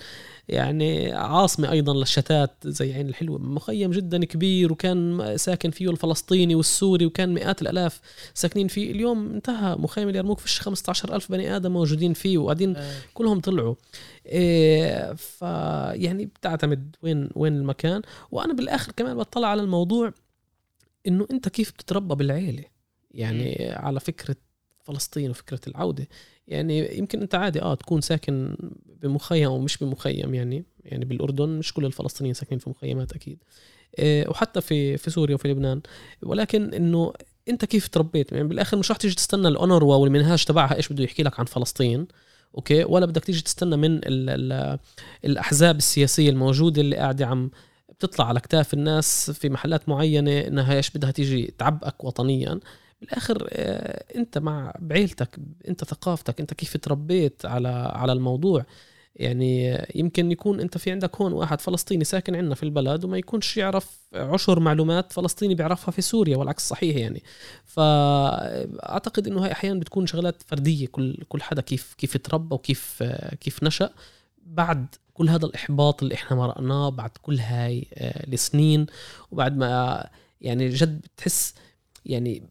يعني 0.49 1.13
عاصمة 1.13 1.71
أيضا 1.71 1.95
للشتات 1.95 2.51
زي 2.67 2.93
عين 2.93 3.09
الحلوة 3.09 3.39
مخيم 3.39 3.91
جدا 3.91 4.25
كبير 4.25 4.73
وكان 4.73 5.33
ساكن 5.37 5.71
فيه 5.71 5.91
الفلسطيني 5.91 6.55
والسوري 6.55 7.07
وكان 7.07 7.35
مئات 7.35 7.63
الألاف 7.63 8.01
ساكنين 8.35 8.69
فيه. 8.69 8.91
اليوم 8.91 9.33
انتهى 9.33 9.77
مخيم 9.77 10.09
اليرموك 10.09 10.39
فيش 10.39 10.61
15 10.61 11.15
ألف 11.17 11.33
بني 11.33 11.57
آدم 11.57 11.73
موجودين 11.73 12.13
فيه 12.13 12.39
وقاعدين 12.39 12.77
آه. 12.77 12.93
كلهم 13.15 13.41
طلعوا. 13.41 13.75
إيه 14.27 15.13
ف 15.15 15.43
يعني 15.93 16.27
بتعتمد 16.27 16.97
وين 17.03 17.29
وين 17.35 17.57
المكان. 17.57 18.03
وأنا 18.31 18.53
بالآخر 18.53 18.93
كمان 18.93 19.17
بطلع 19.17 19.49
على 19.49 19.63
الموضوع 19.63 20.13
إنه 21.07 21.27
أنت 21.31 21.49
كيف 21.49 21.73
بتتربى 21.73 22.15
بالعيلة؟ 22.15 22.65
يعني 23.11 23.57
م. 23.61 23.85
على 23.85 24.01
فكرة 24.01 24.37
فلسطين 24.83 25.31
وفكرة 25.31 25.61
العودة. 25.67 26.09
يعني 26.49 26.99
يمكن 26.99 27.21
أنت 27.21 27.35
عادي 27.35 27.63
آه 27.63 27.75
تكون 27.75 28.01
ساكن 28.01 28.57
بمخيم 29.03 29.45
أو 29.45 29.59
مش 29.59 29.77
بمخيم 29.77 30.35
يعني 30.35 30.65
يعني 30.85 31.05
بالأردن 31.05 31.49
مش 31.49 31.73
كل 31.73 31.85
الفلسطينيين 31.85 32.35
ساكنين 32.35 32.59
في 32.59 32.71
مخيمات 32.71 33.13
أكيد. 33.13 33.39
إيه 33.99 34.29
وحتى 34.29 34.61
في 34.61 34.97
في 34.97 35.11
سوريا 35.11 35.35
وفي 35.35 35.49
لبنان. 35.49 35.81
ولكن 36.23 36.75
إنه 36.75 37.13
أنت 37.49 37.65
كيف 37.65 37.89
تربيت؟ 37.89 38.33
يعني 38.33 38.49
بالآخر 38.49 38.77
مش 38.77 38.91
رح 38.91 38.97
تيجي 38.97 39.15
تستنى 39.15 39.49
الأونروا 39.49 39.95
والمنهاج 39.97 40.45
تبعها 40.45 40.77
إيش 40.77 40.93
بده 40.93 41.05
يحكي 41.05 41.23
لك 41.23 41.41
عن 41.41 41.47
فلسطين 41.47 42.07
أوكي؟ 42.55 42.85
ولا 42.85 43.07
بدك 43.07 43.25
تيجي 43.25 43.43
تستنى 43.43 43.77
من 43.77 43.97
ال 43.97 44.31
ال 44.31 44.79
الأحزاب 45.25 45.77
السياسية 45.77 46.31
الموجودة 46.31 46.81
اللي 46.81 46.97
قاعدة 46.97 47.27
عم 47.27 47.51
بتطلع 47.89 48.29
على 48.29 48.39
اكتاف 48.39 48.75
الناس 48.75 49.31
في 49.31 49.49
محلات 49.49 49.89
معينة 49.89 50.41
إنها 50.41 50.77
إيش 50.77 50.91
بدها 50.91 51.11
تيجي 51.11 51.55
تعبئك 51.59 52.05
وطنيا. 52.05 52.61
بالاخر 53.05 53.49
آه، 53.51 54.05
أنت 54.17 54.39
مع 54.39 54.75
بعيلتك 54.79 55.39
أنت 55.69 55.85
ثقافتك 55.85 56.41
أنت 56.41 56.55
كيف 56.55 56.77
تربيت 56.77 57.47
على 57.47 57.69
على 57.95 58.13
الموضوع. 58.13 58.65
يعني 59.17 59.85
يمكن 59.95 60.33
يكون 60.33 60.61
أنت 60.61 60.79
في 60.79 60.91
عندك 60.91 61.17
هون 61.17 61.33
واحد 61.33 61.61
فلسطيني 61.61 62.05
ساكن 62.05 62.35
عندنا 62.35 62.55
في 62.55 62.63
البلد 62.63 63.05
وما 63.05 63.19
يكونش 63.19 63.57
يعرف 63.57 64.01
عشر 64.15 64.61
معلومات 64.61 65.13
فلسطيني 65.13 65.55
بيعرفها 65.55 65.91
في 65.93 66.03
سوريا 66.03 66.37
والعكس 66.37 66.69
صحيح 66.69 66.97
يعني. 66.97 67.23
فأعتقد 67.65 69.27
إنه 69.27 69.45
هاي 69.45 69.53
أحيانا 69.53 69.81
بتكون 69.81 70.07
شغلات 70.07 70.43
فردية 70.43 70.87
كل 70.87 71.17
كل 71.29 71.43
حدا 71.43 71.63
كيف 71.63 71.95
كيف 71.99 72.17
تربى 72.17 72.55
وكيف 72.55 73.03
كيف 73.41 73.65
نشأ. 73.65 73.91
بعد 74.47 74.95
كل 75.15 75.29
هذا 75.29 75.47
الإحباط 75.47 76.03
اللي 76.03 76.15
إحنا 76.15 76.37
مرقناه 76.37 76.89
بعد 76.89 77.11
كل 77.23 77.39
هاي 77.39 77.87
آه، 77.95 78.27
السنين 78.33 78.87
وبعد 79.31 79.57
ما 79.57 80.05
يعني 80.41 80.69
جد 80.69 81.01
بتحس 81.17 81.55
يعني 82.07 82.43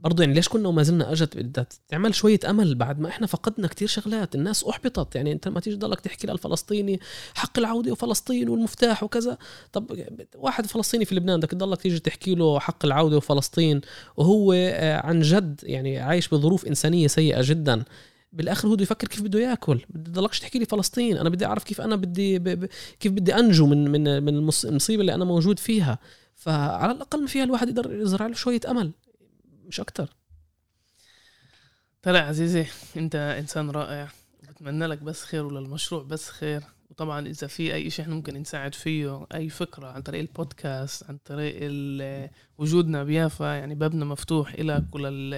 برضه 0.00 0.22
يعني 0.22 0.34
ليش 0.34 0.48
كنا 0.48 0.68
وما 0.68 0.82
زلنا 0.82 1.12
اجت 1.12 1.36
بدها 1.36 1.66
تعمل 1.88 2.14
شوية 2.14 2.40
أمل 2.48 2.74
بعد 2.74 3.00
ما 3.00 3.08
إحنا 3.08 3.26
فقدنا 3.26 3.68
كتير 3.68 3.88
شغلات 3.88 4.34
الناس 4.34 4.64
أحبطت 4.64 5.16
يعني 5.16 5.32
أنت 5.32 5.48
ما 5.48 5.60
تيجي 5.60 5.76
تضلك 5.76 6.00
تحكي 6.00 6.26
للفلسطيني 6.26 7.00
حق 7.34 7.58
العودة 7.58 7.92
وفلسطين 7.92 8.48
والمفتاح 8.48 9.02
وكذا 9.02 9.38
طب 9.72 9.98
واحد 10.34 10.66
فلسطيني 10.66 11.04
في 11.04 11.14
لبنان 11.14 11.40
بدك 11.40 11.50
تضلك 11.50 11.82
تيجي 11.82 11.98
تحكي 11.98 12.34
له 12.34 12.60
حق 12.60 12.84
العودة 12.84 13.16
وفلسطين 13.16 13.80
وهو 14.16 14.52
آه، 14.52 15.06
عن 15.06 15.20
جد 15.20 15.60
يعني 15.62 15.98
عايش 15.98 16.28
بظروف 16.28 16.66
إنسانية 16.66 17.06
سيئة 17.06 17.40
جدا. 17.42 17.84
بالآخر 18.32 18.68
هو 18.68 18.74
بده 18.74 18.82
يفكر 18.82 19.08
كيف 19.08 19.22
بده 19.22 19.40
يأكل 19.40 19.80
بدي 19.90 20.10
ضلكش 20.10 20.40
تحكي 20.40 20.58
لي 20.58 20.64
فلسطين 20.64 21.16
أنا 21.16 21.28
بدي 21.28 21.46
أعرف 21.46 21.64
كيف 21.64 21.80
أنا 21.80 21.96
بدي 21.96 22.38
ب... 22.38 22.44
ب... 22.48 22.68
كيف 23.00 23.12
بدي 23.12 23.34
أنجو 23.34 23.66
من 23.66 23.90
من 23.90 24.22
من 24.22 24.50
المصيبة 24.64 25.00
اللي 25.00 25.14
أنا 25.14 25.24
موجود 25.24 25.58
فيها. 25.58 25.98
فعلى 26.34 26.92
الأقل 26.92 27.20
ما 27.20 27.26
فيها 27.26 27.44
الواحد 27.44 27.68
يقدر 27.68 27.94
يزرع 28.00 28.26
له 28.26 28.34
شوية 28.34 28.60
أمل. 28.68 28.92
مش 29.68 29.80
أكتر. 29.80 30.16
طلع 32.02 32.18
عزيزي 32.18 32.66
أنت 32.96 33.14
إنسان 33.14 33.70
رائع. 33.70 34.08
بتمنى 34.42 34.86
لك 34.86 34.98
بس 35.02 35.24
خير 35.24 35.44
وللمشروع 35.44 36.02
بس 36.02 36.28
خير. 36.28 36.62
وطبعا 36.90 37.26
إذا 37.28 37.46
في 37.46 37.74
أي 37.74 37.90
شيء 37.90 38.04
إحنا 38.04 38.14
ممكن 38.14 38.34
نساعد 38.34 38.74
فيه 38.74 39.26
أي 39.34 39.48
فكرة 39.48 39.86
عن 39.86 40.02
طريق 40.02 40.20
البودكاست 40.20 41.04
عن 41.04 41.18
طريق 41.24 41.56
وجودنا 42.58 43.04
بيافا 43.04 43.44
يعني 43.44 43.74
بابنا 43.74 44.04
مفتوح 44.04 44.60
لك 44.60 44.94
ولل 44.94 45.34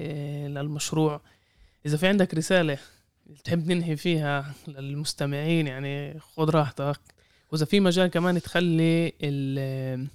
آه، 0.00 0.48
للمشروع 0.48 1.20
إذا 1.86 1.96
في 1.96 2.06
عندك 2.06 2.34
رسالة 2.34 2.78
تحب 3.44 3.72
ننهي 3.72 3.96
فيها 3.96 4.54
للمستمعين 4.68 5.66
يعني 5.66 6.20
خذ 6.20 6.50
راحتك. 6.50 7.00
وإذا 7.52 7.64
في 7.64 7.80
مجال 7.80 8.06
كمان 8.06 8.42
تخلي 8.42 9.12
ال 9.22 10.08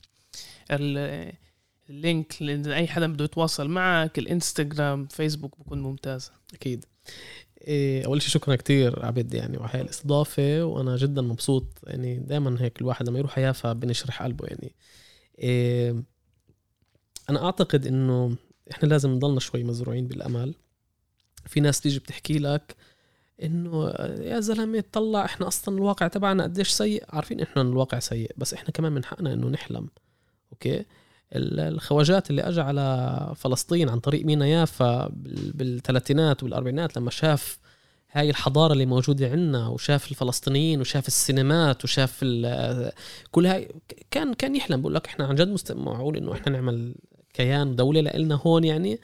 ال 1.94 2.03
link 2.03 2.42
لاي 2.42 2.88
حدا 2.88 3.14
بده 3.14 3.26
يتواصل 3.26 3.68
معك 3.68 4.20
الإنستغرام 4.20 5.06
فيسبوك 5.06 5.60
بكون 5.60 5.82
ممتاز. 5.82 6.32
أكيد. 6.54 6.86
إيه 7.62 8.06
أول 8.06 8.22
شيء 8.22 8.32
شكرا 8.32 8.56
كتير 8.56 9.06
عبد 9.06 9.34
يعني 9.34 9.58
وهي 9.58 9.82
الاستضافه 9.82 10.64
وأنا 10.64 10.96
جدا 10.96 11.22
مبسوط 11.22 11.66
يعني 11.84 12.18
دائما 12.18 12.58
هيك 12.62 12.82
الواحد 12.82 13.10
لما 13.10 13.20
يروح 13.20 13.38
يافا 13.38 13.74
بنشرح 13.74 14.24
قلبه 14.24 14.46
يعني. 14.46 14.76
إيه 15.40 16.04
أنا 17.30 17.46
أعتقد 17.46 17.88
إنه 17.88 18.36
إحنا 18.72 18.88
لازم 18.88 19.10
نضلنا 19.10 19.40
شوي 19.40 19.64
مزروعين 19.64 20.08
بالأمل. 20.08 20.56
في 21.46 21.60
ناس 21.60 21.82
تيجي 21.82 22.00
بتحكي 22.00 22.40
لك 22.40 22.76
إنه 23.44 23.90
يا 24.20 24.40
زلمة 24.40 24.84
طلع 24.92 25.26
إحنا 25.26 25.48
أصلا 25.48 25.76
الواقع 25.76 26.08
تبعنا 26.08 26.44
قديش 26.44 26.70
سيء. 26.70 27.04
عارفين 27.10 27.42
إحنا 27.42 27.62
الواقع 27.62 28.00
سيء 28.00 28.32
بس 28.38 28.54
إحنا 28.54 28.70
كمان 28.70 28.92
من 28.92 29.06
حقنا 29.06 29.34
إنه 29.34 29.48
نحلم. 29.48 29.90
okay؟ 30.52 30.86
الخواجات 31.36 32.30
اللي 32.30 32.42
اجى 32.42 32.62
على 32.62 33.34
فلسطين 33.36 33.90
عن 33.90 34.00
طريق 34.00 34.26
مينا 34.26 34.48
يافا 34.48 35.10
بالثلاثينات 35.54 36.44
والاربعينات 36.44 36.98
لما 36.98 37.12
شاف 37.12 37.60
هاي 38.12 38.30
الحضارة 38.30 38.74
اللي 38.74 38.86
موجودة 38.86 39.30
عندنا 39.30 39.68
وشاف 39.68 40.12
الفلسطينيين 40.12 40.82
وشاف 40.82 41.08
السينمات 41.08 41.84
وشاف 41.84 42.20
كل 43.32 43.46
هاي 43.46 43.72
كان 44.12 44.34
كان 44.34 44.56
يحلم. 44.56 44.82
بقول 44.82 44.96
لك 44.96 45.08
إحنا 45.08 45.26
عن 45.26 45.36
جد 45.36 45.58
معقول 45.70 46.18
إنه 46.18 46.34
إحنا 46.34 46.52
نعمل 46.52 46.96
كيان 47.34 47.76
دولة 47.76 48.02
لنا 48.02 48.36
هون 48.36 48.64
يعني. 48.64 49.00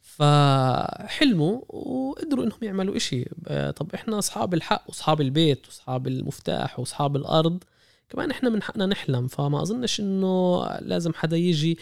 فحلموا 0.00 1.60
وقدروا 1.68 2.44
إنهم 2.44 2.58
يعملوا 2.62 2.96
إشي. 2.96 3.24
طب 3.76 3.90
إحنا 3.94 4.18
أصحاب 4.18 4.54
الحق 4.54 4.84
وأصحاب 4.88 5.20
البيت 5.20 5.66
وأصحاب 5.66 6.06
المفتاح 6.06 6.78
وأصحاب 6.78 7.16
الأرض 7.16 7.64
كمان 8.12 8.30
إحنا 8.30 8.50
من 8.50 8.62
حقنا 8.62 8.86
نحلم 8.86 9.26
فما 9.26 9.62
أظنش 9.62 10.00
إنه 10.00 10.64
لازم 10.80 11.12
حدا 11.14 11.36
يجي 11.36 11.78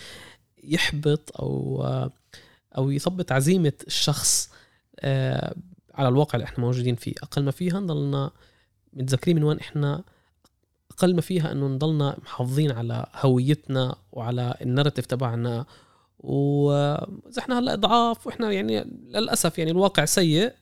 يحبط 0.65 1.41
أو 1.41 1.85
أو 2.77 2.91
يثبط 2.91 3.33
عزيمة 3.33 3.73
الشخص 3.87 4.51
آه، 5.01 5.55
على 5.95 6.09
الواقع 6.09 6.35
اللي 6.35 6.45
إحنا 6.45 6.65
موجودين 6.65 6.95
فيه. 6.95 7.15
أقل 7.23 7.43
ما 7.45 7.51
فيها 7.51 7.81
نضلنا 7.81 8.31
متذكرين 8.93 9.37
من 9.37 9.43
وين 9.43 9.59
إحنا 9.59 10.05
أقل 10.91 11.15
ما 11.15 11.21
فيها 11.21 11.53
إنه 11.53 11.69
نضلنا 11.69 12.17
محافظين 12.23 12.73
على 12.73 13.07
هويتنا 13.15 13.97
وعلى 14.13 14.55
النراتيف 14.63 15.07
تبعنا. 15.07 15.67
وإذا 16.19 17.39
إحنا 17.39 17.59
هلأ 17.59 17.75
ضعاف 17.75 18.27
وإحنا 18.27 18.53
يعني 18.53 18.85
للأسف 18.85 19.59
يعني 19.59 19.71
الواقع 19.71 20.05
سيء 20.05 20.53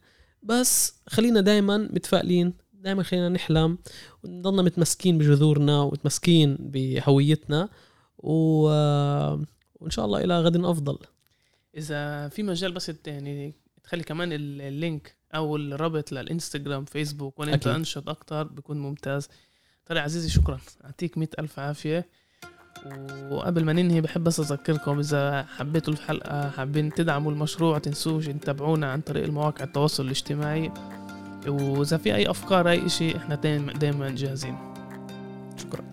بس 0.42 0.94
خلينا 1.08 1.40
دائما 1.40 1.76
متفائلين 1.76 2.54
دائما 2.78 3.02
خلينا 3.02 3.28
نحلم 3.28 3.78
ونضلنا 4.24 4.62
متمسكين 4.62 5.18
بجذورنا 5.18 5.80
ومتمسكين 5.80 6.56
بهويتنا 6.60 7.68
و... 8.18 8.62
وإن 9.80 9.90
شاء 9.90 10.04
الله 10.04 10.24
إلى 10.24 10.40
غد 10.40 10.56
أفضل. 10.56 10.98
إذا 11.76 12.28
في 12.28 12.42
مجال 12.42 12.72
بس 12.72 12.92
يعني 13.06 13.54
تخلي 13.84 14.02
كمان 14.02 14.28
اللينك 14.32 15.16
أو 15.34 15.56
الرابط 15.56 16.12
للإنستغرام 16.12 16.84
فيسبوك 16.84 17.38
وين 17.38 17.48
أنت 17.48 17.66
أنشط 17.66 18.08
أكتر 18.08 18.42
بيكون 18.42 18.78
ممتاز. 18.78 19.28
ترى 19.86 19.98
عزيزي 19.98 20.28
شكرا. 20.28 20.58
اعطيك 20.84 21.18
مئة 21.18 21.30
ألف 21.38 21.58
عافية. 21.58 22.08
وقبل 23.30 23.64
ما 23.64 23.72
ننهي 23.72 24.00
بحب 24.00 24.24
بس 24.24 24.40
أذكركم 24.40 24.98
إذا 24.98 25.42
حبيتوا 25.42 25.92
الحلقة 25.92 26.50
حابين 26.50 26.94
تدعموا 26.94 27.32
المشروع 27.32 27.78
تنسوش 27.78 28.26
تتابعونا 28.26 28.92
عن 28.92 29.00
طريق 29.00 29.24
المواقع 29.24 29.64
التواصل 29.64 30.04
الاجتماعي. 30.04 30.72
وإذا 31.46 31.96
في 31.96 32.14
أي 32.14 32.30
أفكار 32.30 32.70
أي 32.70 32.88
شيء 32.88 33.16
إحنا 33.16 33.34
دايما 33.80 34.10
جاهزين. 34.10 34.56
شكرا. 35.56 35.84